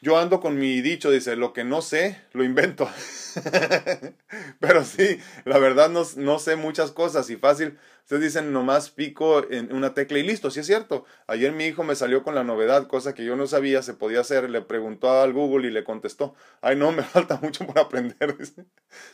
[0.00, 2.88] Yo ando con mi dicho, dice, lo que no sé, lo invento.
[4.60, 7.76] Pero sí, la verdad no, no, sé muchas cosas y fácil.
[8.02, 11.04] Ustedes dicen, nomás pico en una tecla y listo, sí es cierto.
[11.26, 14.20] Ayer mi hijo me salió con la novedad, cosa que yo no sabía, se podía
[14.20, 14.48] hacer.
[14.48, 18.36] Le preguntó al Google y le contestó, ay no, me falta mucho por aprender.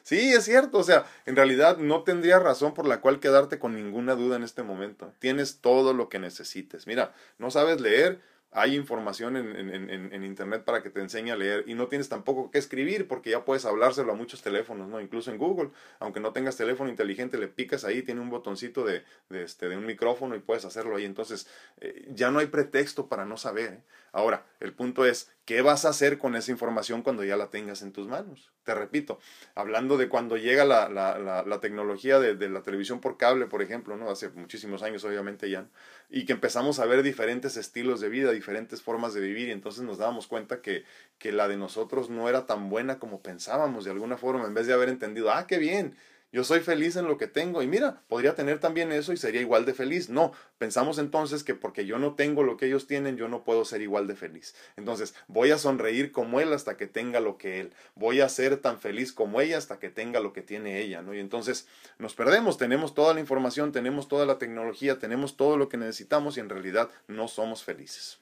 [0.02, 3.74] sí, es cierto, o sea, en realidad no tendría razón por la cual quedarte con
[3.74, 5.14] ninguna duda en este momento.
[5.18, 6.86] Tienes todo lo que necesites.
[6.86, 8.20] Mira, no sabes leer,
[8.54, 12.08] hay información en, en, en, Internet para que te enseñe a leer y no tienes
[12.08, 15.00] tampoco que escribir porque ya puedes hablárselo a muchos teléfonos, ¿no?
[15.00, 19.02] Incluso en Google, aunque no tengas teléfono inteligente, le picas ahí, tiene un botoncito de,
[19.28, 21.04] de, este, de un micrófono y puedes hacerlo ahí.
[21.04, 21.48] Entonces,
[21.80, 23.72] eh, ya no hay pretexto para no saber.
[23.72, 23.82] ¿eh?
[24.12, 27.82] Ahora, el punto es, ¿qué vas a hacer con esa información cuando ya la tengas
[27.82, 28.50] en tus manos?
[28.64, 29.18] Te repito,
[29.54, 33.62] hablando de cuando llega la, la, la, tecnología de, de, la televisión por cable, por
[33.62, 34.10] ejemplo, ¿no?
[34.10, 35.68] Hace muchísimos años, obviamente ya,
[36.08, 39.82] y que empezamos a ver diferentes estilos de vida, diferentes formas de vivir, y entonces
[39.82, 40.84] nos dábamos cuenta que,
[41.18, 44.66] que la de nosotros no era tan buena como pensábamos, de alguna forma, en vez
[44.66, 45.96] de haber entendido, ah, qué bien,
[46.34, 49.40] yo soy feliz en lo que tengo y mira, podría tener también eso y sería
[49.40, 50.08] igual de feliz.
[50.08, 53.64] No, pensamos entonces que porque yo no tengo lo que ellos tienen, yo no puedo
[53.64, 54.56] ser igual de feliz.
[54.76, 57.72] Entonces, voy a sonreír como él hasta que tenga lo que él.
[57.94, 61.14] Voy a ser tan feliz como ella hasta que tenga lo que tiene ella, ¿no?
[61.14, 65.68] Y entonces nos perdemos, tenemos toda la información, tenemos toda la tecnología, tenemos todo lo
[65.68, 68.18] que necesitamos y en realidad no somos felices.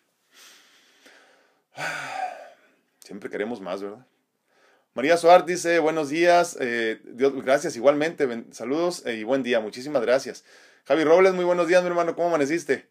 [2.98, 4.06] Siempre queremos más, ¿verdad?
[4.94, 10.02] María Suárez dice, buenos días, eh, Dios, gracias igualmente, saludos eh, y buen día, muchísimas
[10.02, 10.44] gracias.
[10.84, 12.90] Javi Robles, muy buenos días, mi hermano, ¿cómo amaneciste?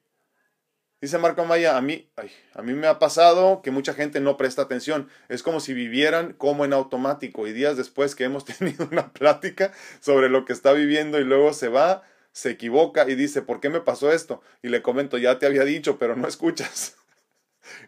[0.99, 2.11] Dice Marco Maya, a mí,
[2.55, 6.33] a mí me ha pasado que mucha gente no presta atención, es como si vivieran
[6.33, 10.73] como en automático y días después que hemos tenido una plática sobre lo que está
[10.73, 12.01] viviendo y luego se va,
[12.31, 14.41] se equivoca y dice, ¿por qué me pasó esto?
[14.63, 16.95] Y le comento, ya te había dicho, pero no escuchas.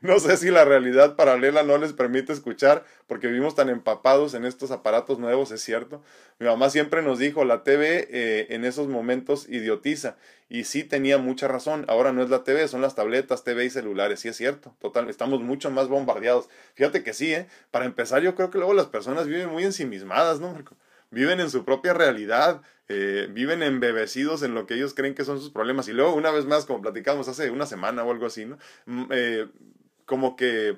[0.01, 4.45] No sé si la realidad paralela no les permite escuchar porque vivimos tan empapados en
[4.45, 6.03] estos aparatos nuevos, es cierto.
[6.39, 10.17] Mi mamá siempre nos dijo, la TV eh, en esos momentos idiotiza.
[10.49, 11.85] Y sí tenía mucha razón.
[11.87, 14.19] Ahora no es la TV, son las tabletas, TV y celulares.
[14.19, 16.49] Sí es cierto, total, estamos mucho más bombardeados.
[16.75, 17.47] Fíjate que sí, ¿eh?
[17.71, 20.53] Para empezar, yo creo que luego las personas viven muy ensimismadas, ¿no,
[21.09, 25.39] Viven en su propia realidad, eh, viven embebecidos en lo que ellos creen que son
[25.39, 25.87] sus problemas.
[25.87, 28.57] Y luego, una vez más, como platicamos hace una semana o algo así, ¿no?
[28.85, 29.47] Mm, eh,
[30.05, 30.77] como que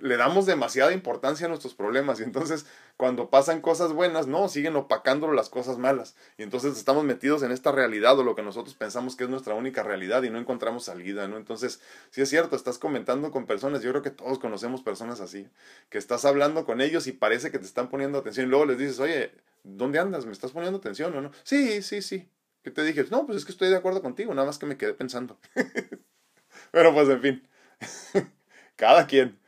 [0.00, 2.66] le damos demasiada importancia a nuestros problemas y entonces
[2.96, 7.52] cuando pasan cosas buenas, no, siguen opacándolo las cosas malas y entonces estamos metidos en
[7.52, 10.84] esta realidad o lo que nosotros pensamos que es nuestra única realidad y no encontramos
[10.84, 11.36] salida, ¿no?
[11.36, 15.48] Entonces, sí es cierto, estás comentando con personas, yo creo que todos conocemos personas así,
[15.88, 18.78] que estás hablando con ellos y parece que te están poniendo atención y luego les
[18.78, 19.32] dices, oye,
[19.62, 20.26] ¿dónde andas?
[20.26, 21.30] ¿Me estás poniendo atención o no?
[21.44, 22.28] Sí, sí, sí.
[22.62, 23.04] ¿Qué te dije?
[23.10, 25.38] No, pues es que estoy de acuerdo contigo, nada más que me quedé pensando.
[26.70, 27.48] Pero pues en fin.
[28.76, 29.38] Cada quien.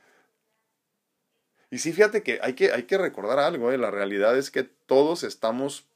[1.71, 3.79] Y sí, fíjate que hay que, hay que recordar algo, ¿eh?
[3.79, 5.89] la realidad es que todos estamos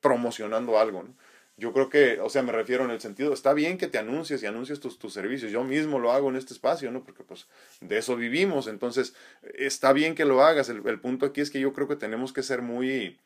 [0.00, 1.02] promocionando algo.
[1.02, 1.14] ¿no?
[1.56, 4.42] Yo creo que, o sea, me refiero en el sentido, está bien que te anuncies
[4.42, 5.52] y anuncies tus, tus servicios.
[5.52, 7.04] Yo mismo lo hago en este espacio, ¿no?
[7.04, 7.46] Porque pues
[7.80, 8.66] de eso vivimos.
[8.66, 10.68] Entonces, está bien que lo hagas.
[10.68, 13.20] El, punto aquí es que yo creo que tenemos que ser muy,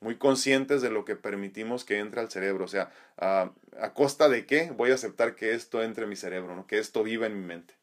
[0.00, 2.64] muy conscientes de lo que permitimos que entre al cerebro.
[2.64, 3.52] O sea, a,
[3.94, 6.66] costa de qué voy a aceptar que esto entre en mi cerebro, ¿no?
[6.66, 7.74] Que esto viva en mi mente.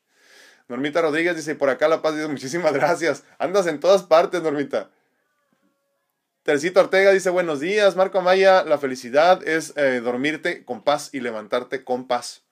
[0.68, 3.23] Normita Rodríguez dice, por acá La Paz dice, muchísimas gracias.
[3.38, 4.89] Andas en todas partes, Normita.
[6.44, 7.95] Tercito Ortega dice, buenos días.
[7.95, 12.47] Marco Amaya, la felicidad es eh, dormirte con paz y levantarte con paz.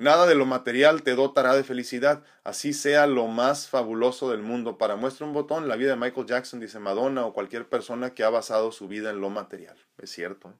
[0.00, 4.78] Nada de lo material te dotará de felicidad, así sea lo más fabuloso del mundo.
[4.78, 8.24] Para muestra un botón, la vida de Michael Jackson, dice Madonna, o cualquier persona que
[8.24, 9.76] ha basado su vida en lo material.
[9.98, 10.48] Es cierto.
[10.48, 10.52] ¿eh?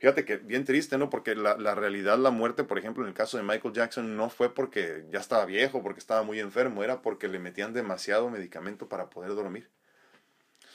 [0.00, 1.08] Fíjate que bien triste, ¿no?
[1.08, 4.28] Porque la, la, realidad, la muerte, por ejemplo, en el caso de Michael Jackson, no
[4.28, 8.86] fue porque ya estaba viejo, porque estaba muy enfermo, era porque le metían demasiado medicamento
[8.86, 9.70] para poder dormir.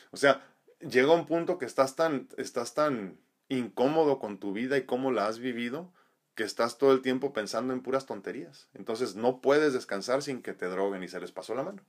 [0.09, 0.41] O sea,
[0.79, 5.27] llega un punto que estás tan, estás tan incómodo con tu vida y cómo la
[5.27, 5.93] has vivido,
[6.35, 8.67] que estás todo el tiempo pensando en puras tonterías.
[8.73, 11.83] Entonces no puedes descansar sin que te droguen y se les pasó la mano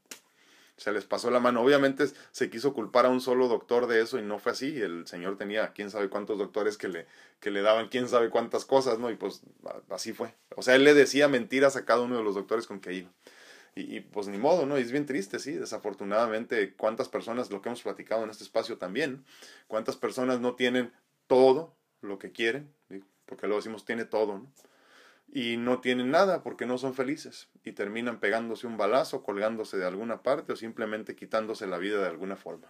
[0.76, 1.62] se les pasó la mano.
[1.62, 4.80] Obviamente se quiso culpar a un solo doctor de eso y no fue así.
[4.80, 7.06] El señor tenía quién sabe cuántos doctores que le,
[7.40, 9.10] que le daban quién sabe cuántas cosas, ¿no?
[9.10, 9.42] Y pues
[9.90, 10.34] así fue.
[10.56, 13.10] O sea, él le decía mentiras a cada uno de los doctores con que iba.
[13.76, 14.78] Y, pues ni modo, ¿no?
[14.78, 18.78] Y es bien triste, sí, desafortunadamente, cuántas personas, lo que hemos platicado en este espacio
[18.78, 19.24] también,
[19.66, 20.92] cuántas personas no tienen
[21.26, 22.72] todo lo que quieren,
[23.26, 24.52] porque luego decimos tiene todo, ¿no?
[25.34, 29.84] y no tienen nada porque no son felices y terminan pegándose un balazo, colgándose de
[29.84, 32.68] alguna parte o simplemente quitándose la vida de alguna forma.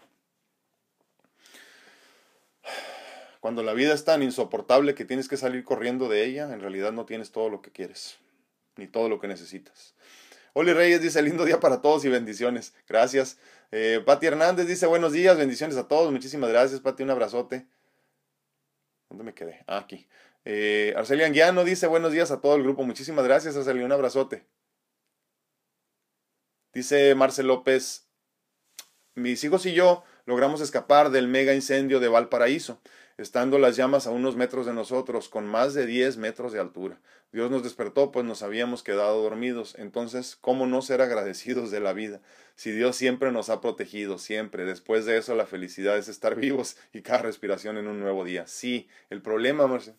[3.41, 6.93] Cuando la vida es tan insoportable que tienes que salir corriendo de ella, en realidad
[6.93, 8.17] no tienes todo lo que quieres,
[8.77, 9.95] ni todo lo que necesitas.
[10.55, 12.73] Oli Reyes dice, lindo día para todos y bendiciones.
[12.89, 13.39] Gracias.
[13.73, 16.11] Eh, Pati Hernández dice, buenos días, bendiciones a todos.
[16.11, 17.67] Muchísimas gracias, Pati, un abrazote.
[19.11, 19.63] ¿Dónde me quedé?
[19.67, 20.07] Ah, aquí.
[20.45, 22.83] Eh, Anguiano dice, buenos días a todo el grupo.
[22.85, 24.47] Muchísimas gracias, Arcelia, un abrazote.
[26.73, 28.09] Dice Marcel López,
[29.15, 32.81] mis hijos y yo logramos escapar del mega incendio de Valparaíso
[33.17, 37.01] estando las llamas a unos metros de nosotros, con más de 10 metros de altura.
[37.33, 39.75] Dios nos despertó, pues nos habíamos quedado dormidos.
[39.79, 42.21] Entonces, ¿cómo no ser agradecidos de la vida?
[42.55, 44.65] Si Dios siempre nos ha protegido, siempre.
[44.65, 48.47] Después de eso, la felicidad es estar vivos y cada respiración en un nuevo día.
[48.47, 49.97] Sí, el problema, Marcelo,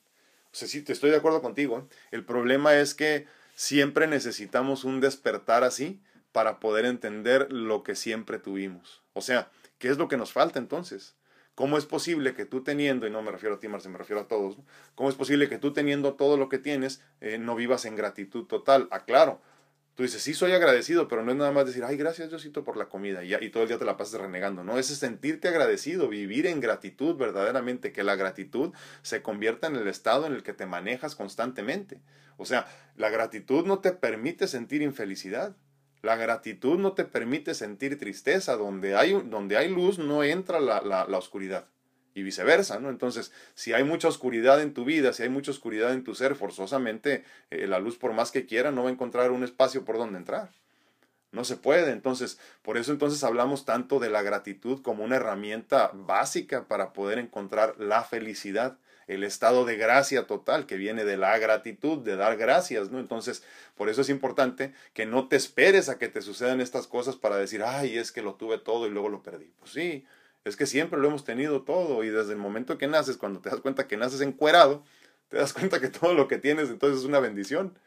[0.55, 1.79] sí, te estoy de acuerdo contigo.
[1.79, 1.95] ¿eh?
[2.11, 6.01] El problema es que siempre necesitamos un despertar así
[6.31, 9.01] para poder entender lo que siempre tuvimos.
[9.13, 11.15] O sea, ¿qué es lo que nos falta entonces?
[11.55, 14.21] ¿Cómo es posible que tú teniendo, y no me refiero a ti, Marce, me refiero
[14.21, 14.57] a todos,
[14.95, 18.45] ¿cómo es posible que tú teniendo todo lo que tienes eh, no vivas en gratitud
[18.45, 18.89] total?
[18.91, 19.41] Aclaro,
[19.95, 22.77] tú dices, sí soy agradecido, pero no es nada más decir, ay, gracias Diosito por
[22.77, 24.77] la comida y, y todo el día te la pasas renegando, ¿no?
[24.77, 30.27] Es sentirte agradecido, vivir en gratitud verdaderamente, que la gratitud se convierta en el estado
[30.27, 31.99] en el que te manejas constantemente.
[32.37, 35.55] O sea, la gratitud no te permite sentir infelicidad.
[36.01, 38.55] La gratitud no te permite sentir tristeza.
[38.55, 41.67] Donde hay, donde hay luz no entra la, la, oscuridad.
[42.15, 42.89] Y viceversa, ¿no?
[42.89, 46.35] Entonces, si hay mucha oscuridad en tu vida, si hay mucha oscuridad en tu ser,
[46.35, 49.97] forzosamente eh, la luz, por más que quiera, no va a encontrar un espacio por
[49.97, 50.49] donde entrar.
[51.31, 51.91] No se puede.
[51.91, 57.19] Entonces, por eso entonces hablamos tanto de la gratitud como una herramienta básica para poder
[57.19, 62.37] encontrar la felicidad el estado de gracia total que viene de la gratitud, de dar
[62.37, 62.99] gracias, ¿no?
[62.99, 63.43] Entonces,
[63.75, 67.37] por eso es importante que no te esperes a que te sucedan estas cosas para
[67.37, 69.51] decir, ay, es que lo tuve todo y luego lo perdí.
[69.59, 70.05] Pues sí,
[70.45, 73.49] es que siempre lo hemos tenido todo y desde el momento que naces, cuando te
[73.49, 74.83] das cuenta que naces encuerado,
[75.27, 77.77] te das cuenta que todo lo que tienes entonces es una bendición.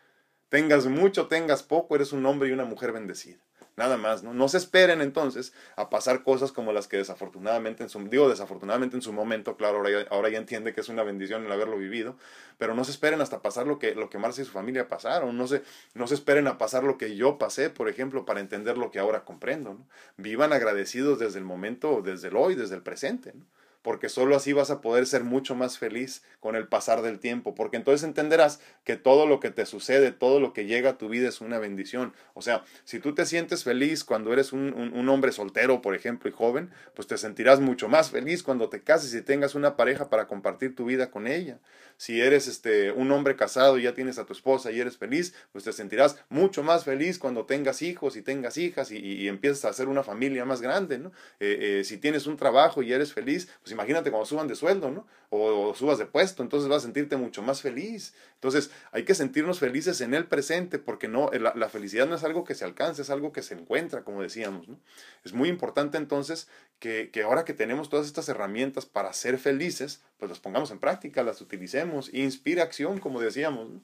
[0.50, 3.47] Tengas mucho, tengas poco, eres un hombre y una mujer bendecida
[3.78, 4.34] nada más, ¿no?
[4.34, 8.96] No se esperen entonces a pasar cosas como las que desafortunadamente en su, digo desafortunadamente
[8.96, 11.78] en su momento, claro, ahora ya, ahora ya entiende que es una bendición el haberlo
[11.78, 12.16] vivido,
[12.58, 15.38] pero no se esperen hasta pasar lo que, lo que Marcia y su familia pasaron,
[15.38, 15.62] no se,
[15.94, 18.98] no se esperen a pasar lo que yo pasé, por ejemplo, para entender lo que
[18.98, 19.78] ahora comprendo.
[20.16, 23.44] Vivan agradecidos desde el momento, desde el hoy, desde el presente, ¿no?
[23.82, 27.54] Porque solo así vas a poder ser mucho más feliz con el pasar del tiempo,
[27.54, 31.08] porque entonces entenderás que todo lo que te sucede, todo lo que llega a tu
[31.08, 32.12] vida es una bendición.
[32.34, 36.28] O sea, si tú te sientes feliz cuando eres un, un, hombre soltero, por ejemplo,
[36.28, 40.10] y joven, pues te sentirás mucho más feliz cuando te cases y tengas una pareja
[40.10, 41.58] para compartir tu vida con ella.
[41.98, 45.34] Si eres este, un hombre casado y ya tienes a tu esposa y eres feliz,
[45.50, 49.70] pues te sentirás mucho más feliz cuando tengas hijos y tengas hijas y, empiezas a
[49.70, 51.10] hacer una familia más grande, ¿no?
[51.40, 54.90] Eh, eh, si tienes un trabajo y eres feliz, pues imagínate cuando suban de sueldo,
[54.90, 55.06] ¿no?
[55.30, 58.14] O, subas de puesto, entonces vas a sentirte mucho más feliz.
[58.34, 62.24] Entonces hay que sentirnos felices en el presente, porque no, la, la felicidad no es
[62.24, 64.78] algo que se alcanza, es algo que se encuentra, como decíamos, ¿no?
[65.24, 70.02] Es muy importante entonces que, que ahora que tenemos todas estas herramientas para ser felices,
[70.18, 73.80] pues las pongamos en práctica, las utilicemos, inspira acción, como decíamos, ¿no?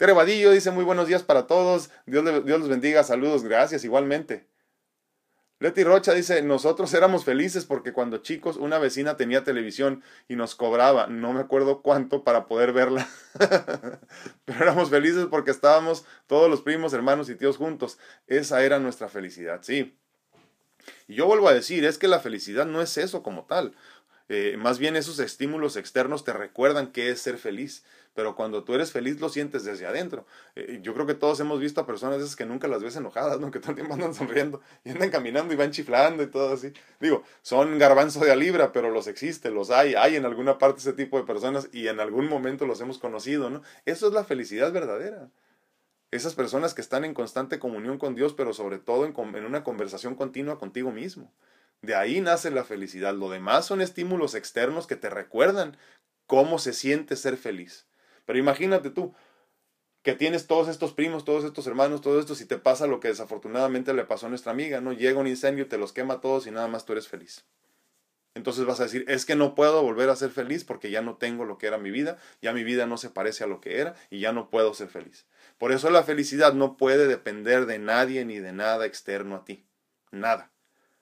[0.00, 4.46] Tere Vadillo dice muy buenos días para todos, Dios, Dios los bendiga, saludos, gracias igualmente.
[5.60, 10.54] Leti Rocha dice, nosotros éramos felices porque cuando chicos una vecina tenía televisión y nos
[10.54, 13.06] cobraba, no me acuerdo cuánto para poder verla,
[14.46, 17.98] pero éramos felices porque estábamos todos los primos, hermanos y tíos juntos.
[18.26, 19.98] Esa era nuestra felicidad, sí.
[21.06, 23.74] Y yo vuelvo a decir, es que la felicidad no es eso como tal.
[24.30, 27.84] Eh, más bien esos estímulos externos te recuerdan qué es ser feliz
[28.14, 30.26] pero cuando tú eres feliz lo sientes desde adentro.
[30.56, 33.40] Eh, yo creo que todos hemos visto a personas esas que nunca las ves enojadas,
[33.40, 33.50] ¿no?
[33.52, 36.72] que todo el tiempo andan sonriendo y andan caminando y van chiflando y todo así.
[37.00, 40.80] Digo, son garbanzo de a libra, pero los existe, los hay, hay en alguna parte
[40.80, 43.62] ese tipo de personas y en algún momento los hemos conocido, ¿no?
[43.86, 45.30] Eso es la felicidad verdadera.
[46.10, 49.62] Esas personas que están en constante comunión con Dios, pero sobre todo en, en una
[49.62, 51.32] conversación continua contigo mismo.
[51.82, 53.14] De ahí nace la felicidad.
[53.14, 55.76] Lo demás son estímulos externos que te recuerdan
[56.26, 57.86] cómo se siente ser feliz.
[58.26, 59.14] Pero imagínate tú,
[60.02, 63.08] que tienes todos estos primos, todos estos hermanos, todo esto, si te pasa lo que
[63.08, 64.92] desafortunadamente le pasó a nuestra amiga, ¿no?
[64.92, 67.44] Llega un incendio, te los quema todos y nada más tú eres feliz.
[68.34, 71.16] Entonces vas a decir, es que no puedo volver a ser feliz porque ya no
[71.16, 73.80] tengo lo que era mi vida, ya mi vida no se parece a lo que
[73.80, 75.26] era y ya no puedo ser feliz.
[75.58, 79.66] Por eso la felicidad no puede depender de nadie ni de nada externo a ti.
[80.12, 80.52] Nada.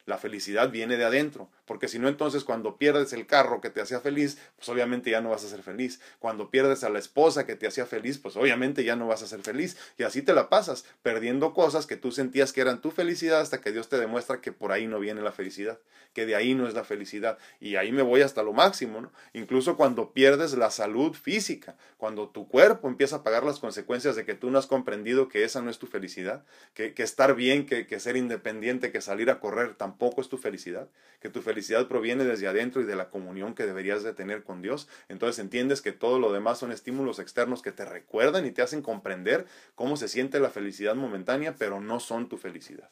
[0.09, 3.83] La felicidad viene de adentro, porque si no entonces cuando pierdes el carro que te
[3.83, 6.01] hacía feliz, pues obviamente ya no vas a ser feliz.
[6.19, 9.27] Cuando pierdes a la esposa que te hacía feliz, pues obviamente ya no vas a
[9.27, 9.77] ser feliz.
[9.99, 13.61] Y así te la pasas, perdiendo cosas que tú sentías que eran tu felicidad hasta
[13.61, 15.79] que Dios te demuestra que por ahí no viene la felicidad,
[16.15, 17.37] que de ahí no es la felicidad.
[17.61, 19.13] Y ahí me voy hasta lo máximo, ¿no?
[19.35, 24.25] Incluso cuando pierdes la salud física, cuando tu cuerpo empieza a pagar las consecuencias de
[24.25, 27.87] que tú no has comprendido que esa no es tu felicidad, que, estar bien, que,
[27.87, 30.89] que ser independiente, que salir a correr tampoco es tu felicidad,
[31.21, 31.58] que tu felicidad
[31.89, 34.89] proviene desde adentro y de la comunión que deberías de tener con Dios.
[35.09, 38.83] Entonces entiendes que todo lo demás son estímulos externos que te recuerdan y te hacen
[38.83, 42.91] comprender cómo se siente la felicidad momentánea, pero no son tu felicidad.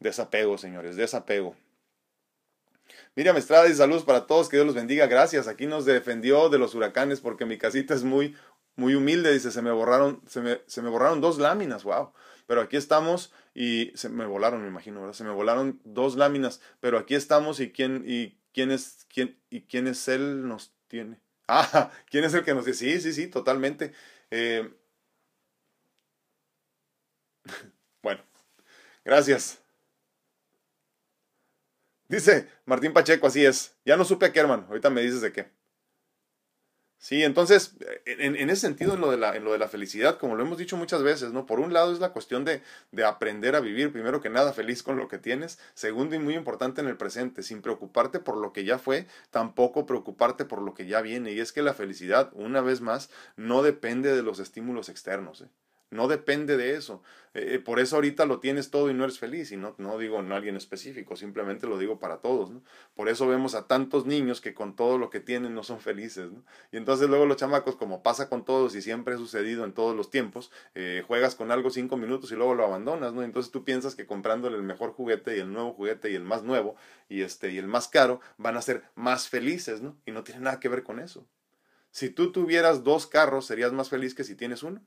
[0.00, 1.56] Desapego, señores, desapego.
[3.14, 5.48] Miriam Estrada y saludos para todos, que Dios los bendiga, gracias.
[5.48, 8.36] Aquí nos defendió de los huracanes porque mi casita es muy,
[8.76, 12.12] muy humilde, dice, se me borraron, se me, se me borraron dos láminas, wow.
[12.46, 15.14] Pero aquí estamos y se me volaron, me imagino, ¿verdad?
[15.14, 19.62] Se me volaron dos láminas, pero aquí estamos y quién, y quién es, quién, y
[19.62, 21.20] quién es él nos tiene.
[21.48, 22.98] Ah, ¿quién es el que nos dice?
[22.98, 23.92] Sí, sí, sí, totalmente.
[24.32, 24.68] Eh,
[28.02, 28.22] bueno,
[29.04, 29.60] gracias.
[32.08, 33.76] Dice Martín Pacheco, así es.
[33.84, 34.66] Ya no supe a qué, hermano.
[34.68, 35.50] Ahorita me dices de qué.
[36.98, 40.34] Sí, entonces, en, ese sentido, en lo, de la, en lo de la felicidad, como
[40.34, 41.46] lo hemos dicho muchas veces, ¿no?
[41.46, 44.82] Por un lado es la cuestión de, de aprender a vivir, primero que nada, feliz
[44.82, 45.58] con lo que tienes.
[45.74, 49.86] Segundo y muy importante en el presente, sin preocuparte por lo que ya fue, tampoco
[49.86, 51.32] preocuparte por lo que ya viene.
[51.32, 55.42] Y es que la felicidad, una vez más, no depende de los estímulos externos.
[55.42, 55.48] ¿eh?
[55.90, 57.02] No depende de eso.
[57.32, 59.52] Eh, eh, por eso ahorita lo tienes todo y no eres feliz.
[59.52, 62.50] Y no, no digo en alguien específico, simplemente lo digo para todos.
[62.50, 62.62] ¿no?
[62.94, 66.32] Por eso vemos a tantos niños que con todo lo que tienen no son felices.
[66.32, 66.42] ¿no?
[66.72, 69.94] Y entonces luego los chamacos, como pasa con todos y siempre ha sucedido en todos
[69.94, 73.12] los tiempos, eh, juegas con algo cinco minutos y luego lo abandonas.
[73.12, 73.22] ¿no?
[73.22, 76.42] Entonces tú piensas que comprándole el mejor juguete y el nuevo juguete y el más
[76.42, 76.74] nuevo
[77.08, 79.82] y, este, y el más caro van a ser más felices.
[79.82, 79.96] ¿no?
[80.04, 81.26] Y no tiene nada que ver con eso.
[81.92, 84.82] Si tú tuvieras dos carros, serías más feliz que si tienes uno.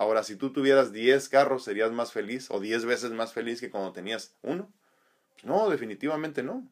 [0.00, 3.68] Ahora, si tú tuvieras 10 carros, ¿serías más feliz o 10 veces más feliz que
[3.68, 4.72] cuando tenías uno?
[5.42, 6.66] No, definitivamente no.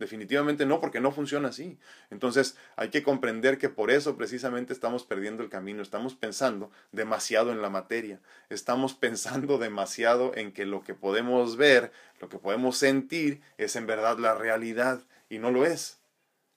[0.00, 1.78] Definitivamente no, porque no funciona así.
[2.10, 7.52] Entonces hay que comprender que por eso precisamente estamos perdiendo el camino, estamos pensando demasiado
[7.52, 12.76] en la materia, estamos pensando demasiado en que lo que podemos ver, lo que podemos
[12.76, 15.99] sentir es en verdad la realidad y no lo es.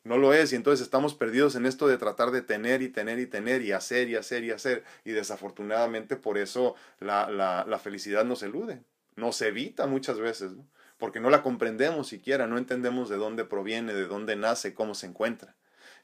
[0.03, 3.19] No lo es y entonces estamos perdidos en esto de tratar de tener y tener
[3.19, 8.25] y tener y hacer y hacer y hacer y desafortunadamente por eso la, la, felicidad
[8.25, 8.81] nos elude,
[9.15, 10.51] nos evita muchas veces,
[10.97, 15.07] porque no la comprendemos siquiera, no entendemos de dónde proviene, de dónde nace, cómo se
[15.07, 15.55] encuentra.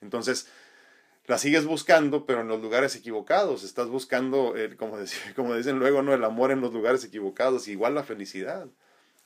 [0.01, 0.47] Entonces,
[1.29, 3.63] la sigues buscando, pero en los lugares equivocados.
[3.63, 4.97] Estás buscando, como,
[5.35, 6.13] como dicen luego, ¿no?
[6.13, 8.67] el amor en los lugares equivocados, igual la felicidad.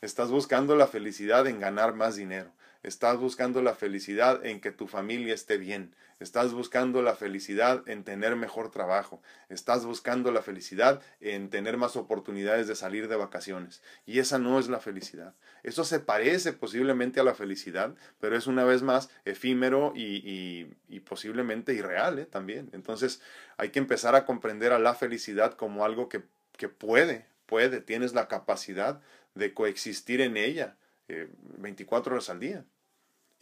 [0.02, 2.52] Estás buscando la felicidad en ganar más dinero.
[2.84, 5.96] Estás buscando la felicidad en que tu familia esté bien.
[6.20, 9.22] Estás buscando la felicidad en tener mejor trabajo.
[9.48, 13.82] Estás buscando la felicidad en tener más oportunidades de salir de vacaciones.
[14.06, 15.34] Y esa no es la felicidad.
[15.64, 20.66] Eso se parece posiblemente a la felicidad, pero es una vez más efímero y,
[21.06, 22.26] posiblemente irreal ¿eh?
[22.26, 22.70] también.
[22.74, 23.22] Entonces
[23.56, 26.24] hay que empezar a comprender a la felicidad como algo que,
[26.58, 29.02] que puede, puede, tienes la capacidad
[29.36, 30.76] de coexistir en ella
[31.08, 32.66] 24 eh, horas al día.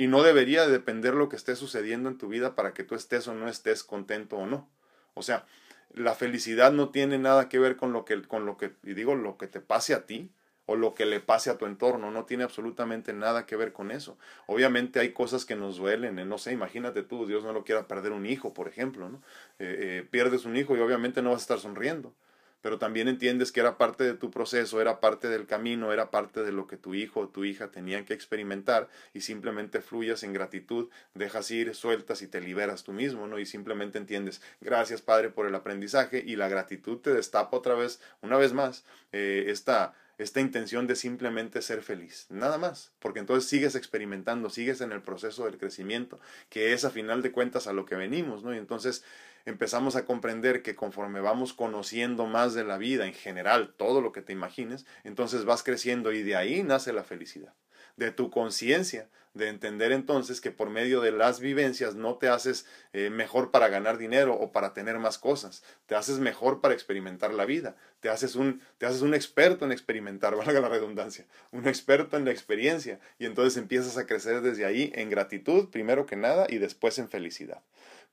[0.01, 3.27] Y no debería depender lo que esté sucediendo en tu vida para que tú estés
[3.27, 4.67] o no estés contento o no.
[5.13, 5.45] O sea,
[5.93, 9.13] la felicidad no tiene nada que ver con lo que, con lo que, y digo,
[9.13, 10.31] lo que te pase a ti
[10.65, 13.91] o lo que le pase a tu entorno, no tiene absolutamente nada que ver con
[13.91, 14.17] eso.
[14.47, 16.25] Obviamente hay cosas que nos duelen, ¿eh?
[16.25, 19.21] no sé, imagínate tú, Dios no lo quiera perder un hijo, por ejemplo, ¿no?
[19.59, 22.15] Eh, pierdes un hijo y obviamente no vas a estar sonriendo
[22.61, 26.43] pero también entiendes que era parte de tu proceso, era parte del camino, era parte
[26.43, 30.33] de lo que tu hijo o tu hija tenían que experimentar y simplemente fluyas en
[30.33, 33.39] gratitud, dejas ir, sueltas y te liberas tú mismo, ¿no?
[33.39, 38.01] Y simplemente entiendes, gracias Padre por el aprendizaje y la gratitud te destapa otra vez,
[38.21, 43.49] una vez más, eh, esta esta intención de simplemente ser feliz, nada más, porque entonces
[43.49, 46.19] sigues experimentando, sigues en el proceso del crecimiento,
[46.49, 48.53] que es a final de cuentas a lo que venimos, ¿no?
[48.53, 49.03] Y entonces
[49.45, 54.11] empezamos a comprender que conforme vamos conociendo más de la vida en general, todo lo
[54.11, 57.53] que te imagines, entonces vas creciendo y de ahí nace la felicidad,
[57.97, 62.65] de tu conciencia, de entender entonces que por medio de las vivencias no te haces
[62.91, 67.33] eh, mejor para ganar dinero o para tener más cosas, te haces mejor para experimentar
[67.33, 71.67] la vida, te haces un, te haces un experto en experimentar, valga la redundancia, un
[71.67, 72.99] experto en la experiencia.
[73.19, 77.09] Y entonces empiezas a crecer desde ahí en gratitud, primero que nada, y después en
[77.09, 77.61] felicidad.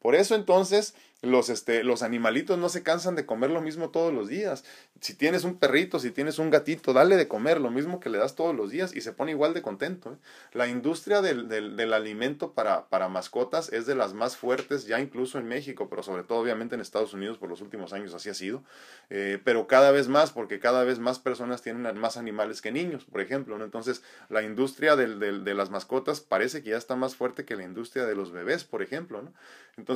[0.01, 4.15] Por eso entonces los, este, los animalitos no se cansan de comer lo mismo todos
[4.15, 4.65] los días.
[5.01, 8.19] Si tienes un perrito, si tienes un gatito, dale de comer lo mismo que le
[8.19, 10.13] das todos los días y se pone igual de contento.
[10.13, 10.17] ¿eh?
[10.53, 15.01] La industria del, del, del alimento para, para, mascotas es de las más fuertes, ya
[15.01, 18.31] incluso en México, pero sobre todo obviamente en Estados Unidos por los últimos años así
[18.31, 18.63] ha sido.
[19.11, 23.05] Eh, pero cada vez más, porque cada vez más personas tienen más animales que niños,
[23.05, 23.63] por ejemplo.
[23.63, 28.07] Entonces, la industria de las mascotas parece que ya está más fuerte que la industria
[28.07, 29.23] de los bebés, por ejemplo.
[29.23, 29.33] ¿no?
[29.79, 29.88] Entonces,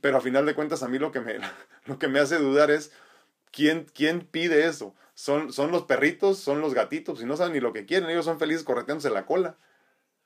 [0.00, 1.38] pero a final de cuentas a mí lo que me,
[1.86, 2.92] lo que me hace dudar es
[3.50, 4.94] quién, quién pide eso.
[5.14, 8.24] ¿Son, son los perritos, son los gatitos, y no saben ni lo que quieren, ellos
[8.24, 9.58] son felices correteándose la cola.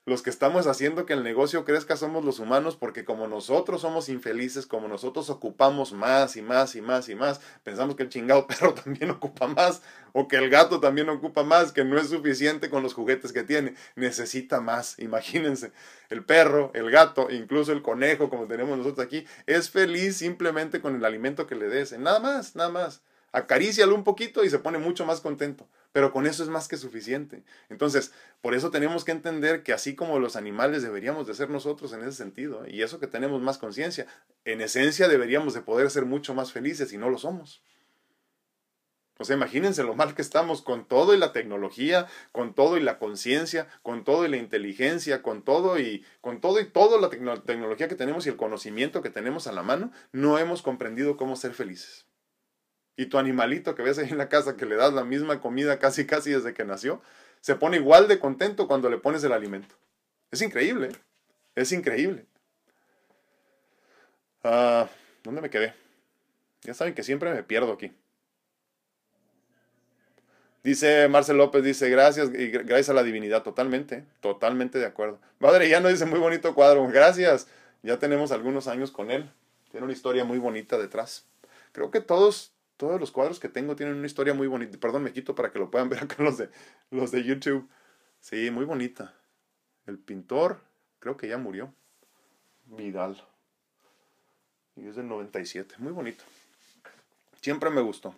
[0.07, 4.11] Los que estamos haciendo que el negocio crezca somos los humanos porque como nosotros somos
[4.11, 8.47] infelices, como nosotros ocupamos más y más y más y más, pensamos que el chingado
[8.49, 9.81] perro también ocupa más
[10.13, 13.45] o que el gato también ocupa más, que no es suficiente con los juguetes que
[13.45, 14.99] tiene, necesita más.
[14.99, 15.73] Imagínense,
[16.11, 20.97] el perro, el gato, incluso el conejo como tenemos nosotros aquí, es feliz simplemente con
[20.97, 23.01] el alimento que le des, nada más, nada más.
[23.33, 26.77] Acarícialo un poquito y se pone mucho más contento pero con eso es más que
[26.77, 27.45] suficiente.
[27.69, 28.13] Entonces,
[28.43, 32.01] por eso tenemos que entender que así como los animales deberíamos de ser nosotros en
[32.01, 34.09] ese sentido, y eso que tenemos más conciencia,
[34.45, 37.63] en esencia deberíamos de poder ser mucho más felices y no lo somos.
[39.19, 42.81] O sea, imagínense lo mal que estamos con todo y la tecnología, con todo y
[42.81, 47.09] la conciencia, con todo y la inteligencia, con todo y con todo y toda la
[47.43, 51.37] tecnología que tenemos y el conocimiento que tenemos a la mano, no hemos comprendido cómo
[51.37, 52.05] ser felices.
[52.97, 55.79] Y tu animalito que ves ahí en la casa, que le das la misma comida
[55.79, 57.03] casi casi desde que nació,
[57.41, 59.75] se pone igual de contento cuando le pones el alimento.
[60.31, 60.91] Es increíble,
[61.55, 62.27] es increíble.
[64.43, 64.89] Ah,
[65.23, 65.75] ¿Dónde me quedé?
[66.63, 67.93] Ya saben que siempre me pierdo aquí.
[70.65, 75.21] Dice Marcel López, dice, gracias, y gracias a la divinidad, totalmente, totalmente de acuerdo.
[75.39, 77.49] Madre, ya no dice muy bonito cuadro, gracias.
[77.83, 79.31] Ya tenemos algunos años con él.
[79.71, 81.27] Tiene una historia muy bonita detrás.
[81.73, 84.79] Creo que todos, todos los cuadros que tengo tienen una historia muy bonita.
[84.79, 86.51] Perdón, me quito para que lo puedan ver acá los de,
[86.91, 87.69] los de YouTube.
[88.21, 89.15] Sí, muy bonita.
[89.87, 90.61] El pintor,
[90.99, 91.75] creo que ya murió.
[92.67, 93.23] Vidal.
[94.77, 95.77] Y es del 97.
[95.79, 96.25] Muy bonito.
[97.41, 98.15] Siempre me gustó.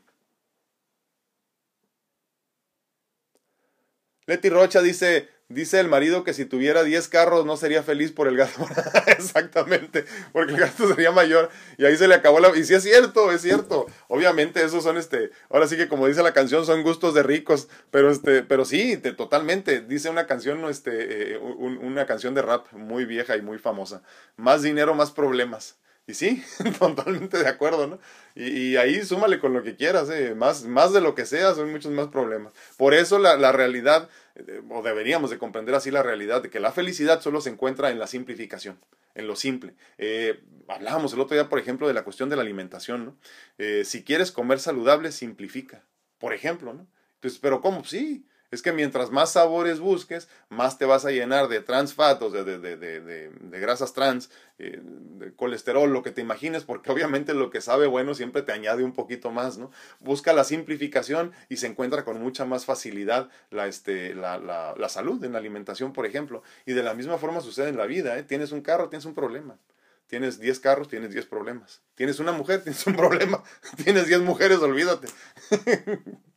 [4.26, 8.26] Leti Rocha dice, Dice el marido que si tuviera 10 carros no sería feliz por
[8.26, 8.66] el gato.
[9.06, 12.56] Exactamente, porque el gato sería mayor y ahí se le acabó la...
[12.56, 13.86] Y sí es cierto, es cierto.
[14.08, 15.30] Obviamente esos son este...
[15.48, 18.42] Ahora sí que como dice la canción son gustos de ricos, pero este...
[18.42, 19.82] Pero sí, totalmente.
[19.82, 24.02] Dice una canción, este, eh, una canción de rap muy vieja y muy famosa.
[24.36, 25.76] Más dinero, más problemas.
[26.08, 26.44] Y sí,
[26.78, 27.98] totalmente de acuerdo, ¿no?
[28.36, 30.34] Y, ahí súmale con lo que quieras, ¿eh?
[30.36, 32.52] más, más de lo que sea, son muchos más problemas.
[32.76, 36.60] Por eso la, la realidad, eh, o deberíamos de comprender así la realidad, de que
[36.60, 38.78] la felicidad solo se encuentra en la simplificación,
[39.14, 39.74] en lo simple.
[39.98, 43.18] Eh, hablábamos el otro día, por ejemplo, de la cuestión de la alimentación, ¿no?
[43.58, 45.82] Eh, si quieres comer saludable, simplifica,
[46.18, 46.86] por ejemplo, ¿no?
[47.14, 47.84] Entonces, pero ¿cómo?
[47.84, 48.26] Sí,
[48.56, 52.58] es que mientras más sabores busques, más te vas a llenar de transfatos, de, de,
[52.58, 53.00] de,
[53.30, 57.86] de grasas trans, eh, de colesterol, lo que te imagines, porque obviamente lo que sabe
[57.86, 59.70] bueno siempre te añade un poquito más, ¿no?
[60.00, 64.88] Busca la simplificación y se encuentra con mucha más facilidad la, este, la, la, la
[64.88, 66.42] salud en la alimentación, por ejemplo.
[66.64, 68.22] Y de la misma forma sucede en la vida, ¿eh?
[68.22, 69.58] Tienes un carro, tienes un problema.
[70.06, 71.82] Tienes 10 carros, tienes 10 problemas.
[71.94, 73.42] Tienes una mujer, tienes un problema.
[73.84, 75.08] Tienes 10 mujeres, olvídate.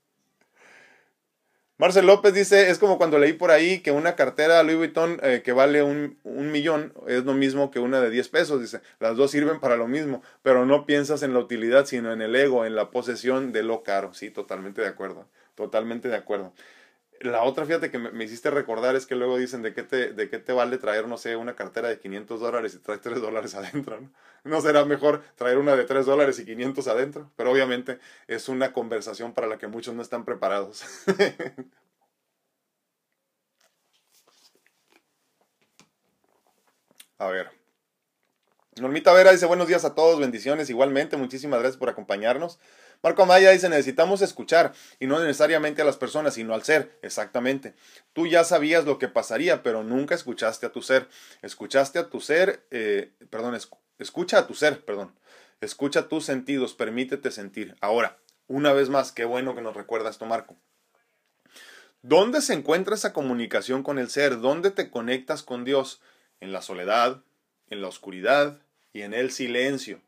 [1.79, 5.41] Marcel López dice, es como cuando leí por ahí que una cartera Louis Vuitton eh,
[5.45, 8.59] que vale un, un, millón es lo mismo que una de 10 pesos.
[8.59, 12.21] Dice, las dos sirven para lo mismo, pero no piensas en la utilidad, sino en
[12.21, 14.13] el ego, en la posesión de lo caro.
[14.13, 15.25] Sí, totalmente de acuerdo,
[15.55, 16.51] totalmente de acuerdo.
[17.21, 20.29] La otra, fíjate que me, hiciste recordar es que luego dicen de qué, te, de
[20.29, 23.55] qué te vale traer, no sé, una cartera de 500 dólares y traes 3 dólares
[23.55, 24.09] adentro, ¿no?
[24.45, 27.29] ¿No será mejor traer una de 3 dólares y 500 adentro?
[27.35, 30.83] Pero obviamente es una conversación para la que muchos no están preparados.
[37.19, 37.58] A ver.
[38.75, 42.59] Normita Vera dice buenos días a todos, bendiciones igualmente, muchísimas gracias por acompañarnos.
[43.01, 47.73] Marco Amaya dice, necesitamos escuchar, y no necesariamente a las personas, sino al ser, exactamente.
[48.13, 51.07] Tú ya sabías lo que pasaría, pero nunca escuchaste a tu ser.
[51.41, 53.57] Escuchaste a tu ser, eh, perdón,
[53.99, 55.13] escucha a tu ser, perdón.
[55.61, 57.75] Escucha tus sentidos, permítete sentir.
[57.79, 58.17] Ahora,
[58.47, 60.57] una vez más, qué bueno que nos recuerda esto, Marco.
[62.01, 64.39] ¿Dónde se encuentra esa comunicación con el ser?
[64.39, 66.01] ¿Dónde te conectas con Dios?
[66.41, 67.21] En la soledad,
[67.69, 68.59] en la oscuridad
[68.93, 70.01] y en el silencio.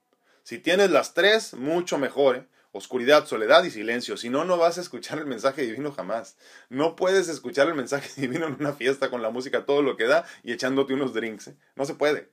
[0.43, 2.35] Si tienes las tres, mucho mejor.
[2.37, 2.45] ¿eh?
[2.71, 4.17] oscuridad, soledad y silencio.
[4.17, 6.37] Si no, no vas a escuchar el mensaje divino jamás.
[6.69, 10.05] No puedes escuchar el mensaje divino en una fiesta con la música todo lo que
[10.05, 11.49] da y echándote unos drinks.
[11.49, 11.55] ¿eh?
[11.75, 12.29] No se puede.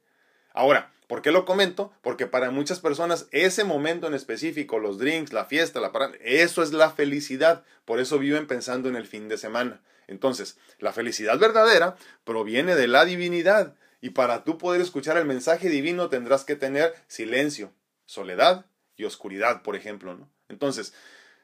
[0.52, 1.92] Ahora, ¿por qué lo comento?
[2.02, 6.62] Porque para muchas personas ese momento en específico, los drinks, la fiesta, la parada, eso
[6.62, 7.64] es la felicidad.
[7.84, 9.80] Por eso viven pensando en el fin de semana.
[10.06, 13.74] Entonces, la felicidad verdadera proviene de la divinidad.
[14.00, 17.72] Y para tú poder escuchar el mensaje divino tendrás que tener silencio,
[18.06, 18.66] soledad
[18.96, 20.28] y oscuridad, por ejemplo.
[20.48, 20.94] Entonces,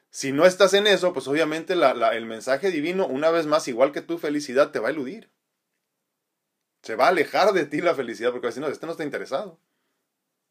[0.09, 4.01] si no estás en eso, pues obviamente el mensaje divino, una vez más, igual que
[4.01, 5.29] tu felicidad, te va a eludir.
[6.83, 9.59] Se va a alejar de ti la felicidad porque si no, este no está interesado.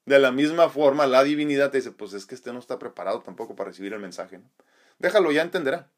[0.05, 3.23] De la misma forma, la divinidad te dice, pues es que este no está preparado
[3.23, 4.39] tampoco para recibir el mensaje.
[4.39, 4.51] ¿no?
[4.99, 5.91] Déjalo, ya entenderá.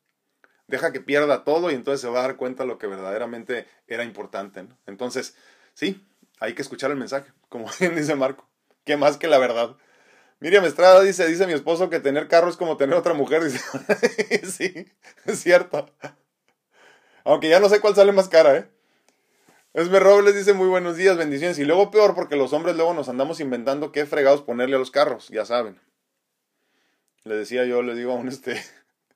[0.68, 4.04] Deja que pierda todo y entonces se va a dar cuenta lo que verdaderamente era
[4.04, 4.66] importante.
[4.86, 5.36] Entonces,
[5.76, 6.04] sí,
[6.40, 8.48] hay que escuchar el mensaje, como bien dice Marco.
[8.84, 9.76] ¿Qué más que la verdad?
[10.40, 13.42] Miriam Estrada dice, dice mi esposo que tener carro es como tener otra mujer.
[13.44, 14.92] Dice, sí,
[15.24, 15.90] es cierto.
[17.24, 18.68] Aunque ya no sé cuál sale más cara, ¿eh?
[19.72, 21.58] Esme Robles dice muy buenos días, bendiciones.
[21.58, 24.90] Y luego peor porque los hombres luego nos andamos inventando qué fregados ponerle a los
[24.90, 25.80] carros, ya saben.
[27.24, 28.62] Le decía yo, le digo a un este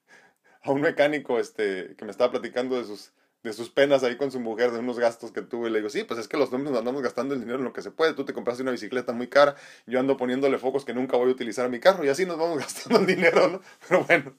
[0.63, 4.31] a un mecánico este que me estaba platicando de sus de sus penas ahí con
[4.31, 5.69] su mujer, de unos gastos que tuve.
[5.69, 7.73] Y le digo, sí, pues es que los hombres andamos gastando el dinero en lo
[7.73, 8.13] que se puede.
[8.15, 9.57] Tú te compraste una bicicleta muy cara,
[9.87, 12.39] yo ando poniéndole focos que nunca voy a utilizar a mi carro y así nos
[12.39, 13.61] vamos gastando el dinero, ¿no?
[13.89, 14.35] Pero bueno.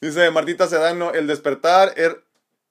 [0.00, 2.22] Dice Martita Sedano, el despertar, er,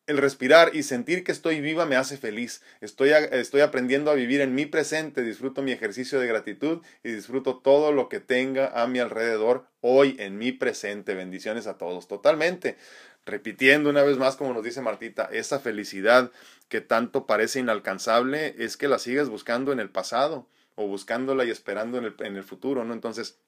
[0.08, 2.62] el respirar y sentir que estoy viva me hace feliz.
[2.82, 7.58] Estoy, estoy aprendiendo a vivir en mi presente, disfruto mi ejercicio de gratitud y disfruto
[7.58, 11.16] todo lo que tenga a mi alrededor hoy en mi presente.
[11.16, 12.08] Bendiciones a todos.
[12.08, 12.78] Totalmente
[13.26, 16.32] repitiendo una vez más, como nos dice Martita, esa felicidad
[16.70, 21.50] que tanto parece inalcanzable es que la sigues buscando en el pasado o buscándola y
[21.50, 22.94] esperando en el, en el futuro, ¿no?
[22.94, 23.40] Entonces,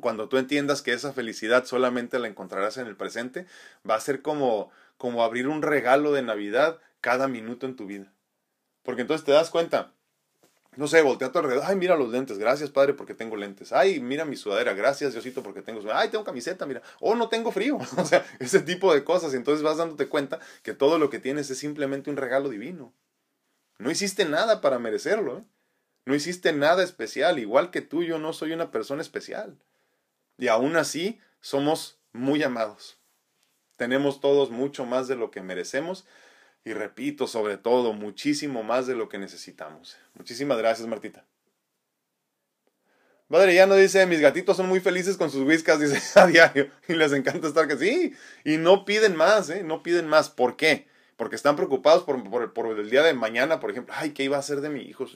[0.00, 3.46] cuando tú entiendas que esa felicidad solamente la encontrarás en el presente,
[3.88, 8.12] va a ser como, como abrir un regalo de Navidad cada minuto en tu vida.
[8.82, 9.92] Porque entonces te das cuenta,
[10.76, 13.72] no sé, voltea a tu alrededor, ay, mira los lentes, gracias padre porque tengo lentes,
[13.72, 17.28] ay, mira mi sudadera, gracias Diosito porque tengo sudadera, ay, tengo camiseta, mira, o no
[17.28, 20.98] tengo frío, o sea, ese tipo de cosas, y entonces vas dándote cuenta que todo
[20.98, 22.92] lo que tienes es simplemente un regalo divino.
[23.78, 25.44] No hiciste nada para merecerlo, ¿eh?
[26.04, 29.58] no hiciste nada especial, igual que tú, yo no soy una persona especial.
[30.38, 32.98] Y aún así, somos muy amados.
[33.76, 36.04] Tenemos todos mucho más de lo que merecemos
[36.64, 39.96] y repito, sobre todo, muchísimo más de lo que necesitamos.
[40.14, 41.24] Muchísimas gracias, Martita.
[43.30, 46.68] Padre ya no dice, mis gatitos son muy felices con sus whiskas, dice a diario,
[46.88, 48.12] y les encanta estar que sí,
[48.44, 49.62] y no piden más, ¿eh?
[49.62, 50.28] No piden más.
[50.28, 50.88] ¿Por qué?
[51.16, 53.94] Porque están preocupados por, por, el día de mañana, por ejemplo.
[53.96, 55.06] Ay, ¿qué iba a hacer de mi hijo?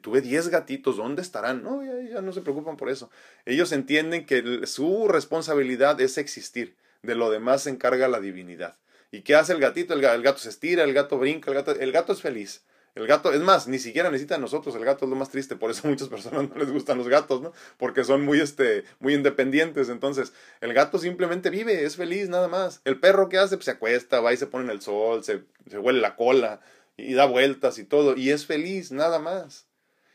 [0.00, 1.64] Tuve 10 gatitos, ¿dónde estarán?
[1.64, 3.10] No, ya, ya, no se preocupan por eso.
[3.44, 6.76] Ellos entienden que su responsabilidad es existir.
[7.02, 8.76] De lo demás se encarga la divinidad.
[9.10, 9.94] ¿Y qué hace el gatito?
[9.94, 12.64] El, gato se estira, el gato brinca, el gato, el gato es feliz.
[12.94, 15.54] El gato, es más, ni siquiera necesita a nosotros, el gato es lo más triste,
[15.54, 17.52] por eso muchas personas no les gustan los gatos, ¿no?
[17.76, 22.80] Porque son muy, este, muy independientes, entonces, el gato simplemente vive, es feliz, nada más.
[22.84, 23.56] El perro, ¿qué hace?
[23.56, 26.60] Pues se acuesta, va y se pone en el sol, se, se huele la cola,
[26.96, 29.66] y da vueltas y todo, y es feliz, nada más.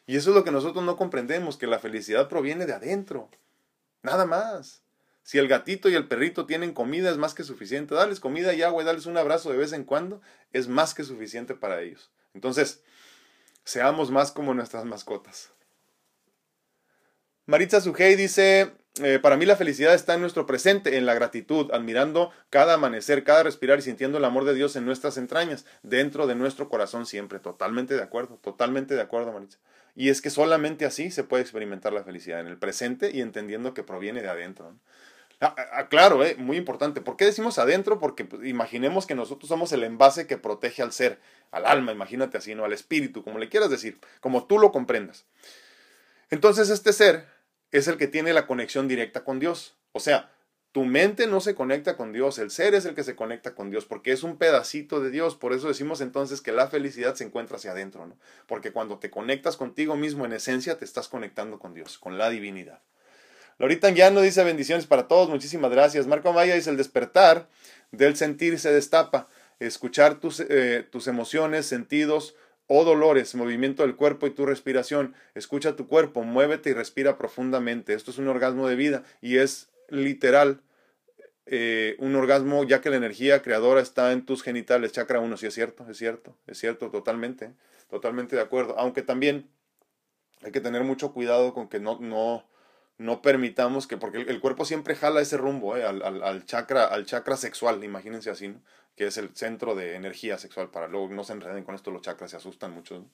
[0.05, 3.29] Y eso es lo que nosotros no comprendemos, que la felicidad proviene de adentro,
[4.03, 4.84] nada más.
[5.25, 7.95] Si el gatito y el perrito tienen comida, es más que suficiente.
[7.95, 10.21] Darles comida y agua y darles un abrazo de vez en cuando
[10.53, 12.11] es más que suficiente para ellos.
[12.35, 12.83] Entonces,
[13.63, 15.49] seamos más como nuestras mascotas.
[17.47, 21.71] Maritza Sujei dice, eh, para mí la felicidad está en nuestro presente, en la gratitud,
[21.73, 26.27] admirando cada amanecer, cada respirar y sintiendo el amor de Dios en nuestras entrañas, dentro
[26.27, 27.39] de nuestro corazón siempre.
[27.39, 29.57] Totalmente de acuerdo, totalmente de acuerdo, Maritza.
[29.95, 33.73] Y es que solamente así se puede experimentar la felicidad, en el presente y entendiendo
[33.73, 34.75] que proviene de adentro.
[35.89, 37.01] Claro, eh, muy importante.
[37.01, 37.99] ¿Por qué decimos adentro?
[37.99, 41.19] Porque pues, imaginemos que nosotros somos el envase que protege al ser,
[41.51, 42.65] al alma, imagínate así, ¿no?
[42.65, 45.25] Al espíritu, como le quieras decir, como tú lo comprendas.
[46.29, 47.27] Entonces este ser
[47.71, 49.75] es el que tiene la conexión directa con Dios.
[49.91, 50.31] O sea,
[50.71, 53.69] tu mente no se conecta con Dios, el ser es el que se conecta con
[53.69, 55.35] Dios, porque es un pedacito de Dios.
[55.35, 58.17] Por eso decimos entonces que la felicidad se encuentra hacia adentro, ¿no?
[58.45, 62.29] Porque cuando te conectas contigo mismo en esencia, te estás conectando con Dios, con la
[62.29, 62.81] divinidad.
[63.57, 66.07] Lorita no dice bendiciones para todos, muchísimas gracias.
[66.07, 67.47] Marco Maya dice el despertar
[67.91, 69.29] del sentir se destapa,
[69.59, 72.35] escuchar tus, eh, tus emociones, sentidos
[72.67, 75.15] o dolores, movimiento del cuerpo y tu respiración.
[75.35, 77.93] Escucha tu cuerpo, muévete y respira profundamente.
[77.93, 80.61] Esto es un orgasmo de vida y es literal
[81.45, 85.45] eh, un orgasmo ya que la energía creadora está en tus genitales, chakra 1, sí
[85.45, 87.53] es cierto, es cierto, es cierto, totalmente,
[87.89, 88.75] totalmente de acuerdo.
[88.79, 89.47] Aunque también
[90.41, 92.45] hay que tener mucho cuidado con que no, no,
[92.97, 97.05] no permitamos que, porque el, cuerpo siempre jala ese rumbo, eh, al, al, chakra, al
[97.05, 98.55] chakra sexual, imagínense así,
[98.95, 102.01] que es el centro de energía sexual, para luego no se enreden con esto, los
[102.01, 103.05] chakras se asustan mucho.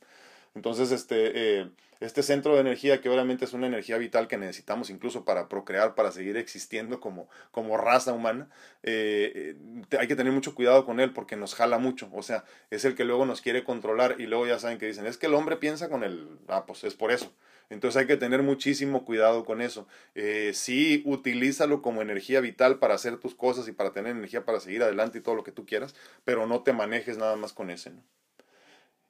[0.53, 1.69] Entonces, este, eh,
[2.01, 5.95] este centro de energía, que obviamente es una energía vital que necesitamos incluso para procrear,
[5.95, 8.49] para seguir existiendo como, como raza humana,
[8.83, 9.55] eh,
[9.91, 12.09] eh, hay que tener mucho cuidado con él porque nos jala mucho.
[12.11, 15.05] O sea, es el que luego nos quiere controlar y luego ya saben que dicen,
[15.05, 16.27] es que el hombre piensa con el...
[16.47, 17.31] Ah, pues es por eso.
[17.71, 19.87] Entonces hay que tener muchísimo cuidado con eso.
[20.13, 24.59] Eh, sí, utilízalo como energía vital para hacer tus cosas y para tener energía para
[24.59, 25.95] seguir adelante y todo lo que tú quieras,
[26.25, 27.91] pero no te manejes nada más con ese.
[27.91, 28.03] ¿no?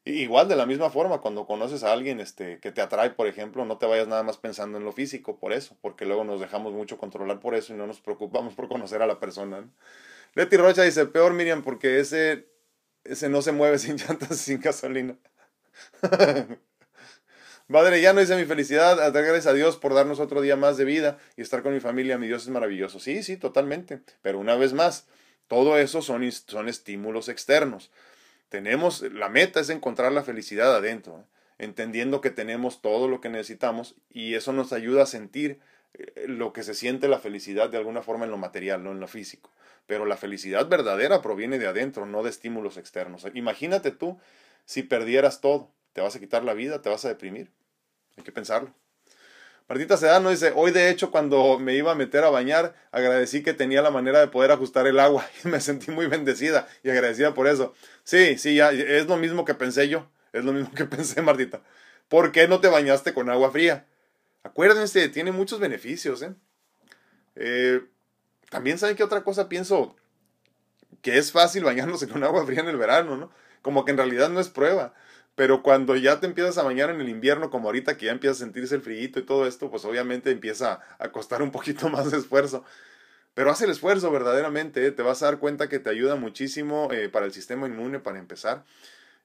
[0.05, 3.65] Igual de la misma forma, cuando conoces a alguien este, que te atrae, por ejemplo,
[3.65, 6.71] no te vayas nada más pensando en lo físico por eso, porque luego nos dejamos
[6.73, 9.67] mucho controlar por eso y no nos preocupamos por conocer a la persona.
[10.35, 12.47] Leti Rocha dice, peor Miriam, porque ese,
[13.03, 15.17] ese no se mueve sin llantas, sin gasolina.
[17.69, 20.85] Padre, ya no dice mi felicidad, gracias a Dios por darnos otro día más de
[20.85, 22.17] vida y estar con mi familia.
[22.17, 22.99] Mi Dios es maravilloso.
[22.99, 24.01] Sí, sí, totalmente.
[24.21, 25.07] Pero una vez más,
[25.47, 27.91] todo eso son, son estímulos externos.
[28.49, 31.23] Tenemos, la meta es encontrar la felicidad adentro, ¿eh?
[31.57, 35.59] entendiendo que tenemos todo lo que necesitamos y eso nos ayuda a sentir
[35.93, 38.99] eh, lo que se siente la felicidad de alguna forma en lo material, no en
[38.99, 39.51] lo físico.
[39.87, 43.25] Pero la felicidad verdadera proviene de adentro, no de estímulos externos.
[43.33, 44.19] Imagínate tú
[44.65, 47.51] si perdieras todo, te vas a quitar la vida, te vas a deprimir.
[48.17, 48.73] Hay que pensarlo.
[49.67, 53.53] Martita Sedano dice, hoy de hecho cuando me iba a meter a bañar, agradecí que
[53.53, 57.33] tenía la manera de poder ajustar el agua y me sentí muy bendecida y agradecida
[57.33, 57.73] por eso.
[58.03, 61.61] Sí, sí, ya, es lo mismo que pensé yo, es lo mismo que pensé Martita.
[62.09, 63.85] ¿Por qué no te bañaste con agua fría?
[64.43, 66.21] Acuérdense, tiene muchos beneficios.
[66.21, 66.33] ¿eh?
[67.35, 67.81] Eh,
[68.49, 69.95] también saben que otra cosa pienso
[71.01, 73.31] que es fácil bañarnos con agua fría en el verano, ¿no?
[73.61, 74.93] Como que en realidad no es prueba.
[75.35, 78.33] Pero cuando ya te empiezas a bañar en el invierno, como ahorita que ya empieza
[78.33, 82.11] a sentirse el frío y todo esto, pues obviamente empieza a costar un poquito más
[82.11, 82.65] de esfuerzo.
[83.33, 84.91] Pero haz el esfuerzo verdaderamente, ¿eh?
[84.91, 88.19] te vas a dar cuenta que te ayuda muchísimo eh, para el sistema inmune, para
[88.19, 88.65] empezar,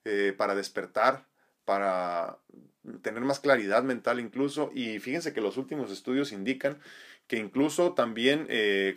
[0.05, 1.27] eh, para despertar,
[1.65, 2.39] para
[3.03, 4.71] tener más claridad mental incluso.
[4.75, 6.79] Y fíjense que los últimos estudios indican
[7.27, 8.49] que incluso también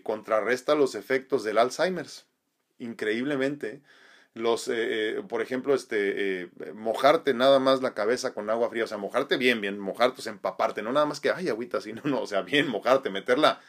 [0.03, 2.27] contrarresta los efectos del Alzheimer's.
[2.77, 3.81] Increíblemente
[4.35, 4.73] los, eh,
[5.17, 8.97] eh, por ejemplo, este, eh, mojarte nada más la cabeza con agua fría, o sea,
[8.97, 12.21] mojarte bien, bien, mojarte, o sea, empaparte, no nada más que, ay, agüita, sino, no,
[12.21, 13.61] o sea, bien mojarte, meterla,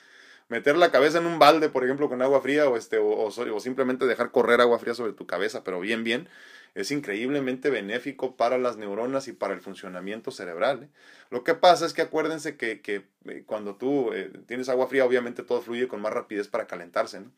[0.48, 4.06] meter la cabeza en un balde, por ejemplo, con agua fría, o, este, o, simplemente
[4.06, 6.28] dejar correr agua fría sobre tu cabeza, pero bien, bien,
[6.74, 10.88] es increíblemente benéfico para las neuronas y para el funcionamiento cerebral.
[11.30, 13.06] Lo que pasa es que acuérdense que, que
[13.46, 14.12] cuando tú
[14.46, 17.32] tienes agua fría, obviamente todo fluye con más rapidez para calentarse, ¿no?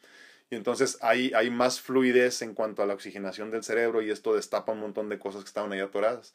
[0.52, 4.34] Y entonces hay, hay más fluidez en cuanto a la oxigenación del cerebro y esto
[4.34, 6.34] destapa un montón de cosas que estaban ahí atoradas.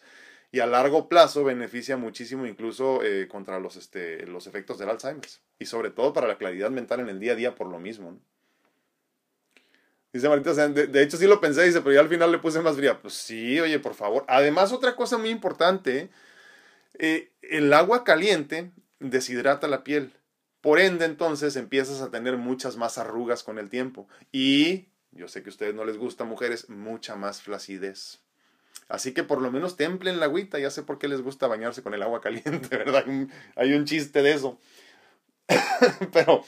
[0.52, 5.30] Y a largo plazo beneficia muchísimo incluso eh, contra los, este, los efectos del Alzheimer.
[5.60, 8.20] Y sobre todo para la claridad mental en el día a día por lo mismo.
[10.12, 12.76] Dice Marita, de, hecho sí lo pensé, dice, pero ya al final le puse más
[12.76, 13.00] fría.
[13.00, 14.26] Pues sí, oye, por favor.
[14.28, 16.10] Además, otra cosa muy importante,
[16.98, 20.12] eh, el agua caliente deshidrata la piel.
[20.62, 24.08] Por ende, entonces empiezas a tener muchas más arrugas con el tiempo.
[24.32, 28.20] Y, yo sé que a ustedes no les gusta, mujeres, mucha más flacidez.
[28.90, 30.60] Así que por lo menos templen la agüita.
[30.60, 33.06] Ya sé por qué les gusta bañarse con el agua caliente, ¿verdad?
[33.56, 34.60] Hay un chiste de eso.
[36.14, 36.44] pero,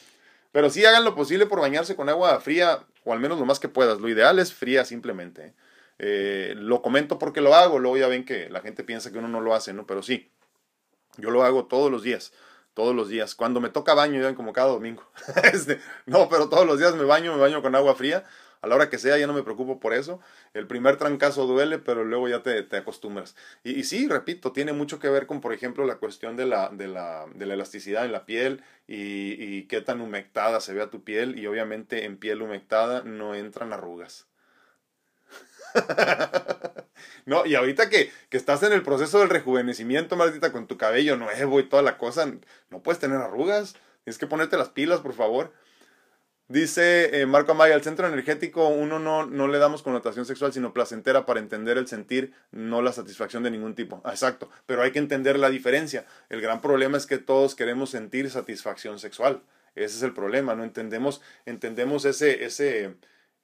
[0.51, 3.59] pero sí hagan lo posible por bañarse con agua fría, o al menos lo más
[3.59, 3.99] que puedas.
[3.99, 5.53] Lo ideal es fría simplemente.
[5.99, 6.53] ¿eh?
[6.57, 9.41] Lo comento porque lo hago, luego ya ven que la gente piensa que uno no
[9.41, 9.85] lo hace, ¿no?
[9.85, 10.31] Pero sí,
[11.17, 12.33] yo lo hago todos los días
[12.73, 13.35] todos los días.
[13.35, 15.03] Cuando me toca baño, ya como cada domingo.
[15.53, 18.23] Este, no, pero todos los días me baño, me baño con agua fría.
[18.61, 20.19] A la hora que sea, ya no me preocupo por eso.
[20.53, 23.35] El primer trancazo duele, pero luego ya te, te acostumbras.
[23.63, 26.87] Y, sí, repito, tiene mucho que ver con, por ejemplo, la cuestión de la, de
[26.87, 31.03] la, de la elasticidad en la piel y, y qué tan humectada se vea tu
[31.03, 31.39] piel.
[31.39, 34.28] Y obviamente en piel humectada no entran arrugas.
[37.25, 41.17] no, y ahorita que, que, estás en el proceso del rejuvenecimiento, maldita, con tu cabello
[41.17, 42.31] nuevo y toda la cosa,
[42.69, 43.75] no puedes tener arrugas.
[44.03, 45.53] Tienes que ponerte las pilas, por favor.
[46.49, 50.73] Dice eh, Marco Amaya, al centro energético uno no, no le damos connotación sexual, sino
[50.73, 54.01] placentera para entender el sentir, no la satisfacción de ningún tipo.
[54.05, 56.07] Exacto, pero hay que entender la diferencia.
[56.27, 59.43] El gran problema es que todos queremos sentir satisfacción sexual.
[59.75, 62.95] Ese es el problema, no entendemos, entendemos ese, ese,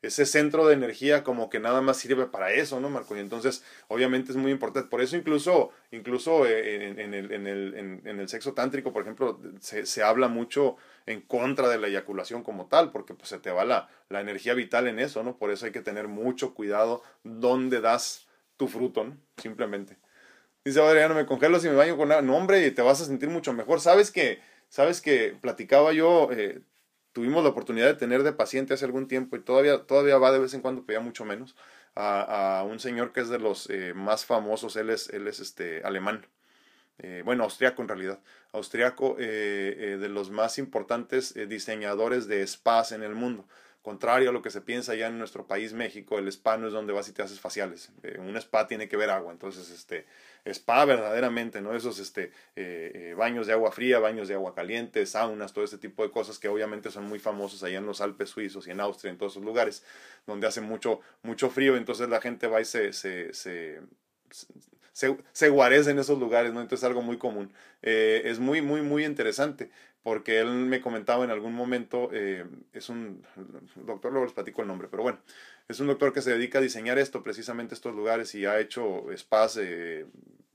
[0.07, 3.15] ese centro de energía como que nada más sirve para eso, ¿no, Marco?
[3.15, 4.89] Y entonces, obviamente es muy importante.
[4.89, 9.39] Por eso incluso, incluso eh, en, el, en, el, en, el, sexo tántrico, por ejemplo,
[9.59, 13.51] se, se, habla mucho en contra de la eyaculación como tal, porque pues, se te
[13.51, 15.37] va la, la energía vital en eso, ¿no?
[15.37, 18.27] Por eso hay que tener mucho cuidado dónde das
[18.57, 19.17] tu fruto, ¿no?
[19.37, 19.97] Simplemente.
[20.63, 23.29] Dice Adriano, me congelo si me baño con no, hombre, y te vas a sentir
[23.29, 23.79] mucho mejor.
[23.79, 26.29] ¿Sabes que, sabes que platicaba yo...
[26.31, 26.61] Eh,
[27.15, 30.39] tuvimos la oportunidad de tener de paciente hace algún tiempo y todavía, todavía va de
[30.39, 31.55] vez en cuando, pero ya mucho menos,
[31.95, 35.81] a, un señor que es de los eh, más famosos, él es, él es este,
[35.83, 36.27] alemán,
[36.99, 38.19] eh, bueno, austriaco en realidad,
[38.51, 43.47] austriaco de los más importantes diseñadores de spas en el mundo.
[43.85, 46.73] Contrario a lo que se piensa ya en nuestro país, México, el spa no es
[46.73, 47.91] donde vas y te haces faciales.
[48.17, 50.07] un spa tiene que ver agua, entonces este,
[50.43, 51.71] spa verdaderamente, ¿no?
[51.75, 55.77] Esos este, eh, eh, baños de agua fría, baños de agua caliente, saunas, todo ese
[55.77, 58.79] tipo de cosas que obviamente son muy famosos allá en los Alpes suizos y en
[58.79, 59.83] Austria, en todos esos lugares
[60.25, 63.81] donde hace mucho, mucho frío, entonces la gente va y se, se, se,
[65.31, 66.61] se, guarece en esos lugares, ¿no?
[66.61, 67.53] Entonces es algo muy común.
[67.83, 69.69] Eh, es muy, muy, muy interesante
[70.05, 73.25] porque él me comentaba en algún momento, es un
[73.75, 75.17] doctor, luego les platico el nombre, pero bueno,
[75.67, 79.05] es un doctor que se dedica a diseñar esto, precisamente estos lugares, y ha hecho
[79.17, 80.05] spas, eh,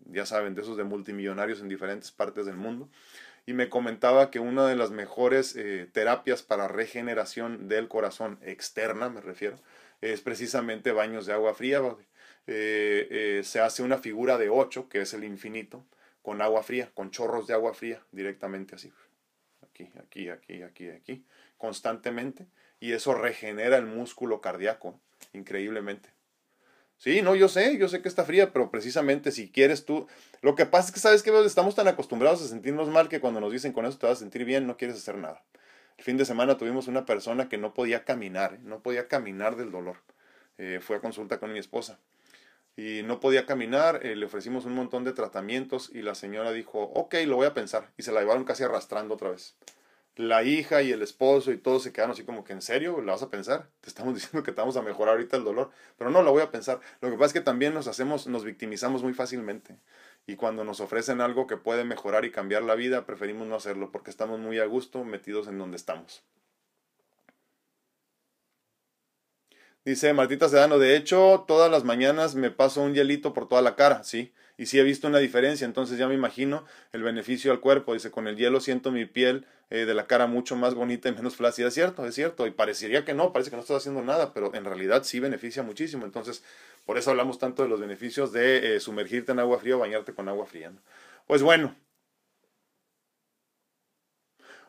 [0.06, 2.88] ya saben, de esos de multimillonarios en diferentes partes del mundo.
[3.44, 9.08] Y me comentaba que una de las mejores eh, terapias para regeneración del corazón externa,
[9.08, 9.56] me refiero,
[10.00, 11.82] es precisamente baños de agua fría.
[12.46, 15.84] Eh, se hace una figura de 8, que es el infinito,
[16.22, 18.92] con agua fría, con chorros de agua fría, directamente así.
[20.02, 21.24] Aquí, aquí, aquí, aquí, aquí,
[21.58, 22.46] constantemente
[22.80, 24.98] y eso regenera el músculo cardíaco
[25.32, 26.10] increíblemente.
[26.96, 30.06] Sí, no, yo sé, yo sé que está fría, pero precisamente si quieres tú,
[30.42, 33.40] lo que pasa es que sabes que estamos tan acostumbrados a sentirnos mal que cuando
[33.40, 35.42] nos dicen con eso te vas a sentir bien, no quieres hacer nada.
[35.96, 39.70] El fin de semana tuvimos una persona que no podía caminar, no podía caminar del
[39.70, 39.96] dolor.
[40.58, 41.98] Eh, fue a consulta con mi esposa
[42.80, 46.80] y no podía caminar, eh, le ofrecimos un montón de tratamientos y la señora dijo,
[46.94, 49.54] ok, lo voy a pensar y se la llevaron casi arrastrando otra vez
[50.20, 53.12] la hija y el esposo y todos se quedaron así como que en serio, ¿la
[53.12, 53.68] vas a pensar?
[53.80, 56.42] Te estamos diciendo que te vamos a mejorar ahorita el dolor, pero no lo voy
[56.42, 56.80] a pensar.
[57.00, 59.76] Lo que pasa es que también nos hacemos, nos victimizamos muy fácilmente.
[60.26, 63.90] Y cuando nos ofrecen algo que puede mejorar y cambiar la vida, preferimos no hacerlo
[63.90, 66.22] porque estamos muy a gusto metidos en donde estamos.
[69.84, 73.76] Dice Martita Sedano, de hecho, todas las mañanas me paso un hielito por toda la
[73.76, 77.60] cara, sí y sí he visto una diferencia, entonces ya me imagino el beneficio al
[77.60, 77.94] cuerpo.
[77.94, 81.12] Dice, con el hielo siento mi piel eh, de la cara mucho más bonita y
[81.12, 81.68] menos flácida.
[81.68, 84.54] Es cierto, es cierto, y parecería que no, parece que no estoy haciendo nada, pero
[84.54, 86.04] en realidad sí beneficia muchísimo.
[86.04, 86.44] Entonces,
[86.84, 90.12] por eso hablamos tanto de los beneficios de eh, sumergirte en agua fría o bañarte
[90.12, 90.70] con agua fría.
[91.26, 91.74] Pues bueno.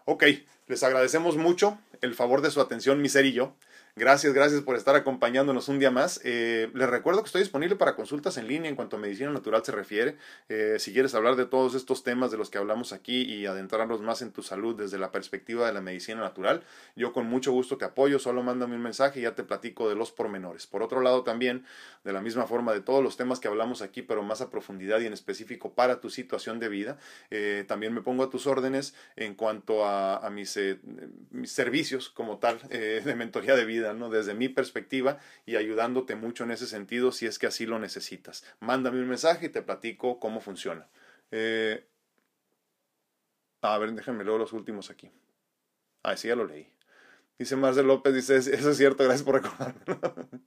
[0.06, 0.24] Ok,
[0.68, 3.58] les agradecemos mucho el favor de su atención, mi ser y yo.
[3.98, 6.22] Gracias, gracias por estar acompañándonos un día más.
[6.24, 9.66] Eh, les recuerdo que estoy disponible para consultas en línea en cuanto a medicina natural
[9.66, 10.16] se refiere.
[10.48, 14.00] Eh, si quieres hablar de todos estos temas de los que hablamos aquí y adentrarnos
[14.02, 16.64] más en tu salud desde la perspectiva de la medicina natural,
[16.96, 18.18] yo con mucho gusto te apoyo.
[18.18, 20.68] Solo mándame un mensaje y ya te platico de los pormenores.
[20.68, 21.66] Por otro lado, también,
[22.06, 25.02] de la misma forma, de todos los temas que hablamos aquí, pero más a profundidad
[25.02, 26.98] y en específico para tu situación de vida,
[27.30, 30.58] eh, también me pongo a tus órdenes en cuanto a, mis,
[31.30, 36.52] mis, servicios como tal de mentoría de vida desde mi perspectiva y ayudándote mucho en
[36.52, 38.44] ese sentido si es que así lo necesitas.
[38.60, 40.88] Mándame un mensaje y te platico cómo funciona.
[41.32, 41.86] Eh,
[43.62, 45.12] a ver, déjenme luego los últimos aquí.
[46.04, 46.72] Ah, sí, ya lo leí.
[47.38, 49.82] Dice Marcel López, dice, eso es cierto, gracias por recordarme.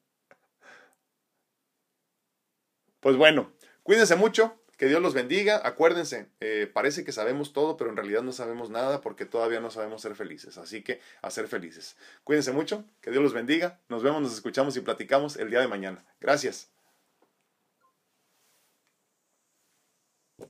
[3.01, 3.53] pues bueno,
[3.83, 4.61] cuídense mucho.
[4.77, 5.61] Que Dios los bendiga.
[5.65, 9.71] Acuérdense, eh, parece que sabemos todo, pero en realidad no sabemos nada porque todavía no
[9.71, 10.59] sabemos ser felices.
[10.59, 11.97] Así que a ser felices.
[12.25, 13.81] Cuídense mucho, que Dios los bendiga.
[13.89, 16.05] Nos vemos, nos escuchamos y platicamos el día de mañana.
[16.21, 16.74] Gracias.